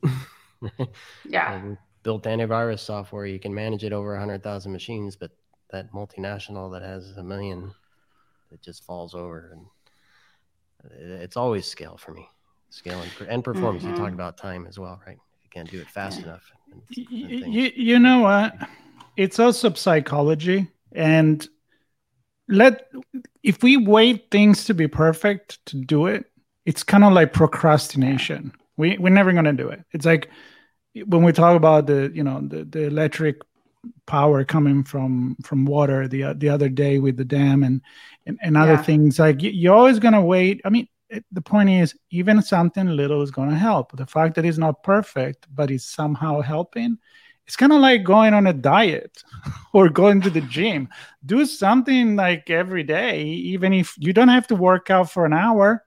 yeah. 1.28 1.74
built 2.02 2.24
antivirus 2.24 2.80
software, 2.80 3.26
you 3.26 3.38
can 3.38 3.54
manage 3.54 3.84
it 3.84 3.92
over 3.92 4.18
hundred 4.18 4.42
thousand 4.42 4.72
machines, 4.72 5.14
but 5.14 5.32
that 5.72 5.92
multinational 5.92 6.72
that 6.72 6.80
has 6.80 7.18
a 7.18 7.22
million, 7.22 7.70
it 8.50 8.62
just 8.62 8.82
falls 8.82 9.14
over, 9.14 9.52
and 9.52 11.20
it's 11.20 11.36
always 11.36 11.66
scale 11.66 11.98
for 11.98 12.14
me 12.14 12.26
scale 12.70 13.00
and, 13.00 13.28
and 13.28 13.44
performance. 13.44 13.84
Mm-hmm. 13.84 13.94
You 13.94 14.00
talk 14.00 14.12
about 14.12 14.36
time 14.36 14.66
as 14.66 14.78
well, 14.78 15.00
right? 15.06 15.16
If 15.16 15.44
you 15.44 15.50
can't 15.50 15.70
do 15.70 15.80
it 15.80 15.88
fast 15.88 16.22
enough. 16.22 16.50
And, 16.72 16.82
and 16.96 17.54
you, 17.54 17.70
you 17.74 17.98
know 17.98 18.20
what? 18.20 18.56
It's 19.16 19.38
also 19.38 19.72
psychology. 19.74 20.68
And 20.92 21.46
let 22.48 22.90
if 23.42 23.62
we 23.62 23.76
wait 23.76 24.30
things 24.30 24.64
to 24.66 24.74
be 24.74 24.88
perfect 24.88 25.64
to 25.66 25.76
do 25.76 26.06
it, 26.06 26.26
it's 26.64 26.82
kind 26.82 27.04
of 27.04 27.12
like 27.12 27.32
procrastination. 27.32 28.52
We 28.76 28.96
we're 28.98 29.10
never 29.10 29.32
gonna 29.32 29.52
do 29.52 29.68
it. 29.68 29.82
It's 29.92 30.06
like 30.06 30.30
when 31.06 31.22
we 31.22 31.32
talk 31.32 31.56
about 31.56 31.86
the 31.86 32.10
you 32.14 32.22
know 32.24 32.40
the, 32.46 32.64
the 32.64 32.84
electric 32.84 33.42
power 34.06 34.44
coming 34.44 34.82
from 34.84 35.36
from 35.44 35.64
water 35.64 36.08
the 36.08 36.34
the 36.34 36.48
other 36.48 36.68
day 36.68 36.98
with 36.98 37.16
the 37.16 37.24
dam 37.24 37.62
and 37.62 37.80
and, 38.26 38.38
and 38.42 38.56
other 38.56 38.72
Yeah. 38.72 38.82
things 38.82 39.18
like 39.18 39.42
you- 39.42 39.50
you're 39.50 39.74
always 39.74 39.98
gonna 39.98 40.24
wait. 40.24 40.60
I 40.64 40.70
mean, 40.70 40.88
it, 41.10 41.24
the 41.32 41.40
point 41.40 41.70
is 41.70 41.94
even 42.10 42.42
something 42.42 42.86
little 42.88 43.22
is 43.22 43.30
gonna 43.30 43.58
help. 43.58 43.96
The 43.96 44.06
fact 44.06 44.34
that 44.36 44.44
it's 44.44 44.58
not 44.58 44.82
perfect, 44.82 45.46
but 45.54 45.70
it's 45.70 45.84
somehow 45.84 46.40
helping. 46.40 46.98
It's 47.46 47.56
kind 47.56 47.72
of 47.72 47.80
like 47.80 48.04
going 48.04 48.34
on 48.34 48.46
a 48.46 48.52
diet 48.52 49.22
or 49.72 49.88
going 49.88 50.20
to 50.22 50.30
the 50.30 50.42
gym. 50.42 50.88
Do 51.24 51.46
something 51.46 52.14
like 52.16 52.50
every 52.50 52.82
day, 52.82 53.22
even 53.24 53.72
if 53.72 53.94
you 53.98 54.12
don't 54.12 54.28
have 54.28 54.46
to 54.48 54.54
work 54.54 54.90
out 54.90 55.10
for 55.10 55.24
an 55.24 55.32
hour 55.32 55.84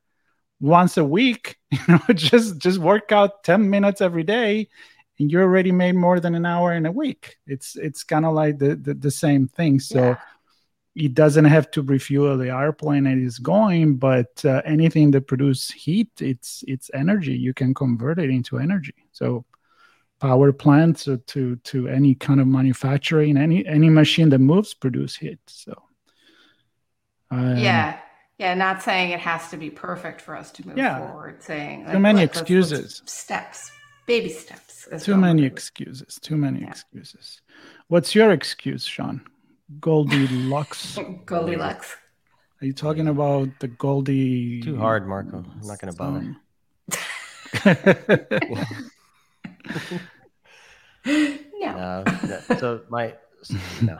once 0.60 0.98
a 0.98 1.06
week. 1.06 1.58
You 1.72 1.80
know, 1.88 2.14
just 2.14 2.58
just 2.58 2.80
work 2.80 3.12
out 3.12 3.44
10 3.46 3.70
minutes 3.70 4.02
every 4.02 4.24
day 4.24 4.68
and 5.20 5.32
you 5.32 5.40
already 5.40 5.72
made 5.72 5.96
more 5.96 6.20
than 6.20 6.36
an 6.36 6.46
hour 6.46 6.74
in 6.74 6.86
a 6.86 6.92
week. 6.92 7.38
It's 7.48 7.76
it's 7.76 8.04
kind 8.04 8.26
of 8.26 8.34
like 8.34 8.58
the, 8.58 8.76
the 8.76 8.94
the 8.94 9.12
same 9.12 9.48
thing. 9.48 9.80
So 9.80 10.00
Yeah. 10.00 10.18
It 10.96 11.14
doesn't 11.14 11.46
have 11.46 11.72
to 11.72 11.82
refuel 11.82 12.38
the 12.38 12.50
airplane 12.50 13.06
that 13.06 13.18
is 13.18 13.40
going, 13.40 13.96
but 13.98 14.44
uh, 14.46 14.62
anything 14.66 15.12
that 15.12 15.28
produces 15.28 15.72
heat, 15.72 16.10
it's 16.20 16.64
it's 16.68 16.92
energy. 16.94 17.34
You 17.34 17.54
can 17.54 17.74
convert 17.74 18.20
it 18.20 18.30
into 18.30 18.58
energy. 18.60 18.96
So 19.14 19.46
power 20.20 20.52
plants 20.52 21.08
or 21.08 21.18
to 21.18 21.56
to 21.56 21.88
any 21.88 22.14
kind 22.16 22.42
of 22.42 22.48
manufacturing, 22.48 23.38
any 23.38 23.66
any 23.66 23.90
machine 23.90 24.30
that 24.30 24.40
moves 24.40 24.74
produce 24.74 25.16
heat. 25.16 25.40
So 25.48 25.74
um, 27.30 27.58
yeah. 27.58 28.00
Yeah. 28.38 28.54
Not 28.56 28.82
saying 28.82 29.12
it 29.12 29.20
has 29.20 29.50
to 29.52 29.58
be 29.58 29.70
perfect 29.70 30.20
for 30.20 30.36
us 30.36 30.52
to 30.54 30.68
move 30.68 30.78
Yeah. 30.78 30.98
forward, 30.98 31.42
saying 31.44 31.86
Too 31.92 32.00
many 32.00 32.20
let's- 32.22 32.36
let's- 32.38 32.50
let's 32.50 32.72
excuses. 32.72 33.02
steps, 33.06 33.72
baby 34.08 34.30
steps. 34.30 34.88
too 35.06 35.16
many 35.16 35.46
excuses. 35.46 36.20
Too 36.22 36.36
many 36.38 36.62
Yeah. 36.62 36.70
excuses. 36.70 37.42
What's 37.88 38.14
your 38.16 38.32
excuse, 38.32 38.84
Sean? 38.84 39.22
Goldilocks. 39.80 40.98
Goldilocks. 41.26 41.96
Are 42.62 42.66
you 42.66 42.74
talking 42.74 43.08
about 43.08 43.50
the 43.60 43.68
Goldie? 43.68 44.62
Too 44.62 44.78
hard, 44.78 45.08
Marco. 45.08 45.38
I'm 45.38 45.68
not 45.68 45.80
going 45.80 45.92
to 45.94 45.98
bother. 45.98 46.36
bother. 47.64 48.68
No. 51.06 52.04
No, 52.04 52.04
no. 52.28 52.58
so 52.58 52.82
my 52.90 53.16
no. 53.82 53.98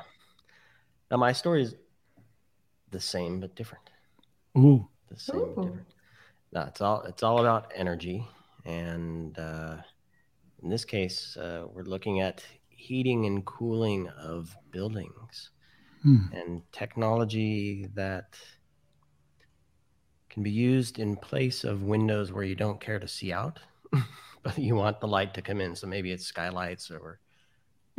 Now 1.10 1.18
my 1.18 1.32
story 1.32 1.64
is 1.64 1.76
the 2.92 3.00
same 3.00 3.40
but 3.40 3.56
different. 3.56 3.90
Ooh, 4.58 4.88
The 5.10 5.20
same 5.20 5.54
but 5.56 5.62
different. 5.64 5.88
No, 6.54 6.62
it's 6.64 6.82
all 6.82 7.02
it's 7.04 7.24
all 7.24 7.40
about 7.40 7.72
energy, 7.76 8.28
and 8.66 9.38
uh, 9.40 9.78
in 10.62 10.70
this 10.70 10.86
case, 10.86 11.38
uh, 11.38 11.66
we're 11.74 11.84
looking 11.84 12.20
at 12.20 12.44
heating 12.70 13.26
and 13.26 13.46
cooling 13.46 14.08
of 14.10 14.56
buildings 14.72 15.52
Hmm. 16.04 16.26
and 16.32 16.62
technology 16.72 17.88
that 17.96 18.36
can 20.30 20.44
be 20.44 20.52
used 20.52 20.98
in 21.00 21.16
place 21.16 21.64
of 21.64 21.84
windows 21.84 22.32
where 22.32 22.44
you 22.44 22.56
don't 22.56 22.80
care 22.80 23.00
to 23.00 23.08
see 23.08 23.34
out, 23.34 23.60
but 24.44 24.58
you 24.58 24.76
want 24.76 25.00
the 25.00 25.08
light 25.08 25.34
to 25.34 25.42
come 25.42 25.62
in. 25.62 25.76
So 25.76 25.88
maybe 25.88 26.12
it's 26.12 26.26
skylights 26.26 26.90
or 26.90 27.20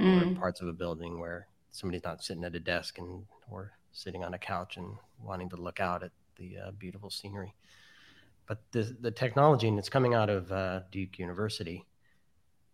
or 0.01 0.25
Mm. 0.25 0.35
parts 0.35 0.61
of 0.61 0.69
a 0.69 0.73
building 0.73 1.21
where 1.21 1.47
somebody's 1.71 2.03
not 2.05 2.25
sitting 2.25 2.45
at 2.45 2.55
a 2.55 2.61
desk 2.61 2.99
and 2.99 3.25
or 3.51 3.73
sitting 3.93 4.25
on 4.25 4.35
a 4.35 4.39
couch 4.39 4.79
and 4.79 4.97
wanting 5.23 5.49
to 5.51 5.57
look 5.57 5.81
out 5.81 6.03
at 6.03 6.13
the 6.37 6.59
uh, 6.59 6.71
beautiful 6.73 7.11
scenery. 7.11 7.55
But 8.47 8.59
the 8.73 8.97
the 9.01 9.11
technology, 9.11 9.69
and 9.69 9.79
it's 9.79 9.89
coming 9.89 10.15
out 10.15 10.31
of 10.31 10.51
uh, 10.53 10.81
Duke 10.91 11.19
University, 11.19 11.87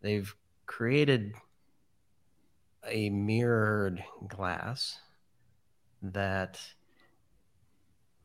they've 0.01 0.35
created 0.67 1.35
a 2.87 3.11
mirrored 3.11 4.03
glass 4.29 4.99
that 6.03 6.61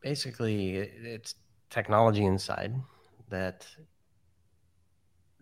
basically 0.02 0.76
it's 0.76 1.36
technology 1.70 2.26
inside 2.26 2.76
that 3.30 3.66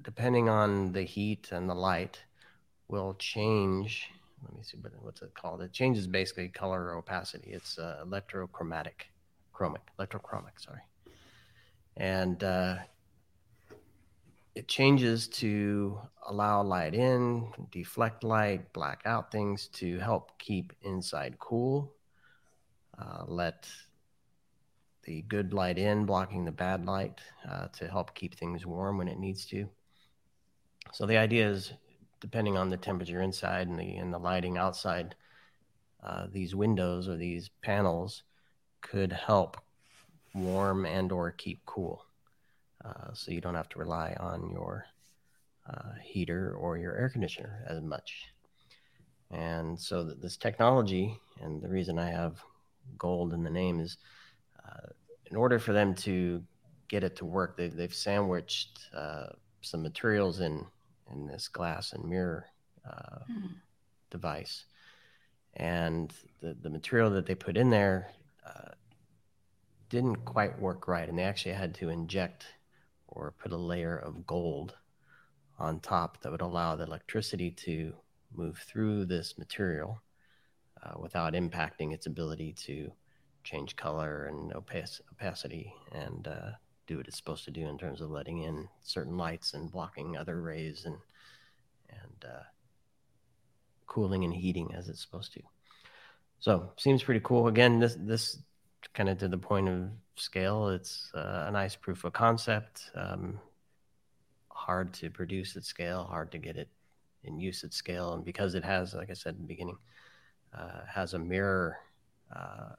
depending 0.02 0.50
on 0.50 0.92
the 0.94 1.04
heat 1.04 1.52
and 1.52 1.70
the 1.70 1.74
light 1.74 2.24
will 2.88 3.14
change. 3.16 4.10
Let 4.44 4.56
me 4.56 4.64
see 4.64 4.78
what's 5.02 5.22
it 5.22 5.34
called? 5.34 5.62
It 5.62 5.72
changes 5.72 6.08
basically 6.08 6.48
color 6.50 6.90
or 6.90 6.98
opacity. 6.98 7.52
It's 7.52 7.78
uh, 7.78 8.04
electrochromatic 8.06 9.10
chromic 9.54 9.82
electrochromic 10.00 10.58
sorry. 10.58 10.82
And 11.98 12.44
uh, 12.44 12.78
it 14.56 14.68
changes 14.68 15.28
to 15.28 16.00
allow 16.28 16.64
light 16.64 16.94
in 16.94 17.48
deflect 17.72 18.24
light 18.24 18.72
black 18.74 19.02
out 19.06 19.32
things 19.32 19.68
to 19.74 20.00
help 20.00 20.38
keep 20.40 20.74
inside 20.82 21.38
cool 21.40 21.94
uh, 23.02 23.24
let 23.28 23.68
the 25.04 25.24
good 25.24 25.54
light 25.54 25.80
in 25.80 26.06
blocking 26.06 26.46
the 26.46 26.52
bad 26.52 26.86
light 26.86 27.20
uh, 27.50 27.68
to 27.70 27.88
help 27.88 28.14
keep 28.14 28.36
things 28.36 28.66
warm 28.66 28.98
when 28.98 29.08
it 29.08 29.18
needs 29.18 29.46
to 29.46 29.68
so 30.92 31.06
the 31.06 31.18
idea 31.18 31.50
is 31.50 31.74
depending 32.20 32.58
on 32.58 32.70
the 32.70 32.78
temperature 32.78 33.22
inside 33.22 33.68
and 33.68 33.80
the 33.80 33.96
and 33.96 34.14
the 34.14 34.18
lighting 34.18 34.58
outside, 34.58 35.16
uh, 36.04 36.28
these 36.32 36.56
windows 36.56 37.08
or 37.08 37.16
these 37.16 37.50
panels 37.62 38.24
could 38.82 39.14
help 39.14 39.58
warm 40.34 40.86
and 40.86 41.12
or 41.12 41.32
keep 41.32 41.66
cool. 41.66 42.06
Uh, 42.84 43.14
so 43.14 43.32
you 43.32 43.42
don't 43.42 43.56
have 43.56 43.70
to 43.70 43.80
rely 43.80 44.16
on 44.20 44.50
your 44.50 44.86
uh, 45.70 45.94
heater 46.04 46.56
or 46.56 46.78
your 46.78 46.96
air 46.96 47.10
conditioner 47.10 47.64
as 47.68 47.82
much. 47.82 48.26
And 49.30 49.80
so 49.80 50.04
th- 50.04 50.18
this 50.20 50.36
technology, 50.36 51.18
and 51.42 51.62
the 51.62 51.70
reason 51.70 52.00
I 52.00 52.10
have 52.10 52.42
gold 52.98 53.34
in 53.34 53.44
the 53.44 53.50
name 53.50 53.80
is, 53.80 53.98
uh, 54.66 54.88
in 55.26 55.36
order 55.38 55.60
for 55.60 55.74
them 55.74 55.96
to 55.96 56.44
get 56.88 57.04
it 57.04 57.16
to 57.18 57.26
work, 57.26 57.58
they, 57.58 57.70
they've 57.70 57.94
sandwiched 57.94 58.80
uh, 58.96 59.28
some 59.62 59.82
materials 59.82 60.40
in 60.40 60.66
in 61.12 61.28
this 61.28 61.48
glass 61.48 61.94
and 61.94 62.06
mirror 62.06 62.46
uh, 62.90 63.20
Mm. 63.30 63.56
device. 64.10 64.66
And 65.56 66.14
the, 66.42 66.54
the 66.62 66.70
material 66.70 67.10
that 67.12 67.26
they 67.26 67.36
put 67.36 67.58
in 67.58 67.70
there 67.70 68.12
uh, 68.46 68.72
didn't 69.90 70.26
quite 70.26 70.60
work 70.60 70.88
right. 70.88 71.08
And 71.08 71.18
they 71.18 71.24
actually 71.24 71.54
had 71.54 71.76
to 71.76 71.90
inject 71.90 72.46
or 73.08 73.34
put 73.38 73.52
a 73.52 73.58
layer 73.58 73.98
of 73.98 74.26
gold 74.26 74.76
on 75.60 75.80
top 75.80 76.22
that 76.22 76.32
would 76.32 76.42
allow 76.42 76.76
the 76.76 76.86
electricity 76.86 77.52
to 77.52 77.94
move 78.34 78.58
through 78.58 79.06
this 79.06 79.38
material 79.38 80.02
uh, 80.84 81.00
without 81.00 81.34
impacting 81.34 81.94
its 81.94 82.06
ability 82.06 82.54
to 82.54 82.92
change 83.44 83.76
color 83.76 84.26
and 84.26 84.52
opac- 84.54 85.02
opacity 85.12 85.74
and 85.92 86.28
uh, 86.28 86.52
do 86.88 86.98
what 86.98 87.08
it's 87.08 87.18
supposed 87.18 87.46
to 87.46 87.52
do 87.52 87.68
in 87.68 87.78
terms 87.78 88.02
of 88.02 88.12
letting 88.12 88.44
in 88.44 88.68
certain 88.82 89.18
lights 89.18 89.54
and 89.54 89.72
blocking 89.72 90.18
other 90.18 90.42
rays 90.42 90.86
and 90.86 90.98
and 91.90 92.26
uh, 92.26 92.44
cooling 93.86 94.24
and 94.24 94.34
heating 94.34 94.74
as 94.74 94.88
it's 94.88 95.02
supposed 95.02 95.34
to. 95.34 95.42
So 96.40 96.72
seems 96.78 97.04
pretty 97.04 97.22
cool. 97.24 97.48
Again, 97.48 97.80
this 97.80 97.98
this 98.00 98.40
kind 98.94 99.10
of 99.10 99.18
to 99.20 99.28
the 99.28 99.38
point 99.38 99.70
of 99.70 99.90
scale. 100.16 100.70
It's 100.70 101.12
uh, 101.14 101.46
a 101.48 101.52
nice 101.52 101.76
proof 101.76 102.04
of 102.04 102.14
concept. 102.14 102.92
Um, 102.96 103.40
hard 104.50 104.94
to 104.94 105.10
produce 105.10 105.56
at 105.56 105.64
scale. 105.64 106.04
Hard 106.04 106.32
to 106.32 106.38
get 106.38 106.58
it 106.58 106.70
in 107.24 107.40
use 107.40 107.64
at 107.64 107.74
scale. 107.74 108.14
And 108.14 108.26
because 108.26 108.56
it 108.56 108.64
has, 108.64 108.94
like 108.94 109.10
I 109.10 109.14
said 109.14 109.36
in 109.36 109.42
the 109.42 109.48
beginning, 109.48 109.78
uh, 110.58 110.86
has 110.88 111.14
a 111.14 111.20
mirror. 111.20 111.78
Uh, 112.36 112.76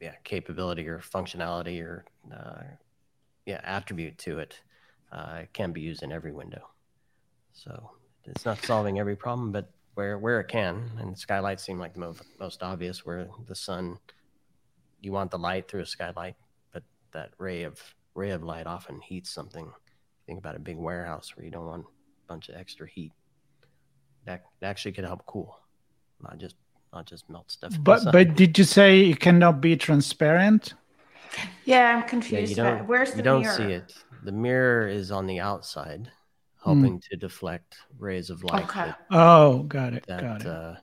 yeah, 0.00 0.14
capability 0.22 0.86
or 0.86 1.00
functionality 1.00 1.82
or 1.82 2.04
uh, 2.32 2.62
yeah 3.46 3.60
attribute 3.64 4.16
to 4.18 4.38
it 4.38 4.60
uh, 5.12 5.40
it 5.42 5.52
can 5.52 5.72
be 5.72 5.80
used 5.80 6.02
in 6.02 6.12
every 6.12 6.32
window. 6.32 6.68
So 7.52 7.90
it's 8.24 8.44
not 8.44 8.64
solving 8.64 8.98
every 8.98 9.16
problem, 9.16 9.52
but 9.52 9.70
where 9.94 10.18
where 10.18 10.40
it 10.40 10.48
can, 10.48 10.90
and 10.98 11.18
skylights 11.18 11.64
seem 11.64 11.78
like 11.78 11.94
the 11.94 12.00
most, 12.00 12.22
most 12.38 12.62
obvious, 12.62 13.04
where 13.04 13.28
the 13.46 13.54
sun, 13.54 13.98
you 15.00 15.12
want 15.12 15.30
the 15.30 15.38
light 15.38 15.68
through 15.68 15.80
a 15.80 15.86
skylight, 15.86 16.36
but 16.72 16.82
that 17.12 17.30
ray 17.38 17.62
of 17.64 17.80
ray 18.14 18.30
of 18.30 18.42
light 18.42 18.66
often 18.66 19.00
heats 19.00 19.30
something. 19.30 19.72
Think 20.26 20.38
about 20.38 20.56
a 20.56 20.60
big 20.60 20.76
warehouse 20.76 21.32
where 21.34 21.44
you 21.44 21.50
don't 21.50 21.66
want 21.66 21.86
a 21.86 22.28
bunch 22.28 22.48
of 22.48 22.56
extra 22.56 22.86
heat. 22.86 23.12
That, 24.26 24.42
that 24.60 24.68
actually 24.68 24.92
could 24.92 25.04
help 25.04 25.24
cool, 25.24 25.58
not 26.22 26.38
just 26.38 26.56
not 26.92 27.06
just 27.06 27.28
melt 27.30 27.50
stuff. 27.50 27.78
but 27.82 27.98
inside. 28.00 28.12
but 28.12 28.34
did 28.36 28.58
you 28.58 28.64
say 28.64 29.10
it 29.10 29.20
cannot 29.20 29.60
be 29.60 29.76
transparent? 29.76 30.74
Yeah, 31.64 31.94
I'm 31.96 31.98
Yeah, 31.98 32.08
confused. 32.08 32.50
you 32.50 32.56
don't. 32.56 32.88
Where's 32.88 33.10
the 33.10 33.18
you 33.18 33.22
don't 33.22 33.42
mirror? 33.42 33.56
see 33.56 33.72
it. 33.72 33.92
The 34.24 34.32
mirror 34.32 34.88
is 34.88 35.10
on 35.10 35.26
the 35.26 35.40
outside, 35.40 36.10
Hmm. 36.62 36.64
helping 36.64 37.00
to 37.10 37.16
deflect 37.16 37.76
rays 37.98 38.30
of 38.30 38.42
light 38.44 38.64
Okay. 38.64 38.84
that 38.84 38.96
Oh, 39.10 39.62
got 39.64 39.92
it, 39.94 40.06
that, 40.06 40.20
got 40.22 40.40
it. 40.40 40.46
uh, 40.46 40.76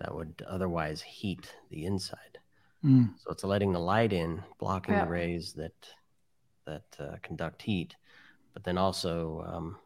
that 0.00 0.14
would 0.14 0.44
otherwise 0.48 1.00
heat 1.00 1.54
the 1.70 1.84
inside. 1.86 2.38
Mm. 2.84 3.14
So 3.18 3.30
it's 3.30 3.44
letting 3.44 3.72
the 3.72 3.78
light 3.80 4.12
in, 4.12 4.42
blocking 4.58 4.94
Yeah. 4.94 5.04
the 5.04 5.10
rays 5.10 5.52
that 5.54 5.72
that 6.66 6.84
uh, 6.98 7.16
conduct 7.22 7.60
heat, 7.62 7.94
but 8.54 8.64
then 8.64 8.78
also, 8.78 9.44
um, 9.46 9.76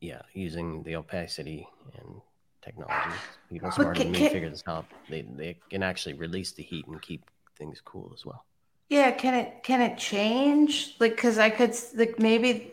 yeah, 0.00 0.22
using 0.34 0.82
the 0.84 0.96
opacity 0.96 1.66
and 1.98 2.20
technology. 2.64 3.10
People 3.50 3.68
But 3.68 3.74
smarter 3.74 3.98
ca- 3.98 4.04
than 4.04 4.12
me 4.12 4.28
figure 4.28 4.50
this 4.50 4.62
out. 4.66 4.86
They 5.08 5.22
they 5.22 5.56
can 5.70 5.82
actually 5.82 6.14
release 6.14 6.52
the 6.52 6.62
heat 6.62 6.86
and 6.86 7.00
keep 7.00 7.22
things 7.58 7.80
cool 7.84 8.10
as 8.14 8.24
well. 8.24 8.44
Yeah, 8.88 9.10
can 9.12 9.34
it 9.34 9.62
can 9.62 9.80
it 9.80 9.98
change? 9.98 10.96
Like, 11.00 11.16
because 11.16 11.38
I 11.38 11.50
could 11.50 11.74
like 11.96 12.18
maybe 12.18 12.70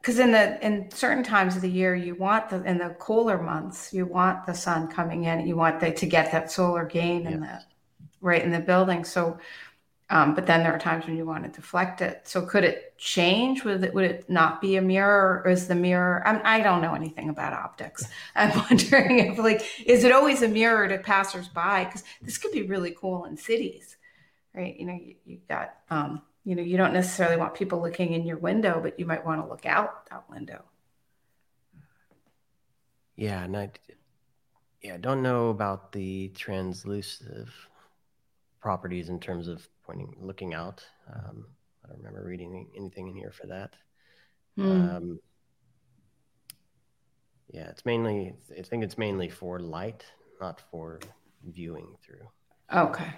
because 0.00 0.18
in 0.18 0.32
the 0.32 0.64
in 0.64 0.90
certain 0.90 1.22
times 1.22 1.56
of 1.56 1.62
the 1.62 1.70
year 1.70 1.94
you 1.94 2.14
want 2.14 2.50
the 2.50 2.62
in 2.62 2.78
the 2.78 2.90
cooler 2.98 3.38
months 3.38 3.92
you 3.92 4.06
want 4.06 4.46
the 4.46 4.54
sun 4.54 4.88
coming 4.88 5.24
in. 5.24 5.46
You 5.46 5.56
want 5.56 5.80
the, 5.80 5.92
to 5.92 6.06
get 6.06 6.32
that 6.32 6.50
solar 6.50 6.84
gain 6.84 7.26
in 7.26 7.40
the 7.40 7.60
right 8.20 8.42
in 8.42 8.50
the 8.50 8.60
building. 8.60 9.04
So, 9.04 9.38
um, 10.10 10.34
but 10.34 10.46
then 10.46 10.62
there 10.62 10.72
are 10.72 10.78
times 10.78 11.06
when 11.06 11.16
you 11.16 11.26
want 11.26 11.44
to 11.44 11.50
deflect 11.50 12.00
it. 12.00 12.22
So 12.24 12.42
could 12.42 12.64
it 12.64 12.96
change? 12.96 13.64
Would 13.64 13.84
it 13.84 13.94
would 13.94 14.04
it 14.04 14.30
not 14.30 14.60
be 14.60 14.76
a 14.76 14.82
mirror, 14.82 15.42
or 15.44 15.50
is 15.50 15.68
the 15.68 15.74
mirror? 15.74 16.22
I'm, 16.26 16.40
I 16.44 16.60
don't 16.60 16.80
know 16.80 16.94
anything 16.94 17.28
about 17.28 17.52
optics. 17.52 18.06
I'm 18.34 18.56
wondering 18.56 19.18
if 19.18 19.38
like 19.38 19.62
is 19.86 20.04
it 20.04 20.12
always 20.12 20.42
a 20.42 20.48
mirror 20.48 20.88
to 20.88 20.98
passersby? 20.98 21.84
Because 21.84 22.04
this 22.22 22.38
could 22.38 22.52
be 22.52 22.62
really 22.62 22.96
cool 22.98 23.24
in 23.26 23.36
cities 23.36 23.96
right? 24.58 24.78
You 24.78 24.86
know, 24.86 24.94
you, 24.94 25.14
you 25.24 25.38
got, 25.48 25.74
um, 25.90 26.22
you 26.44 26.54
know, 26.54 26.62
you 26.62 26.76
don't 26.76 26.92
necessarily 26.92 27.36
want 27.36 27.54
people 27.54 27.80
looking 27.80 28.12
in 28.12 28.26
your 28.26 28.38
window, 28.38 28.80
but 28.82 28.98
you 28.98 29.06
might 29.06 29.24
want 29.24 29.42
to 29.42 29.48
look 29.48 29.66
out 29.66 30.08
that 30.10 30.28
window. 30.28 30.64
Yeah, 33.16 33.42
and 33.44 33.56
I, 33.56 33.70
yeah, 34.82 34.94
I 34.94 34.96
don't 34.98 35.22
know 35.22 35.48
about 35.48 35.92
the 35.92 36.30
translucive 36.34 37.48
properties 38.60 39.08
in 39.08 39.20
terms 39.20 39.48
of 39.48 39.68
pointing, 39.88 40.14
looking 40.20 40.52
out. 40.54 40.84
Um, 41.12 41.46
I 41.84 41.88
don't 41.88 41.98
remember 41.98 42.22
reading 42.24 42.68
anything 42.76 43.08
in 43.08 43.16
here 43.16 43.32
for 43.32 43.46
that. 43.46 43.70
Hmm. 44.56 44.70
Um, 44.70 45.20
yeah, 47.50 47.68
it's 47.68 47.86
mainly, 47.86 48.34
I 48.58 48.62
think 48.62 48.84
it's 48.84 48.98
mainly 48.98 49.30
for 49.30 49.58
light, 49.58 50.04
not 50.40 50.60
for 50.70 51.00
viewing 51.46 51.96
through. 52.04 52.28
Okay. 52.72 53.10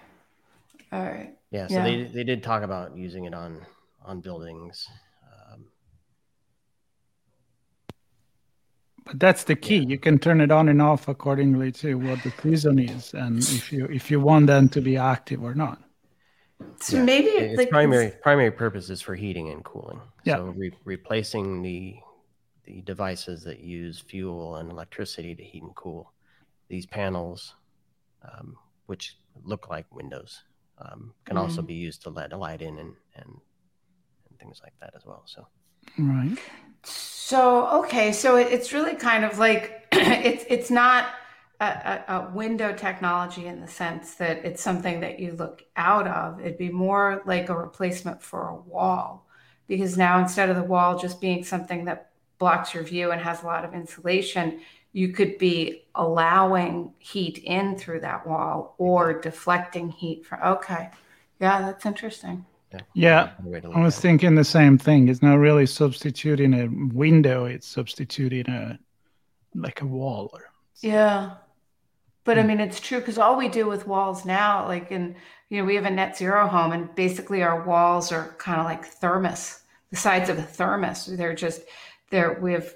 All 0.93 1.03
right. 1.03 1.37
Yeah, 1.51 1.67
so 1.67 1.75
Yeah. 1.75 1.85
they 1.85 2.05
they 2.05 2.25
did 2.25 2.43
talk 2.43 2.63
about 2.63 2.97
using 2.97 3.25
it 3.25 3.35
on 3.35 3.67
on 4.05 4.21
buildings. 4.21 4.87
Um, 5.33 5.65
But 9.05 9.19
that's 9.19 9.45
the 9.45 9.57
key. 9.57 9.79
You 9.79 9.99
can 9.99 10.19
turn 10.19 10.41
it 10.41 10.51
on 10.53 10.69
and 10.69 10.81
off 10.81 11.09
accordingly 11.09 11.73
to 11.73 11.95
what 11.97 12.23
the 12.23 12.33
season 12.43 12.79
is, 12.79 13.15
and 13.15 13.39
if 13.39 13.73
you 13.73 13.87
if 13.87 14.11
you 14.11 14.21
want 14.21 14.47
them 14.47 14.69
to 14.69 14.81
be 14.81 14.97
active 14.97 15.43
or 15.43 15.55
not. 15.55 15.83
So 16.81 16.97
Yeah, 16.97 17.05
maybe 17.05 17.29
its 17.29 17.59
like 17.59 17.71
primary 17.71 18.11
primary 18.23 18.51
purpose 18.51 18.91
is 18.91 19.01
for 19.01 19.15
heating 19.15 19.51
and 19.51 19.65
cooling. 19.65 20.01
Yeah. 20.25 20.37
So 20.37 20.45
re- 20.57 20.73
replacing 20.85 21.63
the 21.63 21.97
the 22.65 22.83
devices 22.83 23.43
that 23.45 23.61
use 23.61 24.01
fuel 24.01 24.57
and 24.57 24.71
electricity 24.71 25.35
to 25.35 25.43
heat 25.43 25.63
and 25.63 25.75
cool. 25.75 26.13
These 26.69 26.87
panels, 26.87 27.55
um, 28.23 28.57
which 28.87 29.17
look 29.45 29.69
like 29.69 29.87
windows, 29.95 30.43
um, 30.79 31.15
can 31.25 31.37
also 31.37 31.63
Mhm. 31.63 31.67
be 31.67 31.75
used 31.75 32.03
to 32.03 32.11
let 32.11 32.33
light 32.39 32.63
in 32.63 32.79
and, 32.79 32.95
and 33.17 33.41
and 34.29 34.39
things 34.39 34.61
like 34.63 34.75
that 34.81 34.93
as 34.95 35.05
well. 35.05 35.23
So 35.27 35.47
Right. 35.99 36.39
So 36.85 37.67
okay, 37.85 38.13
so 38.13 38.37
it, 38.37 38.49
it's 38.53 38.73
really 38.73 38.95
kind 38.95 39.25
of 39.25 39.39
like 39.39 39.87
it's 39.93 40.45
it's 40.49 40.71
not 40.71 41.07
a, 41.61 41.65
a, 42.09 42.15
a 42.15 42.31
window 42.31 42.73
technology 42.73 43.47
in 43.47 43.61
the 43.61 43.69
sense 43.69 44.15
that 44.15 44.45
it's 44.45 44.63
something 44.63 45.01
that 45.01 45.21
you 45.21 45.33
look 45.33 45.63
out 45.77 46.07
of. 46.09 46.41
It'd 46.41 46.59
be 46.59 46.71
more 46.71 47.23
like 47.27 47.49
a 47.51 47.57
replacement 47.57 48.23
for 48.23 48.49
a 48.49 48.57
wall, 48.57 49.27
because 49.69 49.97
now 49.97 50.19
instead 50.19 50.49
of 50.49 50.57
the 50.57 50.63
wall 50.63 50.99
just 50.99 51.21
being 51.21 51.45
something 51.45 51.85
that 51.85 52.11
blocks 52.39 52.73
your 52.73 52.83
view 52.83 53.11
and 53.11 53.21
has 53.21 53.43
a 53.43 53.47
lot 53.47 53.65
of 53.65 53.75
insulation, 53.75 54.61
you 54.93 55.13
could 55.13 55.39
be 55.39 55.85
allowing 55.95 56.95
heat 56.99 57.39
in 57.39 57.77
through 57.77 58.01
that 58.01 58.27
wall 58.27 58.75
or 58.79 59.21
deflecting 59.21 59.91
heat 59.91 60.25
from. 60.25 60.41
Okay, 60.43 60.89
yeah, 61.41 61.61
that's 61.61 61.85
interesting. 61.85 62.47
Yeah, 62.95 63.33
another 63.39 63.51
way 63.51 63.61
to 63.61 63.69
look 63.69 63.77
I 63.77 63.83
was 63.83 63.99
thinking 63.99 64.35
the 64.35 64.45
same 64.45 64.79
thing. 64.79 65.09
It's 65.09 65.23
not 65.23 65.35
really 65.35 65.67
substituting 65.67 66.55
a 66.55 66.69
window; 66.95 67.45
it's 67.45 67.67
substituting 67.67 68.49
a 68.49 68.79
like 69.55 69.83
a 69.83 69.87
wall. 69.87 70.31
Or, 70.33 70.45
Yeah. 70.81 71.35
But 72.25 72.39
I 72.39 72.43
hmm. 72.43 72.49
mean, 72.49 72.61
it's 72.61 72.81
true 72.81 72.99
because 72.99 73.19
all 73.19 73.37
we 73.37 73.49
do 73.49 73.67
with 73.67 73.87
walls 73.87 74.25
now, 74.25 74.67
like 74.67 74.91
in, 74.91 75.17
you 75.49 75.59
know, 75.59 75.65
we 75.65 75.75
have 75.75 75.85
a 75.85 75.91
net 75.91 76.17
zero 76.17 76.47
home 76.47 76.73
and 76.73 76.95
basically 76.95 77.43
our 77.43 77.63
walls 77.65 78.13
are 78.13 78.35
kind 78.39 78.61
of 78.61 78.67
like 78.67 78.85
thermos, 78.85 79.61
the 79.91 79.97
sides 79.97 80.29
of 80.29 80.39
a 80.39 80.43
thermos. 80.43 81.07
They're 81.07 81.35
just, 81.35 81.63
they're, 82.11 82.39
we 82.41 82.53
have, 82.53 82.75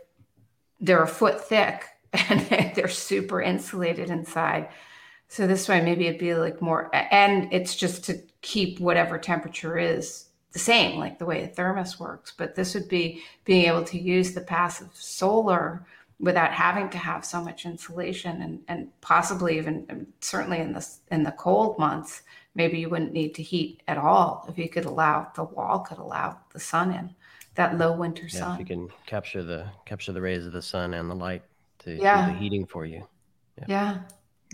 they're 0.81 1.03
a 1.03 1.09
foot 1.09 1.45
thick 1.45 1.85
and 2.13 2.75
they're 2.75 2.89
super 2.89 3.41
insulated 3.41 4.11
inside. 4.11 4.69
So 5.29 5.47
this 5.47 5.69
way, 5.69 5.81
maybe 5.81 6.07
it'd 6.07 6.21
be 6.21 6.35
like 6.35 6.61
more, 6.63 6.91
and 6.95 7.53
it's 7.53 7.75
just 7.75 8.05
to 8.05 8.21
keep 8.43 8.79
whatever 8.79 9.19
temperature 9.19 9.77
is 9.79 10.29
the 10.53 10.59
same, 10.59 10.99
like 10.99 11.19
the 11.19 11.27
way 11.27 11.43
a 11.43 11.49
thermos 11.49 11.99
works. 11.99 12.33
But 12.37 12.55
this 12.55 12.75
would 12.75 12.89
be 12.89 13.23
being 13.45 13.67
able 13.67 13.85
to 13.85 13.99
use 13.99 14.33
the 14.33 14.41
passive 14.41 14.91
solar 14.95 15.85
without 16.21 16.53
having 16.53 16.89
to 16.91 16.99
have 16.99 17.25
so 17.25 17.43
much 17.43 17.67
insulation 17.67 18.43
and, 18.43 18.61
and 18.69 18.89
possibly 19.01 19.59
even 19.59 20.07
certainly 20.21 20.59
in 20.59 20.73
the 20.73 20.87
in 21.11 21.23
the 21.25 21.33
cold 21.33 21.79
months 21.79 22.23
maybe 22.55 22.79
you 22.79 22.89
wouldn't 22.89 23.13
need 23.13 23.35
to 23.35 23.43
heat 23.43 23.83
at 23.89 23.99
all 23.99 24.45
if 24.49 24.57
you 24.57 24.69
could 24.69 24.85
allow 24.85 25.27
the 25.35 25.43
wall 25.45 25.81
could 25.81 25.99
allow 25.99 26.39
the 26.53 26.61
sun 26.61 26.93
in 26.93 27.11
that 27.57 27.77
low 27.79 27.93
winter 27.97 28.25
Yeah, 28.29 28.39
sun 28.41 28.53
if 28.55 28.61
you 28.61 28.67
can 28.77 28.89
capture 29.07 29.43
the 29.43 29.67
capture 29.87 30.13
the 30.13 30.21
rays 30.21 30.47
of 30.47 30.53
the 30.53 30.63
sun 30.63 30.95
and 30.95 31.11
the 31.11 31.15
light 31.17 31.43
to 31.81 31.97
Yeah. 31.97 32.27
do 32.27 32.33
the 32.33 32.39
heating 32.39 32.65
for 32.67 32.87
you. 32.87 33.07
yeah 33.67 33.99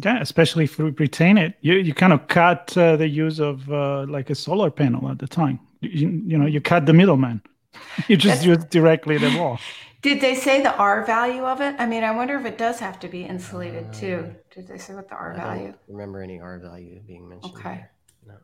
yeah, 0.03 0.19
especially 0.21 0.65
if 0.65 0.79
you 0.79 0.95
retain 0.99 1.37
it, 1.37 1.57
you 1.61 1.75
you 1.75 1.93
kind 1.93 2.15
of 2.15 2.27
cut 2.29 2.75
uh, 2.79 2.97
the 2.97 3.07
use 3.07 3.39
of 3.39 3.71
uh, 3.71 4.07
like 4.09 4.31
a 4.31 4.35
solar 4.35 4.71
panel 4.71 5.11
at 5.11 5.19
the 5.19 5.27
time. 5.27 5.61
You, 5.83 6.09
you 6.27 6.39
know, 6.39 6.47
you 6.47 6.59
cut 6.63 6.87
the 6.87 6.95
middleman. 6.95 7.43
You 8.09 8.17
just 8.17 8.41
That's- 8.43 8.47
use 8.47 8.65
directly 8.71 9.19
the 9.19 9.37
wall. 9.39 9.59
Did 10.03 10.21
they 10.21 10.35
say 10.35 10.63
the 10.63 10.75
r 10.77 11.05
value 11.05 11.45
of 11.45 11.61
it 11.61 11.75
i 11.79 11.87
mean 11.87 12.03
i 12.05 12.11
wonder 12.11 12.37
if 12.37 12.45
it 12.47 12.57
does 12.59 12.79
have 12.81 12.99
to 13.01 13.09
be 13.09 13.23
insulated 13.25 13.87
Uh, 13.89 13.93
too 13.93 14.35
did 14.55 14.67
they 14.69 14.79
say 14.79 14.95
what 14.95 15.09
the 15.09 15.15
r 15.15 15.33
I 15.35 15.37
value 15.37 15.67
don't 15.67 15.79
remember 15.89 16.23
any 16.23 16.41
R 16.41 16.59
value 16.59 17.01
being 17.07 17.29
mentioned. 17.29 17.55
Okay. 17.57 17.75
here. 17.75 17.91
No. 18.27 18.35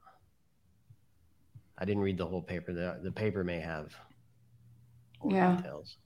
I 1.78 1.84
didn't 1.84 2.02
read 2.02 2.18
the 2.18 2.26
whole 2.26 2.42
paper. 2.42 2.72
The 2.72 3.00
the 3.02 3.12
paper 3.12 3.42
may 3.44 3.60
have 3.60 3.94
Yeah. 5.28 5.56
details 5.56 5.96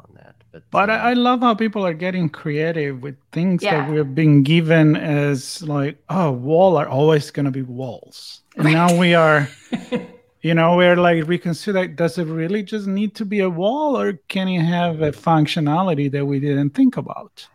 on 0.00 0.14
that. 0.14 0.34
But 0.52 0.62
But 0.70 0.90
uh, 0.90 0.92
I, 0.94 1.10
I 1.10 1.12
love 1.14 1.40
how 1.40 1.54
people 1.54 1.84
are 1.86 1.94
getting 1.94 2.28
creative 2.28 3.02
with 3.02 3.16
things 3.32 3.62
Yeah. 3.62 3.72
that 3.86 3.90
we've 3.90 4.14
been 4.14 4.42
given 4.42 4.94
as 4.96 5.62
like, 5.62 5.98
oh, 6.08 6.30
wall 6.32 6.76
are 6.76 6.88
always 6.88 7.30
going 7.30 7.46
to 7.46 7.50
be 7.50 7.62
walls. 7.62 8.42
And 8.56 8.72
now 8.72 8.96
we 8.96 9.14
are, 9.14 9.48
you 10.46 10.54
know, 10.54 10.76
we're 10.76 10.96
like 10.96 11.26
reconsider. 11.26 11.88
Does 11.88 12.18
it 12.18 12.24
really 12.26 12.62
just 12.62 12.86
need 12.86 13.14
to 13.16 13.24
be 13.24 13.40
a 13.40 13.50
wall, 13.50 13.98
or 13.98 14.14
can 14.28 14.48
it 14.48 14.62
have 14.62 15.02
a 15.02 15.12
functionality 15.12 16.10
that 16.12 16.26
we 16.26 16.40
didn't 16.40 16.70
think 16.70 16.96
about? 16.96 17.48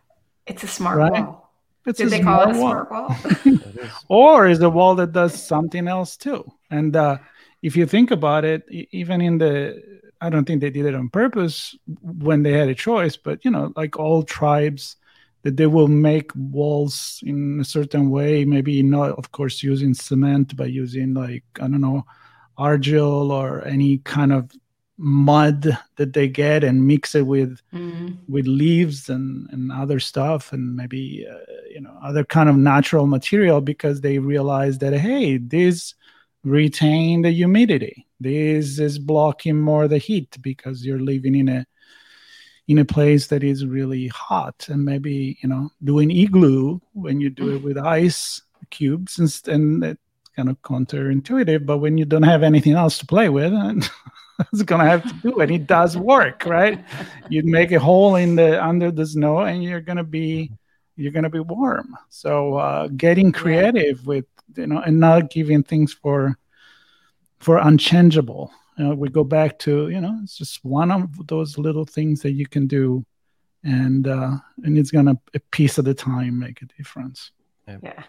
it's 0.47 0.63
a 0.63 0.67
smart 0.67 1.07
Right. 1.07 1.09
wall 1.09 1.51
It's 1.85 2.03
did 2.03 2.09
a 2.09 2.09
they 2.09 2.19
call 2.19 2.41
it 2.43 2.51
a 2.51 2.53
smart 2.53 2.55
wall. 2.55 2.87
smart 2.89 2.91
wall 2.91 3.15
or 4.09 4.47
is 4.47 4.61
a 4.61 4.69
wall 4.69 4.95
that 4.95 5.11
does 5.13 5.33
something 5.35 5.87
else 5.87 6.17
too 6.17 6.43
and 6.69 6.95
uh, 6.95 7.17
if 7.61 7.75
you 7.75 7.85
think 7.85 8.11
about 8.11 8.45
it 8.45 8.63
even 8.91 9.21
in 9.21 9.37
the 9.37 9.81
i 10.21 10.29
don't 10.29 10.45
think 10.45 10.61
they 10.61 10.69
did 10.69 10.85
it 10.85 10.95
on 10.95 11.09
purpose 11.09 11.75
when 12.01 12.43
they 12.43 12.53
had 12.53 12.69
a 12.69 12.75
choice 12.75 13.17
but 13.17 13.43
you 13.45 13.51
know 13.51 13.73
like 13.75 13.97
all 13.97 14.23
tribes 14.23 14.97
that 15.43 15.57
they 15.57 15.65
will 15.67 15.87
make 15.87 16.31
walls 16.35 17.19
in 17.25 17.59
a 17.59 17.65
certain 17.65 18.09
way 18.11 18.45
maybe 18.45 18.83
not 18.83 19.11
of 19.17 19.31
course 19.31 19.63
using 19.63 19.93
cement 19.93 20.55
but 20.55 20.71
using 20.71 21.13
like 21.13 21.43
i 21.57 21.61
don't 21.67 21.81
know 21.81 22.05
argil 22.57 23.29
or 23.31 23.65
any 23.65 23.99
kind 23.99 24.31
of 24.33 24.51
mud 24.97 25.77
that 25.97 26.13
they 26.13 26.27
get 26.27 26.63
and 26.63 26.85
mix 26.87 27.15
it 27.15 27.25
with 27.25 27.59
Mhm. 27.73 28.17
with 28.27 28.45
leaves 28.45 29.09
and, 29.09 29.49
and 29.51 29.71
other 29.71 29.99
stuff 29.99 30.53
and 30.53 30.75
maybe 30.75 31.25
uh, 31.29 31.37
you 31.69 31.81
know 31.81 31.97
other 32.03 32.23
kind 32.23 32.49
of 32.49 32.55
natural 32.57 33.07
material 33.07 33.61
because 33.61 34.01
they 34.01 34.19
realize 34.19 34.77
that 34.79 34.93
hey 34.93 35.37
this 35.37 35.95
retain 36.43 37.21
the 37.21 37.31
humidity. 37.31 38.05
This 38.19 38.79
is 38.79 38.99
blocking 38.99 39.59
more 39.59 39.87
the 39.87 39.97
heat 39.97 40.37
because 40.41 40.85
you're 40.85 40.99
living 40.99 41.35
in 41.35 41.49
a 41.49 41.65
in 42.67 42.77
a 42.77 42.85
place 42.85 43.27
that 43.27 43.43
is 43.43 43.65
really 43.65 44.07
hot. 44.07 44.67
And 44.69 44.85
maybe 44.85 45.37
you 45.41 45.49
know 45.49 45.69
doing 45.83 46.11
igloo 46.11 46.79
when 46.93 47.19
you 47.21 47.29
do 47.29 47.49
it 47.49 47.61
with 47.63 47.77
ice 47.77 48.41
cubes 48.69 49.17
and, 49.19 49.29
and 49.53 49.83
it's 49.83 50.01
kind 50.41 50.49
of 50.49 50.61
counterintuitive 50.63 51.65
but 51.65 51.77
when 51.77 51.97
you 51.97 52.05
don't 52.05 52.23
have 52.23 52.41
anything 52.41 52.73
else 52.73 52.97
to 52.97 53.05
play 53.05 53.29
with 53.29 53.53
it's 54.51 54.63
gonna 54.63 54.89
have 54.89 55.03
to 55.03 55.13
do 55.21 55.39
and 55.39 55.51
it 55.51 55.67
does 55.67 55.95
work 55.95 56.45
right? 56.45 56.83
You'd 57.29 57.45
make 57.45 57.71
a 57.71 57.79
hole 57.79 58.15
in 58.15 58.35
the 58.35 58.63
under 58.63 58.91
the 58.91 59.05
snow 59.05 59.39
and 59.39 59.63
you're 59.63 59.81
gonna 59.81 60.03
be 60.03 60.51
you're 60.95 61.11
gonna 61.11 61.29
be 61.29 61.39
warm. 61.39 61.95
So 62.09 62.55
uh, 62.55 62.87
getting 62.87 63.31
creative 63.31 64.05
with 64.07 64.25
you 64.55 64.67
know 64.67 64.79
and 64.79 64.99
not 64.99 65.29
giving 65.29 65.63
things 65.63 65.93
for 65.93 66.37
for 67.39 67.57
unchangeable. 67.57 68.51
You 68.77 68.85
know, 68.85 68.95
we 68.95 69.09
go 69.09 69.23
back 69.23 69.59
to 69.59 69.89
you 69.89 70.01
know 70.01 70.19
it's 70.23 70.37
just 70.37 70.65
one 70.65 70.91
of 70.91 71.27
those 71.27 71.57
little 71.57 71.85
things 71.85 72.21
that 72.21 72.31
you 72.31 72.47
can 72.47 72.65
do 72.67 73.05
and 73.63 74.07
uh 74.07 74.37
and 74.63 74.77
it's 74.77 74.89
gonna 74.89 75.15
a 75.35 75.39
piece 75.51 75.77
at 75.77 75.87
a 75.87 75.93
time 75.93 76.39
make 76.39 76.61
a 76.63 76.65
difference. 76.65 77.31
Yeah 77.67 78.03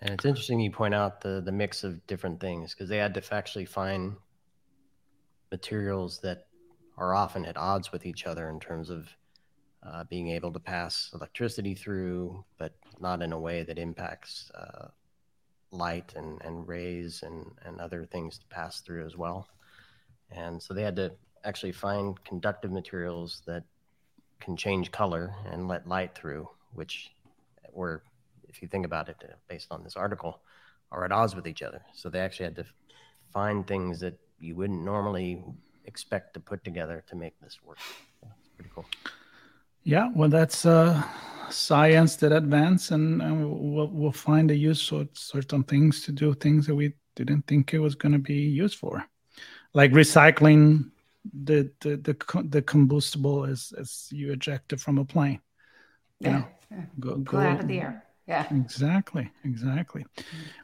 and 0.00 0.10
it's 0.10 0.24
interesting 0.24 0.60
you 0.60 0.70
point 0.70 0.94
out 0.94 1.20
the 1.20 1.40
the 1.40 1.52
mix 1.52 1.84
of 1.84 2.06
different 2.06 2.40
things 2.40 2.74
because 2.74 2.88
they 2.88 2.98
had 2.98 3.14
to 3.14 3.34
actually 3.34 3.64
find 3.64 4.16
materials 5.50 6.20
that 6.20 6.46
are 6.96 7.14
often 7.14 7.44
at 7.46 7.56
odds 7.56 7.92
with 7.92 8.04
each 8.04 8.26
other 8.26 8.48
in 8.48 8.60
terms 8.60 8.90
of 8.90 9.08
uh, 9.82 10.04
being 10.04 10.28
able 10.28 10.52
to 10.52 10.58
pass 10.58 11.10
electricity 11.14 11.74
through, 11.74 12.44
but 12.58 12.72
not 13.00 13.22
in 13.22 13.32
a 13.32 13.38
way 13.38 13.62
that 13.62 13.78
impacts 13.78 14.50
uh, 14.54 14.88
light 15.70 16.12
and, 16.16 16.40
and 16.42 16.66
rays 16.66 17.22
and, 17.24 17.46
and 17.64 17.80
other 17.80 18.04
things 18.04 18.38
to 18.38 18.46
pass 18.46 18.80
through 18.80 19.06
as 19.06 19.16
well. 19.16 19.48
And 20.30 20.60
so 20.62 20.74
they 20.74 20.82
had 20.82 20.96
to 20.96 21.12
actually 21.44 21.72
find 21.72 22.22
conductive 22.24 22.72
materials 22.72 23.42
that 23.46 23.64
can 24.40 24.56
change 24.56 24.90
color 24.90 25.34
and 25.46 25.68
let 25.68 25.86
light 25.86 26.14
through, 26.14 26.48
which 26.74 27.10
were, 27.72 28.02
if 28.48 28.62
you 28.62 28.68
think 28.68 28.84
about 28.84 29.08
it, 29.08 29.16
uh, 29.22 29.34
based 29.48 29.68
on 29.70 29.84
this 29.84 29.96
article, 29.96 30.40
are 30.90 31.04
at 31.04 31.12
odds 31.12 31.34
with 31.34 31.46
each 31.46 31.62
other. 31.62 31.82
So 31.94 32.08
they 32.08 32.20
actually 32.20 32.44
had 32.44 32.56
to 32.56 32.64
find 33.32 33.66
things 33.66 34.00
that 34.00 34.18
you 34.40 34.56
wouldn't 34.56 34.82
normally 34.82 35.42
expect 35.84 36.34
to 36.34 36.40
put 36.40 36.64
together 36.64 37.04
to 37.08 37.16
make 37.16 37.38
this 37.40 37.58
work. 37.64 37.78
Yeah, 38.22 38.28
it's 38.38 38.48
pretty 38.48 38.70
cool. 38.74 38.86
Yeah, 39.84 40.10
well, 40.14 40.28
that's 40.28 40.66
uh, 40.66 41.02
science 41.50 42.16
that 42.16 42.32
advance, 42.32 42.90
and, 42.90 43.22
and 43.22 43.50
we'll, 43.74 43.88
we'll 43.88 44.12
find 44.12 44.50
a 44.50 44.56
use 44.56 44.86
for 44.86 45.06
certain 45.12 45.62
things 45.64 46.02
to 46.02 46.12
do 46.12 46.34
things 46.34 46.66
that 46.66 46.74
we 46.74 46.92
didn't 47.16 47.46
think 47.46 47.72
it 47.72 47.78
was 47.78 47.94
going 47.94 48.12
to 48.12 48.18
be 48.18 48.34
used 48.34 48.78
for, 48.78 49.04
like 49.74 49.92
recycling 49.92 50.90
the 51.44 51.70
the 51.80 51.96
the, 51.96 52.42
the 52.48 52.62
combustible 52.62 53.44
as 53.44 53.72
as 53.78 54.08
you 54.10 54.32
eject 54.32 54.72
it 54.72 54.80
from 54.80 54.98
a 54.98 55.04
plane. 55.04 55.40
You 56.20 56.30
yeah, 56.30 56.38
know, 56.38 56.44
yeah. 56.70 56.84
go, 57.00 57.16
go 57.16 57.38
out 57.38 57.60
of 57.60 57.68
the 57.68 57.80
air. 57.80 58.04
Yeah. 58.28 58.46
Exactly. 58.54 59.30
Exactly. 59.44 60.04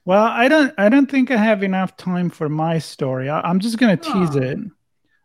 Well, 0.05 0.23
I 0.23 0.49
don't 0.49 0.75
I 0.77 0.91
don't 0.91 1.11
think 1.11 1.31
I 1.31 1.37
have 1.39 1.63
enough 1.63 1.97
time 1.97 2.29
for 2.29 2.49
my 2.51 2.79
story. 2.79 3.31
I, 3.31 3.51
am 3.51 3.59
just 3.59 3.79
gonna 3.79 3.97
tease 3.97 4.37
it. 4.37 4.59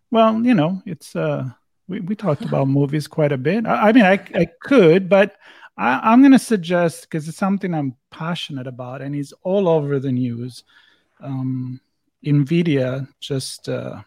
Well, 0.09 0.41
you 0.43 0.53
know, 0.53 0.81
it's 0.85 1.15
uh 1.15 1.49
we, 1.89 1.99
we 1.99 2.15
talked 2.15 2.45
about 2.45 2.67
movies 2.79 3.07
quite 3.07 3.33
a 3.33 3.37
bit. 3.37 3.65
I, 3.65 3.89
I 3.89 3.91
mean, 3.91 4.05
I, 4.05 4.19
I 4.35 4.47
could, 4.63 5.09
but 5.09 5.35
I, 5.79 6.13
am 6.13 6.21
going 6.21 6.33
to 6.33 6.39
suggest 6.39 7.03
because 7.03 7.27
it's 7.27 7.37
something 7.37 7.73
I'm 7.73 7.95
passionate 8.11 8.67
about 8.67 9.01
and 9.01 9.15
it's 9.15 9.33
all 9.43 9.67
over 9.67 9.99
the 9.99 10.11
news. 10.11 10.63
Um, 11.21 11.79
Nvidia 12.25 13.07
just 13.19 13.69
uh, 13.69 14.01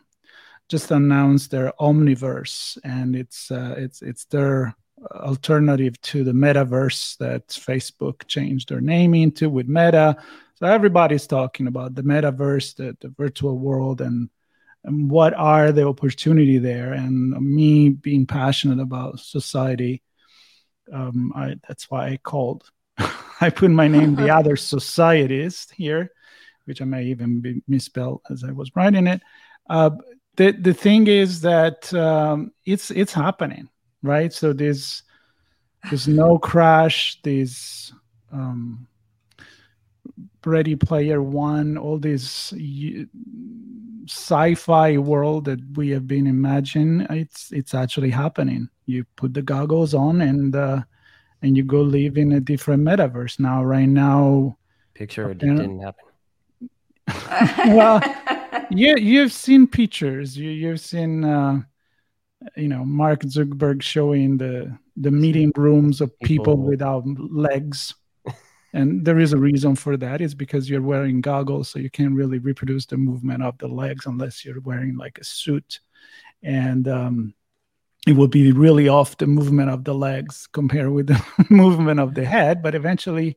just 0.69 0.91
announced 0.91 1.51
their 1.51 1.73
Omniverse, 1.81 2.79
and 2.85 3.17
it's 3.17 3.51
uh, 3.51 3.75
it's 3.77 4.03
it's 4.03 4.27
their 4.27 4.75
alternative 5.11 6.01
to 6.03 6.25
the 6.25 6.33
metaverse 6.33 7.17
that 7.19 7.49
Facebook 7.49 8.27
changed 8.27 8.69
their 8.69 8.81
name 8.81 9.15
into 9.15 9.51
with 9.51 9.69
Meta. 9.69 10.17
So 10.55 10.67
everybody's 10.67 11.27
talking 11.27 11.67
about 11.67 11.95
the 11.95 12.03
metaverse, 12.03 12.77
the, 12.77 12.97
the 13.01 13.09
virtual 13.09 13.59
world, 13.59 14.01
and 14.01 14.31
and 14.85 15.09
what 15.09 15.33
are 15.35 15.71
the 15.71 15.87
opportunity 15.87 16.59
there? 16.59 16.93
And 16.93 17.31
me 17.41 17.91
being 17.91 18.27
passionate 18.27 18.81
about 18.81 19.21
society 19.21 20.03
um, 20.93 21.33
I, 21.35 21.57
that's 21.67 21.91
why 21.91 22.09
i 22.09 22.17
called. 22.17 22.71
I 23.41 23.51
put 23.51 23.71
my 23.71 23.89
name 23.89 24.15
the 24.15 24.31
other 24.35 24.57
societist 24.57 25.73
here 25.73 26.13
which 26.65 26.81
i 26.81 26.85
may 26.85 27.07
even 27.07 27.41
be 27.41 27.61
misspelled 27.67 28.21
as 28.31 28.45
i 28.45 28.53
was 28.53 28.71
writing 28.77 29.09
it. 29.09 29.21
Uh, 29.69 29.91
the, 30.37 30.53
the 30.53 30.73
thing 30.73 31.09
is 31.09 31.41
that 31.43 31.93
um, 31.93 32.53
it's 32.65 32.91
it's 32.91 33.13
happening 33.13 33.69
right? 34.03 34.33
So 34.33 34.53
there's 34.53 35.03
there's 35.85 36.05
Snow 36.05 36.39
Crash 36.39 37.21
there's 37.23 37.93
um, 38.33 38.87
ready 40.45 40.77
player 40.77 41.23
one 41.23 41.77
all 41.77 41.99
this 41.99 42.53
sci-fi 44.09 44.99
world 44.99 45.45
that 45.45 45.61
we 45.77 45.91
have 45.91 46.07
been 46.07 46.27
imagining 46.27 47.07
it's 47.11 47.53
it's 47.53 47.75
actually 47.75 48.11
happening. 48.11 48.69
You 48.87 49.05
put 49.17 49.35
the 49.35 49.43
goggles 49.43 49.95
on 49.95 50.21
and 50.21 50.55
uh 50.55 50.83
and 51.43 51.57
you 51.57 51.65
go 51.65 51.81
live 51.81 52.17
in 52.19 52.33
a 52.33 52.41
different 52.41 52.83
metaverse. 52.83 53.39
Now 53.39 53.63
right 53.63 53.89
now 53.89 54.57
picture 54.95 55.31
it 55.31 55.39
didn't 55.39 55.81
happen. 55.81 56.05
Well 57.77 58.03
you 58.71 58.97
you've 58.97 59.33
seen 59.33 59.67
pictures. 59.67 60.37
You 60.37 60.51
you've 60.51 60.81
seen 60.81 61.25
uh 61.25 61.63
you 62.57 62.69
know 62.69 62.85
mark 62.85 63.23
zuckerberg 63.23 63.83
showing 63.83 64.37
the 64.37 64.77
the 64.97 65.11
meeting 65.11 65.53
rooms 65.57 66.01
of 66.01 66.17
people, 66.21 66.55
people. 66.55 66.57
without 66.57 67.05
legs. 67.17 67.95
And 68.75 69.05
there 69.05 69.19
is 69.19 69.35
a 69.35 69.39
reason 69.39 69.77
for 69.77 69.99
that. 69.99 70.23
Is 70.23 70.35
because 70.35 70.69
you're 70.69 70.81
wearing 70.81 71.21
goggles 71.21 71.69
so 71.69 71.79
you 71.79 71.91
can't 71.91 72.15
really 72.15 72.39
reproduce 72.39 72.87
the 72.87 72.97
movement 72.97 73.43
of 73.43 73.59
the 73.59 73.69
legs 73.69 74.07
unless 74.07 74.45
you're 74.45 74.61
wearing 74.61 74.97
like 74.97 75.19
a 75.19 75.25
suit. 75.25 75.81
And 76.43 76.89
um, 76.89 77.35
it 78.07 78.15
will 78.17 78.29
be 78.29 78.51
really 78.51 78.89
off 78.89 79.19
the 79.19 79.27
movement 79.27 79.69
of 79.69 79.85
the 79.85 79.95
legs 79.95 80.49
compared 80.53 80.91
with 80.91 81.09
the 81.09 81.23
movement 81.51 82.01
of 82.01 82.15
the 82.15 82.25
head. 82.25 82.63
But 82.63 82.75
eventually 82.75 83.37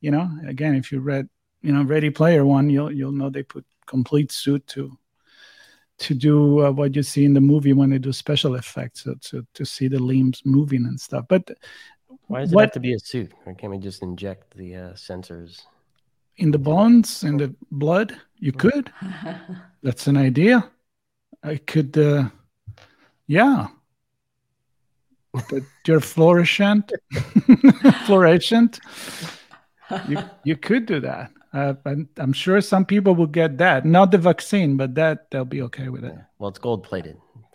you 0.00 0.10
know 0.10 0.30
again 0.46 0.74
if 0.74 0.92
you 0.92 1.00
read 1.00 1.28
you 1.62 1.72
know 1.72 1.82
ready 1.82 2.10
player 2.10 2.44
one 2.44 2.70
you'll 2.70 2.92
you'll 2.92 3.12
know 3.12 3.30
they 3.30 3.42
put 3.42 3.64
complete 3.86 4.30
suit 4.30 4.66
to 4.68 4.96
to 5.98 6.14
do 6.14 6.64
uh, 6.64 6.70
what 6.70 6.94
you 6.94 7.02
see 7.02 7.24
in 7.24 7.34
the 7.34 7.40
movie 7.40 7.72
when 7.72 7.90
they 7.90 7.98
do 7.98 8.12
special 8.12 8.54
effects 8.54 9.04
so 9.04 9.14
to, 9.20 9.46
to 9.54 9.64
see 9.64 9.88
the 9.88 9.98
limbs 9.98 10.42
moving 10.44 10.86
and 10.86 11.00
stuff 11.00 11.24
but 11.28 11.50
why 12.28 12.40
does 12.40 12.52
it 12.52 12.54
what, 12.54 12.64
have 12.64 12.72
to 12.72 12.80
be 12.80 12.94
a 12.94 12.98
suit? 12.98 13.32
Or 13.46 13.54
can't 13.54 13.72
we 13.72 13.78
just 13.78 14.02
inject 14.02 14.56
the 14.56 14.76
uh, 14.76 14.92
sensors? 14.92 15.62
In 16.36 16.50
the 16.50 16.58
bones, 16.58 17.24
in 17.24 17.38
the 17.38 17.54
blood? 17.70 18.16
You 18.36 18.52
hmm. 18.52 18.58
could. 18.58 18.92
That's 19.82 20.06
an 20.06 20.16
idea. 20.16 20.70
I 21.42 21.56
could, 21.56 21.96
uh, 21.96 22.28
yeah. 23.26 23.68
But 25.32 25.62
you're 25.86 26.00
fluorescent, 26.00 26.92
fluorescent. 28.06 28.80
You, 30.06 30.18
you 30.44 30.56
could 30.56 30.84
do 30.86 31.00
that. 31.00 31.30
Uh, 31.52 31.74
I'm, 31.84 32.08
I'm, 32.18 32.32
sure 32.32 32.60
some 32.60 32.84
people 32.84 33.14
will 33.14 33.26
get 33.26 33.58
that. 33.58 33.86
Not 33.86 34.10
the 34.10 34.18
vaccine, 34.18 34.76
but 34.76 34.94
that 34.96 35.30
they'll 35.30 35.44
be 35.44 35.62
okay 35.62 35.88
with 35.88 36.04
it. 36.04 36.14
Well, 36.38 36.48
it's 36.48 36.58
gold 36.58 36.82
plated. 36.82 37.16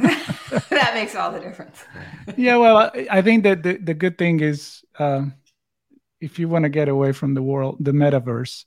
that 0.00 0.92
makes 0.94 1.14
all 1.14 1.30
the 1.30 1.40
difference. 1.40 1.84
yeah, 2.36 2.56
well, 2.56 2.90
I 3.10 3.20
think 3.20 3.44
that 3.44 3.62
the, 3.62 3.76
the 3.76 3.94
good 3.94 4.16
thing 4.16 4.40
is 4.40 4.82
uh, 4.98 5.26
if 6.20 6.38
you 6.38 6.48
want 6.48 6.62
to 6.62 6.70
get 6.70 6.88
away 6.88 7.12
from 7.12 7.34
the 7.34 7.42
world, 7.42 7.76
the 7.80 7.92
metaverse, 7.92 8.64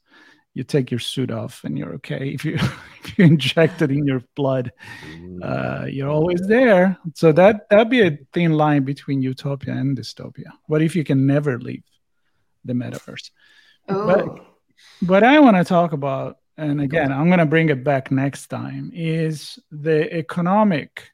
you 0.54 0.64
take 0.64 0.90
your 0.90 1.00
suit 1.00 1.30
off 1.30 1.64
and 1.64 1.78
you're 1.78 1.94
okay. 1.96 2.30
If 2.30 2.44
you 2.44 2.56
if 3.04 3.18
you 3.18 3.26
inject 3.26 3.82
it 3.82 3.92
in 3.92 4.06
your 4.06 4.24
blood, 4.36 4.72
uh, 5.42 5.86
you're 5.88 6.10
always 6.10 6.42
there. 6.48 6.98
So 7.16 7.32
that 7.32 7.70
that'd 7.70 7.90
be 7.90 8.02
a 8.02 8.18
thin 8.34 8.54
line 8.54 8.84
between 8.84 9.22
utopia 9.22 9.74
and 9.74 9.98
dystopia. 9.98 10.52
What 10.66 10.82
if 10.82 10.96
you 10.96 11.04
can 11.04 11.28
never 11.28 11.60
leave 11.60 11.84
the 12.66 12.74
metaverse? 12.74 13.30
Oh. 13.90 14.06
But, 14.08 14.46
what 15.06 15.24
I 15.24 15.40
want 15.40 15.58
to 15.58 15.64
talk 15.64 15.94
about 15.94 16.38
and 16.60 16.82
again 16.82 17.12
i'm 17.12 17.28
going 17.28 17.38
to 17.38 17.46
bring 17.46 17.70
it 17.70 17.84
back 17.84 18.10
next 18.10 18.48
time 18.48 18.90
is 18.92 19.60
the 19.70 20.12
economic 20.12 21.12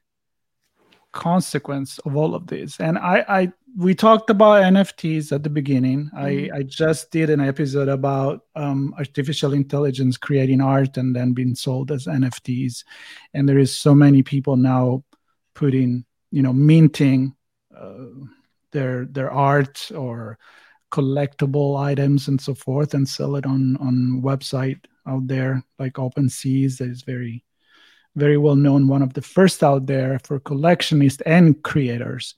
consequence 1.14 1.98
of 2.00 2.16
all 2.16 2.34
of 2.34 2.46
this. 2.48 2.78
And 2.80 2.98
i 2.98 3.24
i 3.28 3.52
we 3.76 3.94
talked 3.94 4.30
about 4.30 4.62
nfts 4.74 5.32
at 5.32 5.42
the 5.42 5.50
beginning. 5.50 6.10
Mm-hmm. 6.14 6.54
i 6.54 6.58
i 6.58 6.62
just 6.62 7.10
did 7.10 7.30
an 7.30 7.40
episode 7.40 7.88
about 7.88 8.42
um, 8.54 8.94
artificial 8.98 9.54
intelligence 9.54 10.16
creating 10.16 10.60
art 10.60 10.96
and 10.96 11.16
then 11.16 11.32
being 11.32 11.54
sold 11.54 11.90
as 11.90 12.06
nfts 12.06 12.84
and 13.32 13.48
there 13.48 13.58
is 13.58 13.74
so 13.74 13.94
many 13.94 14.22
people 14.22 14.56
now 14.56 15.04
putting 15.54 16.04
you 16.30 16.42
know 16.42 16.52
minting 16.52 17.34
uh, 17.74 18.10
their 18.72 19.06
their 19.06 19.30
art 19.30 19.90
or 19.94 20.36
collectible 20.94 21.76
items 21.76 22.28
and 22.28 22.40
so 22.40 22.54
forth 22.54 22.94
and 22.94 23.08
sell 23.08 23.34
it 23.34 23.44
on 23.44 23.76
on 23.78 24.22
website 24.22 24.78
out 25.08 25.26
there 25.26 25.60
like 25.80 25.94
OpenSeas 25.94 26.78
that 26.78 26.88
is 26.88 27.02
very 27.02 27.44
very 28.14 28.38
well 28.38 28.54
known 28.54 28.86
one 28.86 29.02
of 29.02 29.12
the 29.14 29.22
first 29.22 29.64
out 29.64 29.86
there 29.86 30.20
for 30.22 30.38
collectionists 30.38 31.20
and 31.26 31.60
creators. 31.64 32.36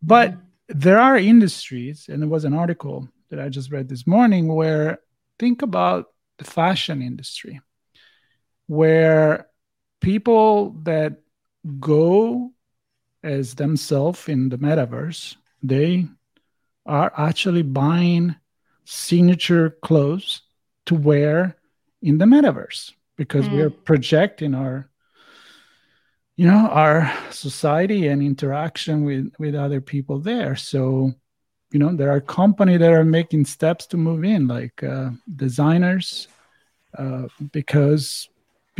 But 0.00 0.36
there 0.68 1.00
are 1.00 1.16
industries 1.16 2.06
and 2.08 2.22
there 2.22 2.28
was 2.28 2.44
an 2.44 2.54
article 2.54 3.08
that 3.28 3.40
i 3.40 3.48
just 3.48 3.72
read 3.72 3.88
this 3.88 4.06
morning 4.06 4.46
where 4.54 5.00
think 5.38 5.62
about 5.62 6.06
the 6.38 6.44
fashion 6.44 7.02
industry 7.02 7.60
where 8.68 9.48
people 10.00 10.76
that 10.84 11.14
go 11.80 12.52
as 13.24 13.54
themselves 13.56 14.28
in 14.28 14.48
the 14.48 14.58
metaverse 14.58 15.34
they 15.62 16.06
are 16.86 17.12
actually 17.16 17.62
buying 17.62 18.34
signature 18.84 19.70
clothes 19.82 20.42
to 20.86 20.94
wear 20.94 21.56
in 22.02 22.18
the 22.18 22.24
metaverse 22.24 22.92
because 23.16 23.46
mm. 23.48 23.52
we're 23.52 23.70
projecting 23.70 24.54
our 24.54 24.90
you 26.36 26.46
know 26.46 26.68
our 26.70 27.12
society 27.30 28.08
and 28.08 28.22
interaction 28.22 29.04
with 29.04 29.32
with 29.38 29.54
other 29.54 29.80
people 29.80 30.18
there 30.18 30.56
so 30.56 31.12
you 31.70 31.78
know 31.78 31.94
there 31.94 32.10
are 32.10 32.20
companies 32.20 32.80
that 32.80 32.92
are 32.92 33.04
making 33.04 33.44
steps 33.44 33.86
to 33.86 33.96
move 33.96 34.24
in 34.24 34.48
like 34.48 34.82
uh, 34.82 35.10
designers 35.36 36.28
uh, 36.98 37.28
because 37.52 38.28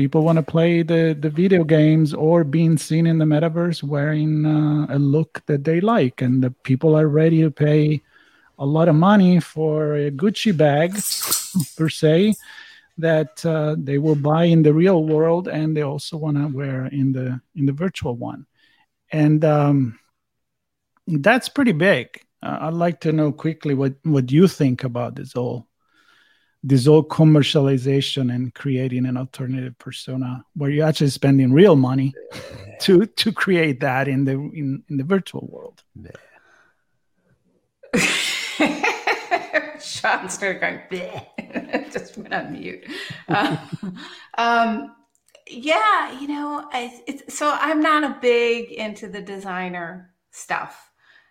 people 0.01 0.23
want 0.23 0.37
to 0.37 0.53
play 0.57 0.83
the 0.83 1.15
the 1.25 1.29
video 1.29 1.63
games 1.63 2.15
or 2.15 2.43
being 2.43 2.79
seen 2.79 3.07
in 3.07 3.19
the 3.19 3.25
metaverse 3.35 3.83
wearing 3.83 4.47
uh, 4.47 4.87
a 4.89 4.99
look 4.99 5.43
that 5.45 5.63
they 5.63 5.79
like 5.79 6.23
and 6.23 6.43
the 6.43 6.51
people 6.69 6.97
are 6.97 7.07
ready 7.07 7.43
to 7.43 7.51
pay 7.51 8.01
a 8.59 8.65
lot 8.65 8.89
of 8.89 8.95
money 8.95 9.41
for 9.41 9.95
a 9.97 10.11
gucci 10.11 10.57
bag 10.57 10.91
per 11.77 11.91
se 11.91 12.33
that 12.97 13.45
uh, 13.45 13.77
they 13.79 13.99
will 13.99 14.17
buy 14.17 14.45
in 14.45 14.63
the 14.63 14.73
real 14.73 15.05
world 15.05 15.49
and 15.49 15.77
they 15.77 15.83
also 15.83 16.17
want 16.17 16.37
to 16.39 16.49
wear 16.49 16.87
in 16.87 17.13
the 17.13 17.39
in 17.55 17.67
the 17.67 17.77
virtual 17.85 18.17
one. 18.17 18.47
And 19.13 19.45
um, 19.45 19.99
that's 21.07 21.51
pretty 21.51 21.73
big. 21.73 22.07
Uh, 22.43 22.57
i'd 22.63 22.83
like 22.87 23.01
to 23.01 23.13
know 23.13 23.31
quickly 23.45 23.75
what 23.75 23.93
what 24.05 24.33
you 24.33 24.49
think 24.49 24.83
about 24.83 25.15
this 25.15 25.35
whole 25.35 25.67
this 26.63 26.87
whole 26.87 27.03
commercialization 27.03 28.35
and 28.35 28.55
creating 28.55 29.07
an 29.07 29.17
alternative 29.17 29.79
persona 29.79 30.45
where 30.55 30.71
you're 30.71 30.87
actually 30.87 31.09
spending 31.09 31.53
real 31.53 31.77
money 31.77 32.13
to 32.81 33.07
to 33.07 33.33
create 33.33 33.81
that 33.81 34.09
in 34.09 34.25
the 34.25 34.33
in, 34.33 34.83
in 34.89 34.97
the 34.97 35.05
virtual 35.05 35.49
world 35.51 35.83
Sean 39.81 40.29
started 40.29 40.61
going, 40.91 41.87
just 41.93 42.17
went 42.17 42.33
on 42.33 42.53
mute. 42.53 42.85
Uh, 43.29 43.57
um, 44.39 44.95
yeah, 45.47 46.19
you 46.21 46.29
know, 46.29 46.69
I, 46.73 47.03
it's, 47.07 47.35
so 47.35 47.51
I'm 47.59 47.81
not 47.81 48.05
a 48.05 48.19
big 48.21 48.71
into 48.73 49.09
the 49.09 49.21
designer 49.21 50.15
stuff. 50.31 50.91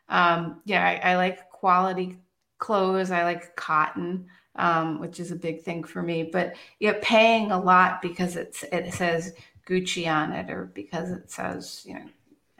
Um, 0.09 0.61
yeah, 0.65 0.85
I, 0.85 1.11
I 1.11 1.15
like 1.15 1.49
quality 1.49 2.17
clothes. 2.57 3.11
I 3.11 3.23
like 3.23 3.55
cotton, 3.55 4.27
um, 4.59 4.99
which 4.99 5.19
is 5.19 5.31
a 5.31 5.35
big 5.35 5.63
thing 5.63 5.83
for 5.83 6.03
me. 6.03 6.23
But 6.23 6.55
yeah, 6.79 6.93
paying 7.01 7.51
a 7.51 7.59
lot 7.59 8.01
because 8.01 8.35
it's 8.35 8.63
it 8.63 8.93
says 8.93 9.33
Gucci 9.67 10.07
on 10.07 10.33
it, 10.33 10.51
or 10.51 10.65
because 10.65 11.09
it 11.11 11.31
says 11.31 11.83
you 11.85 11.95
know 11.95 12.05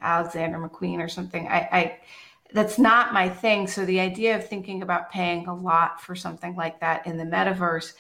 Alexander 0.02 0.58
McQueen 0.58 1.04
or 1.04 1.10
something. 1.10 1.48
I, 1.48 1.70
I 1.72 1.98
that's 2.54 2.80
not 2.80 3.14
my 3.14 3.30
thing. 3.30 3.68
So 3.68 3.86
the 3.86 4.00
idea 4.00 4.36
of 4.36 4.48
thinking 4.48 4.82
about 4.82 5.12
paying 5.12 5.46
a 5.48 5.56
lot 5.56 6.02
for 6.02 6.16
something 6.16 6.56
like 6.56 6.80
that 6.80 7.06
in 7.06 7.18
the 7.18 7.26
metaverse 7.26 7.94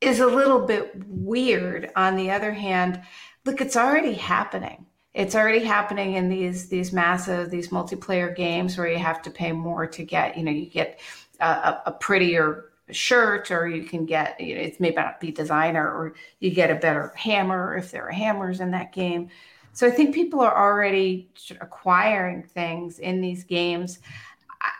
is 0.00 0.20
a 0.20 0.26
little 0.26 0.60
bit 0.60 0.92
weird. 1.06 1.90
On 1.96 2.16
the 2.16 2.30
other 2.30 2.52
hand, 2.52 3.02
look, 3.44 3.60
it's 3.60 3.76
already 3.76 4.14
happening. 4.14 4.86
It's 5.14 5.34
already 5.34 5.64
happening 5.64 6.14
in 6.14 6.28
these 6.28 6.68
these 6.68 6.92
massive 6.92 7.50
these 7.50 7.68
multiplayer 7.68 8.34
games 8.34 8.78
where 8.78 8.88
you 8.88 8.98
have 8.98 9.20
to 9.22 9.30
pay 9.30 9.52
more 9.52 9.86
to 9.86 10.04
get 10.04 10.36
you 10.36 10.44
know 10.44 10.52
you 10.52 10.66
get 10.66 11.00
a, 11.40 11.76
a 11.86 11.92
prettier 11.92 12.70
shirt 12.90 13.50
or 13.50 13.66
you 13.66 13.84
can 13.84 14.04
get 14.04 14.38
you 14.40 14.54
know, 14.54 14.60
it 14.60 14.80
may 14.80 14.90
not 14.90 15.20
be 15.20 15.30
designer 15.30 15.86
or 15.86 16.14
you 16.40 16.50
get 16.50 16.70
a 16.70 16.74
better 16.74 17.12
hammer 17.16 17.76
if 17.76 17.90
there 17.90 18.06
are 18.06 18.12
hammers 18.12 18.60
in 18.60 18.70
that 18.70 18.92
game 18.92 19.30
so 19.74 19.88
I 19.88 19.90
think 19.90 20.14
people 20.14 20.40
are 20.40 20.56
already 20.56 21.28
acquiring 21.60 22.44
things 22.44 23.00
in 23.00 23.20
these 23.20 23.42
games. 23.42 23.98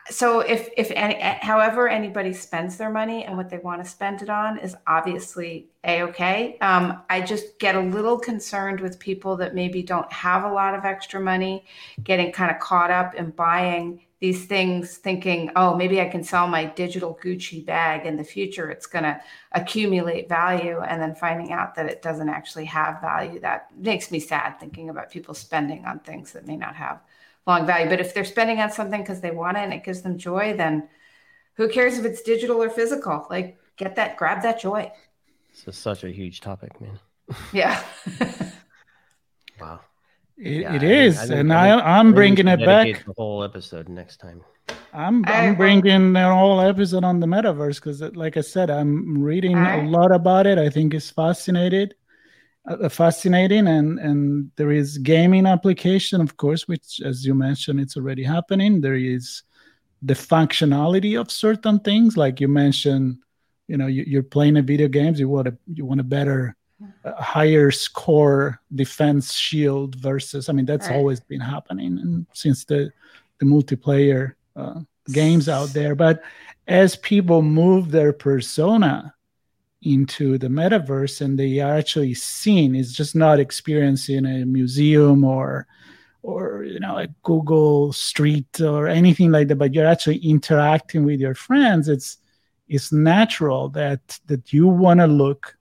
So 0.09 0.41
if 0.41 0.71
if 0.79 0.91
any, 0.93 1.21
however 1.21 1.89
anybody 1.89 2.33
spends 2.33 2.79
their 2.79 2.91
money 2.91 3.25
and 3.25 3.37
what 3.37 3.51
they 3.51 3.59
want 3.59 3.85
to 3.85 3.91
spend 3.91 4.23
it 4.23 4.31
on 4.31 4.59
is 4.59 4.77
obviously 4.87 5.67
a 5.83 6.03
okay. 6.03 6.57
Um, 6.61 7.03
I 7.11 7.21
just 7.21 7.59
get 7.59 7.75
a 7.75 7.81
little 7.81 8.19
concerned 8.19 8.81
with 8.81 8.99
people 8.99 9.37
that 9.39 9.55
maybe 9.55 9.83
don't 9.83 10.11
have 10.13 10.45
a 10.45 10.53
lot 10.53 10.75
of 10.75 10.85
extra 10.85 11.21
money, 11.21 11.65
getting 12.03 12.33
kind 12.33 12.51
of 12.51 12.61
caught 12.61 12.93
up 12.93 13.15
in 13.15 13.31
buying 13.31 14.01
these 14.25 14.47
things 14.47 14.97
thinking, 14.97 15.51
oh, 15.55 15.77
maybe 15.77 16.01
I 16.01 16.09
can 16.09 16.25
sell 16.25 16.49
my 16.49 16.65
digital 16.65 17.19
Gucci 17.23 17.63
bag 17.63 18.07
in 18.07 18.17
the 18.17 18.25
future. 18.25 18.71
It's 18.71 18.87
going 18.87 19.03
to 19.03 19.21
accumulate 19.53 20.31
value. 20.31 20.81
And 20.81 20.99
then 20.99 21.15
finding 21.15 21.53
out 21.53 21.75
that 21.75 21.91
it 21.91 22.01
doesn't 22.01 22.31
actually 22.31 22.65
have 22.65 23.03
value. 23.03 23.39
That 23.41 23.69
makes 23.77 24.11
me 24.11 24.19
sad 24.19 24.59
thinking 24.59 24.89
about 24.89 25.11
people 25.11 25.35
spending 25.35 25.85
on 25.85 25.99
things 25.99 26.33
that 26.33 26.47
may 26.47 26.57
not 26.57 26.75
have 26.75 27.03
long 27.47 27.67
value. 27.67 27.87
But 27.87 28.01
if 28.01 28.15
they're 28.15 28.25
spending 28.25 28.61
on 28.61 28.71
something 28.71 29.03
because 29.03 29.21
they 29.21 29.31
want 29.31 29.59
it 29.59 29.65
and 29.65 29.75
it 29.75 29.85
gives 29.85 30.01
them 30.01 30.17
joy, 30.17 30.55
then 30.57 30.89
who 31.57 31.69
cares 31.69 31.99
if 31.99 32.07
it's 32.07 32.23
digital 32.23 32.63
or 32.63 32.71
physical? 32.71 33.27
Like, 33.29 33.59
get 33.77 33.95
that, 33.97 34.17
grab 34.17 34.43
that 34.43 34.59
joy. 34.59 34.91
This 35.51 35.69
is 35.69 35.77
such 35.77 36.03
a 36.03 36.09
huge 36.11 36.41
topic, 36.41 36.81
man. 36.81 36.99
Yeah. 37.53 37.83
wow. 39.61 39.81
It, 40.37 40.63
yeah, 40.63 40.75
it 40.75 40.83
is, 40.83 41.31
I 41.31 41.37
and 41.37 41.53
I, 41.53 41.69
I 41.79 42.01
am 42.01 42.13
bringing 42.13 42.49
it 42.49 42.65
back. 42.65 43.05
The 43.05 43.13
whole 43.17 43.45
episode 43.45 43.89
next 43.89 44.17
time. 44.17 44.43
I'm 44.93 45.25
I'm 45.27 45.57
bringing 45.57 46.13
the 46.13 46.33
whole 46.33 46.61
episode 46.61 47.05
on 47.05 47.21
the 47.21 47.27
metaverse 47.27 47.77
because, 47.77 48.01
like 48.17 48.37
I 48.37 48.41
said, 48.41 48.71
I'm 48.71 49.23
reading 49.23 49.57
a 49.57 49.83
lot 49.89 50.13
about 50.13 50.47
it. 50.47 50.59
I 50.59 50.71
think 50.71 50.95
it's 50.95 51.11
fascinated, 51.11 51.95
uh, 52.69 52.89
fascinating, 52.89 53.67
and 53.69 53.99
and 53.99 54.51
there 54.57 54.73
is 54.73 54.99
gaming 54.99 55.47
application, 55.47 56.21
of 56.21 56.37
course, 56.37 56.67
which, 56.67 57.01
as 57.05 57.25
you 57.25 57.35
mentioned, 57.35 57.81
it's 57.81 57.97
already 57.97 58.23
happening. 58.23 58.81
There 58.81 58.95
is 58.95 59.43
the 60.03 60.15
functionality 60.15 61.21
of 61.21 61.31
certain 61.31 61.81
things, 61.81 62.17
like 62.17 62.41
you 62.41 62.49
mentioned. 62.49 63.19
You 63.69 63.79
know, 63.79 63.87
you, 63.87 64.05
you're 64.07 64.23
playing 64.23 64.57
a 64.57 64.63
video 64.63 64.89
games. 64.89 65.19
You 65.19 65.29
want 65.29 65.47
to 65.47 65.57
you 65.73 65.85
want 65.85 66.01
a 66.01 66.05
better 66.05 66.41
a 66.47 66.64
higher 67.19 67.71
score 67.71 68.61
defense 68.75 69.33
shield 69.33 69.95
versus 69.97 70.49
i 70.49 70.53
mean 70.53 70.67
that's 70.67 70.89
right. 70.89 70.97
always 70.97 71.21
been 71.21 71.41
happening 71.41 71.99
and 71.99 72.27
since 72.33 72.65
the 72.65 72.91
the 73.41 73.47
multiplayer 73.47 74.35
uh, 74.57 74.81
games 75.13 75.49
out 75.49 75.69
there 75.71 75.95
but 75.95 76.23
as 76.67 76.97
people 76.97 77.43
move 77.43 77.91
their 77.91 78.13
persona 78.13 79.15
into 79.83 80.39
the 80.39 80.47
metaverse 80.47 81.21
and 81.21 81.39
they 81.39 81.61
are 81.61 81.77
actually 81.77 82.15
seen 82.15 82.75
it's 82.75 82.93
just 82.93 83.15
not 83.15 83.39
experiencing 83.39 84.25
a 84.25 84.47
museum 84.47 85.25
or 85.25 85.67
or 86.23 86.65
you 86.65 86.81
know 86.81 86.97
a 86.97 87.07
google 87.23 87.93
street 87.93 88.61
or 88.63 88.89
anything 88.89 89.31
like 89.31 89.47
that 89.47 89.57
but 89.57 89.75
you're 89.75 89.87
actually 89.87 90.17
interacting 90.19 91.05
with 91.05 91.21
your 91.21 91.35
friends 91.35 91.89
it's 91.89 92.17
it's 92.67 92.93
natural 92.93 93.69
that 93.69 94.19
that 94.27 94.53
you 94.53 94.67
want 94.67 95.01
to 95.01 95.07
look 95.07 95.55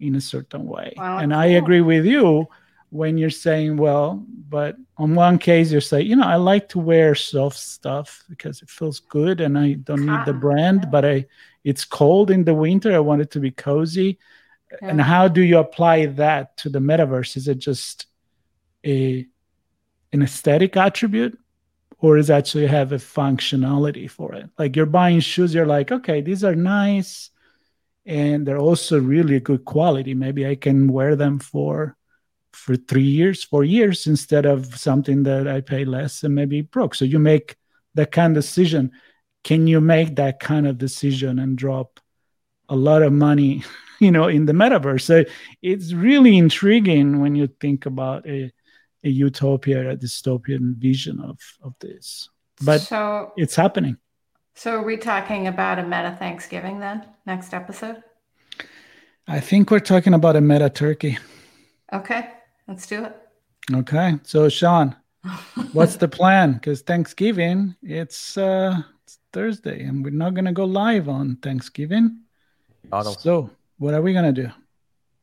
in 0.00 0.14
a 0.14 0.20
certain 0.20 0.66
way. 0.66 0.94
Wow, 0.96 1.18
and. 1.18 1.34
I 1.34 1.46
agree 1.46 1.80
with 1.80 2.04
you 2.04 2.48
when 2.90 3.18
you're 3.18 3.30
saying, 3.30 3.76
well, 3.76 4.24
but 4.48 4.76
on 4.96 5.14
one 5.14 5.38
case 5.38 5.72
you're 5.72 5.80
saying, 5.80 6.06
you 6.06 6.16
know, 6.16 6.26
I 6.26 6.36
like 6.36 6.68
to 6.70 6.78
wear 6.78 7.14
soft 7.14 7.58
stuff 7.58 8.24
because 8.28 8.62
it 8.62 8.70
feels 8.70 9.00
good 9.00 9.40
and 9.40 9.58
I 9.58 9.74
don't 9.74 10.06
need 10.06 10.24
the 10.24 10.34
ah, 10.34 10.40
brand, 10.40 10.88
but 10.90 11.04
I 11.04 11.26
it's 11.64 11.84
cold 11.84 12.30
in 12.30 12.44
the 12.44 12.54
winter. 12.54 12.94
I 12.94 13.00
want 13.00 13.22
it 13.22 13.30
to 13.32 13.40
be 13.40 13.50
cozy. 13.50 14.18
Yeah. 14.70 14.88
And 14.88 15.00
how 15.00 15.28
do 15.28 15.42
you 15.42 15.58
apply 15.58 16.06
that 16.06 16.56
to 16.58 16.68
the 16.68 16.78
metaverse? 16.78 17.36
Is 17.36 17.48
it 17.48 17.58
just 17.58 18.06
a 18.84 19.26
an 20.12 20.22
aesthetic 20.22 20.76
attribute? 20.76 21.38
Or 21.98 22.18
is 22.18 22.28
actually 22.28 22.66
have 22.66 22.92
a 22.92 22.96
functionality 22.96 24.08
for 24.08 24.34
it? 24.34 24.50
Like 24.58 24.76
you're 24.76 24.84
buying 24.84 25.20
shoes, 25.20 25.54
you're 25.54 25.66
like, 25.66 25.90
okay, 25.90 26.20
these 26.20 26.44
are 26.44 26.54
nice 26.54 27.30
and 28.06 28.46
they're 28.46 28.58
also 28.58 29.00
really 29.00 29.40
good 29.40 29.64
quality. 29.64 30.14
Maybe 30.14 30.46
I 30.46 30.54
can 30.54 30.88
wear 30.88 31.16
them 31.16 31.38
for 31.38 31.96
for 32.52 32.76
three 32.76 33.02
years, 33.02 33.44
four 33.44 33.64
years 33.64 34.06
instead 34.06 34.46
of 34.46 34.78
something 34.78 35.24
that 35.24 35.46
I 35.46 35.60
pay 35.60 35.84
less 35.84 36.22
and 36.22 36.34
maybe 36.34 36.62
broke. 36.62 36.94
So 36.94 37.04
you 37.04 37.18
make 37.18 37.56
that 37.94 38.12
kind 38.12 38.36
of 38.36 38.42
decision. 38.42 38.92
Can 39.44 39.66
you 39.66 39.80
make 39.80 40.16
that 40.16 40.40
kind 40.40 40.66
of 40.66 40.78
decision 40.78 41.38
and 41.38 41.58
drop 41.58 42.00
a 42.68 42.74
lot 42.74 43.02
of 43.02 43.12
money, 43.12 43.62
you 44.00 44.10
know, 44.10 44.28
in 44.28 44.46
the 44.46 44.54
metaverse? 44.54 45.02
So 45.02 45.24
it's 45.60 45.92
really 45.92 46.38
intriguing 46.38 47.20
when 47.20 47.34
you 47.34 47.46
think 47.46 47.84
about 47.84 48.26
a, 48.26 48.50
a 49.04 49.08
utopia, 49.08 49.90
a 49.90 49.96
dystopian 49.96 50.76
vision 50.76 51.20
of, 51.20 51.38
of 51.62 51.74
this. 51.80 52.30
But 52.62 52.80
so, 52.80 53.32
it's 53.36 53.54
happening. 53.54 53.98
So, 54.58 54.76
are 54.76 54.82
we 54.82 54.96
talking 54.96 55.48
about 55.48 55.78
a 55.78 55.82
meta 55.82 56.16
Thanksgiving 56.18 56.80
then, 56.80 57.04
next 57.26 57.52
episode? 57.52 58.02
I 59.28 59.38
think 59.38 59.70
we're 59.70 59.80
talking 59.80 60.14
about 60.14 60.34
a 60.34 60.40
meta 60.40 60.70
turkey. 60.70 61.18
Okay, 61.92 62.30
let's 62.66 62.86
do 62.86 63.04
it. 63.04 63.14
Okay, 63.70 64.14
so 64.22 64.48
Sean, 64.48 64.96
what's 65.74 65.96
the 65.96 66.08
plan? 66.08 66.54
Because 66.54 66.80
Thanksgiving, 66.80 67.76
it's, 67.82 68.38
uh, 68.38 68.78
it's 69.04 69.18
Thursday, 69.30 69.82
and 69.82 70.02
we're 70.02 70.08
not 70.08 70.32
gonna 70.32 70.54
go 70.54 70.64
live 70.64 71.06
on 71.06 71.36
Thanksgiving. 71.42 72.20
Goggles. 72.90 73.20
So, 73.20 73.50
what 73.76 73.92
are 73.92 74.00
we 74.00 74.14
gonna 74.14 74.32
do? 74.32 74.48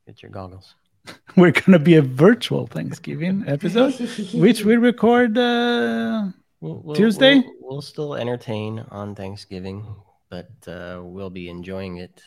Get 0.06 0.22
your 0.22 0.30
goggles. 0.30 0.76
we're 1.36 1.50
gonna 1.50 1.80
be 1.80 1.96
a 1.96 2.02
virtual 2.02 2.68
Thanksgiving 2.68 3.42
episode, 3.48 3.94
which 4.32 4.64
we 4.64 4.76
record. 4.76 5.36
Uh, 5.36 6.28
We'll, 6.64 6.80
we'll, 6.82 6.96
Tuesday? 6.96 7.40
We'll, 7.40 7.54
we'll, 7.60 7.82
still 7.82 8.14
entertain 8.14 8.78
on 8.90 9.14
Thanksgiving, 9.14 9.84
but 10.30 10.48
uh, 10.66 11.02
we'll 11.02 11.28
be 11.28 11.50
enjoying 11.50 11.98
it 11.98 12.22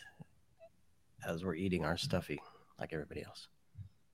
as 1.28 1.44
we're 1.44 1.56
eating 1.56 1.86
our 1.86 1.98
stuffy 1.98 2.40
like 2.80 2.94
everybody 2.94 3.24
else. 3.24 3.48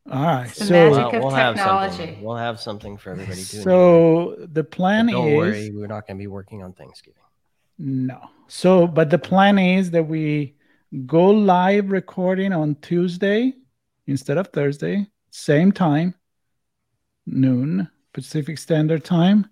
All 0.09 0.23
right. 0.23 0.45
It's 0.45 0.59
the 0.59 0.65
So 0.67 0.73
magic 0.73 0.95
Well, 0.95 1.07
of 1.07 1.23
we'll 1.23 1.31
have 1.31 1.55
technology. 1.57 1.97
something. 1.97 2.23
We'll 2.23 2.37
have 2.37 2.57
something 2.61 2.95
for 2.95 3.09
everybody 3.09 3.43
to 3.43 3.57
enjoy. 3.57 3.69
so 3.69 4.35
the 4.53 4.63
plan 4.63 5.07
But 5.07 5.11
don't 5.11 5.27
is 5.27 5.37
worry, 5.37 5.71
we're 5.73 5.87
not 5.87 6.07
going 6.07 6.17
to 6.17 6.21
be 6.21 6.27
working 6.27 6.63
on 6.63 6.71
Thanksgiving. 6.71 7.23
no. 7.77 8.21
So 8.47 8.87
but 8.87 9.09
the 9.09 9.19
plan 9.19 9.59
is 9.59 9.91
that 9.91 10.07
we 10.07 10.55
go 11.05 11.31
live 11.31 11.91
recording 11.91 12.53
on 12.53 12.75
Tuesday 12.75 13.55
instead 14.07 14.37
of 14.37 14.47
Thursday, 14.53 15.05
same 15.31 15.73
time, 15.73 16.15
noon 17.25 17.89
Pacific 18.13 18.57
Standard 18.57 19.03
Time. 19.03 19.49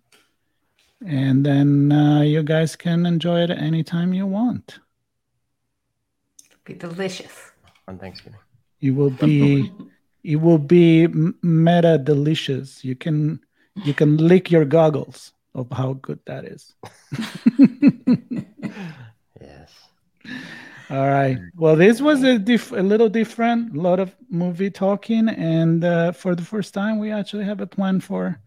And 1.05 1.45
then 1.45 1.91
uh, 1.91 2.21
you 2.21 2.43
guys 2.43 2.75
can 2.75 3.05
enjoy 3.05 3.41
it 3.41 3.49
anytime 3.49 4.13
you 4.13 4.25
want. 4.27 4.79
Be 6.63 6.73
delicious. 6.73 7.51
On 7.87 7.97
Thanksgiving. 7.97 8.39
It 8.79 8.91
will 8.91 9.09
be 9.09 9.71
it 10.23 10.35
will 10.35 10.59
be 10.59 11.07
meta 11.41 11.97
delicious. 11.97 12.83
You 12.83 12.95
can 12.95 13.39
you 13.83 13.93
can 13.93 14.17
lick 14.17 14.51
your 14.51 14.65
goggles 14.65 15.33
of 15.55 15.71
how 15.71 15.93
good 15.93 16.19
that 16.25 16.45
is. 16.45 16.73
Yes. 19.41 19.71
All 20.91 21.07
right. 21.07 21.39
Well, 21.55 21.75
this 21.75 21.99
was 21.99 22.23
a, 22.23 22.37
diff- 22.37 22.71
a 22.71 22.83
little 22.83 23.09
different. 23.09 23.75
A 23.75 23.81
lot 23.81 23.99
of 23.99 24.15
movie 24.29 24.69
talking, 24.69 25.29
and 25.29 25.83
uh, 25.83 26.11
for 26.11 26.35
the 26.35 26.43
first 26.43 26.73
time, 26.73 26.99
we 26.99 27.11
actually 27.11 27.45
have 27.45 27.61
a 27.61 27.67
plan 27.67 28.01
for 28.01 28.39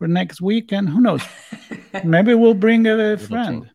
for 0.00 0.08
next 0.08 0.40
week. 0.40 0.72
And 0.72 0.88
who 0.88 1.00
knows? 1.00 1.22
Maybe 2.04 2.34
we'll 2.34 2.54
bring 2.54 2.86
a, 2.86 2.94
Little 2.94 3.26
friend. 3.26 3.70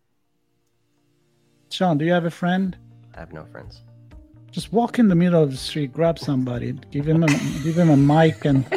Sean, 1.69 1.97
do 1.97 2.03
you 2.03 2.11
have 2.11 2.25
a 2.25 2.31
friend? 2.31 2.75
I 3.13 3.19
have 3.19 3.31
no 3.31 3.45
friends. 3.45 3.83
Just 4.51 4.73
walk 4.73 4.99
in 4.99 5.07
the 5.07 5.15
middle 5.15 5.41
of 5.43 5.51
the 5.51 5.57
street, 5.57 5.93
grab 5.93 6.17
somebody, 6.17 6.73
give 6.89 7.07
him 7.07 7.23
a 7.23 7.27
give 7.63 7.77
him 7.77 7.89
a 7.89 7.97
mic, 7.97 8.45
and 8.45 8.65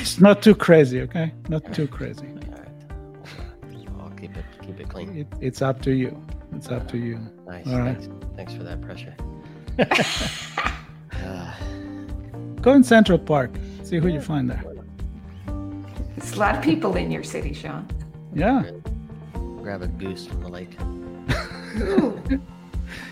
it's 0.00 0.20
not 0.20 0.40
too 0.40 0.54
crazy, 0.54 1.00
okay? 1.02 1.32
Not 1.48 1.74
too 1.74 1.88
crazy. 1.88 2.28
All 2.28 2.52
right. 2.52 3.88
I'll 4.00 4.10
keep 4.10 4.36
it 4.36 4.44
keep 4.62 4.78
it 4.80 4.88
clean. 4.88 5.16
It, 5.16 5.26
it's 5.40 5.62
up 5.62 5.82
to 5.82 5.90
you. 5.92 6.24
It's 6.54 6.68
up 6.68 6.88
to 6.92 6.96
you. 6.96 7.18
Nice. 7.46 7.66
All 7.66 7.80
right. 7.80 7.98
Thanks, 7.98 8.26
thanks 8.36 8.54
for 8.54 8.62
that 8.62 8.80
pressure. 8.80 9.14
Uh, 11.24 11.54
Go 12.60 12.72
in 12.72 12.82
Central 12.82 13.18
Park. 13.18 13.52
See 13.84 13.98
who 13.98 14.08
you 14.08 14.20
find 14.20 14.50
there. 14.50 14.62
There's 16.16 16.32
a 16.32 16.38
lot 16.40 16.54
of 16.56 16.62
people 16.62 16.96
in 16.96 17.10
your 17.10 17.22
city, 17.24 17.52
Sean. 17.52 17.86
Yeah. 18.34 18.64
grab 19.62 19.82
a 19.82 19.86
goose 19.88 20.26
from 20.26 20.42
the 20.42 20.48
lake. 20.48 20.76
Ooh. 21.78 22.20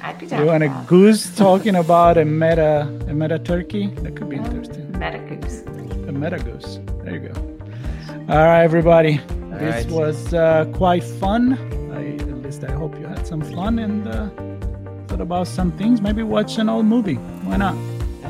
I'd 0.03 0.19
be 0.19 0.27
down 0.27 0.41
You 0.41 0.47
want 0.47 0.63
a 0.65 0.69
that. 0.69 0.87
goose 0.87 1.35
talking 1.37 1.77
about 1.77 2.19
a 2.19 2.25
meta 2.25 2.83
a 3.09 3.15
meta 3.15 3.39
turkey? 3.39 3.87
That 4.03 4.15
could 4.17 4.29
be 4.29 4.37
interesting. 4.37 4.91
Meta 4.99 5.19
goose. 5.19 5.63
A 6.09 6.13
meta 6.13 6.39
goose. 6.39 6.79
There 7.05 7.15
you 7.15 7.29
go. 7.29 7.35
All 8.29 8.47
right, 8.47 8.63
everybody. 8.63 9.19
All 9.19 9.59
this 9.59 9.85
right. 9.87 9.93
was 9.93 10.35
uh, 10.35 10.67
quite 10.75 11.03
fun. 11.05 11.55
I, 11.93 12.15
at 12.23 12.43
least 12.43 12.65
I 12.65 12.73
hope 12.73 12.99
you 12.99 13.07
had 13.07 13.27
some 13.27 13.43
fun 13.43 13.79
and 13.79 14.07
uh, 14.07 14.29
thought 15.09 15.21
about 15.21 15.49
some 15.49 15.73
things. 15.73 16.01
Maybe 16.01 16.23
watch 16.23 16.59
an 16.59 16.69
old 16.69 16.87
movie. 16.87 17.17
Why 17.47 17.57
not? 17.57 17.75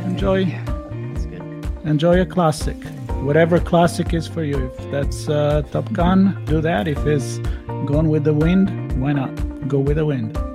Enjoy 0.05 0.45
That's 0.47 1.27
good. 1.27 1.43
enjoy 1.85 2.21
a 2.21 2.27
classic, 2.27 2.77
whatever 3.23 3.61
classic 3.61 4.13
is 4.15 4.27
for 4.27 4.43
you. 4.43 4.67
If 4.67 4.91
that's 4.91 5.29
uh, 5.29 5.63
Top 5.71 5.93
Gun, 5.93 6.45
do 6.47 6.61
that. 6.61 6.89
If 6.89 6.99
it's 7.07 7.39
Gone 7.87 8.09
with 8.09 8.25
the 8.25 8.35
Wind, 8.35 9.01
why 9.01 9.13
not? 9.13 9.31
Go 9.69 9.79
with 9.79 9.97
the 9.97 10.07
wind. 10.07 10.37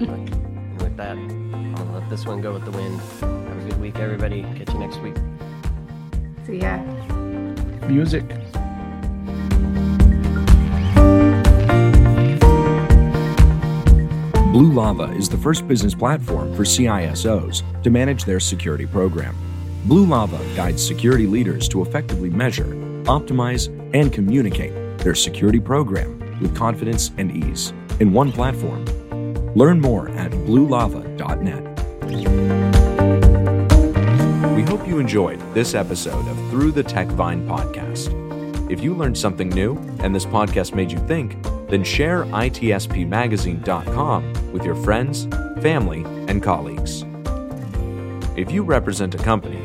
And 0.00 0.80
with 0.80 0.96
that, 0.96 1.16
I'll 1.78 2.00
let 2.00 2.08
this 2.08 2.26
one 2.26 2.40
go 2.40 2.52
with 2.52 2.64
the 2.64 2.70
wind. 2.70 3.00
Have 3.20 3.66
a 3.66 3.68
good 3.68 3.80
week, 3.80 3.98
everybody. 3.98 4.42
Catch 4.56 4.72
you 4.72 4.78
next 4.78 4.98
week. 4.98 5.16
See 6.46 6.58
ya. 6.58 6.78
Music. 7.88 8.24
Blue 14.52 14.72
Lava 14.72 15.12
is 15.14 15.28
the 15.28 15.36
first 15.36 15.66
business 15.66 15.94
platform 15.94 16.54
for 16.54 16.62
CISOs 16.62 17.62
to 17.82 17.90
manage 17.90 18.24
their 18.24 18.38
security 18.38 18.86
program. 18.86 19.34
Blue 19.84 20.06
Lava 20.06 20.40
guides 20.56 20.84
security 20.84 21.26
leaders 21.26 21.68
to 21.68 21.82
effectively 21.82 22.30
measure, 22.30 22.74
optimize, 23.04 23.68
and 23.92 24.10
communicate 24.10 24.72
their 24.98 25.14
security 25.14 25.60
program 25.60 26.18
with 26.40 26.56
confidence 26.56 27.10
and 27.18 27.30
ease 27.30 27.74
in 28.00 28.10
one 28.10 28.32
platform. 28.32 28.82
Learn 29.54 29.78
more 29.78 30.08
at 30.08 30.30
bluelava.net. 30.30 31.62
We 34.56 34.62
hope 34.62 34.88
you 34.88 34.98
enjoyed 34.98 35.38
this 35.52 35.74
episode 35.74 36.26
of 36.28 36.50
Through 36.50 36.72
the 36.72 36.82
Tech 36.82 37.08
Vine 37.08 37.46
podcast. 37.46 38.08
If 38.70 38.82
you 38.82 38.94
learned 38.94 39.18
something 39.18 39.50
new 39.50 39.76
and 40.00 40.14
this 40.14 40.24
podcast 40.24 40.74
made 40.74 40.90
you 40.90 40.98
think, 41.06 41.36
then 41.68 41.84
share 41.84 42.24
itspmagazine.com 42.24 44.52
with 44.52 44.64
your 44.64 44.76
friends, 44.76 45.26
family, 45.60 46.04
and 46.26 46.42
colleagues. 46.42 47.04
If 48.36 48.50
you 48.50 48.64
represent 48.64 49.14
a 49.14 49.18
company 49.18 49.64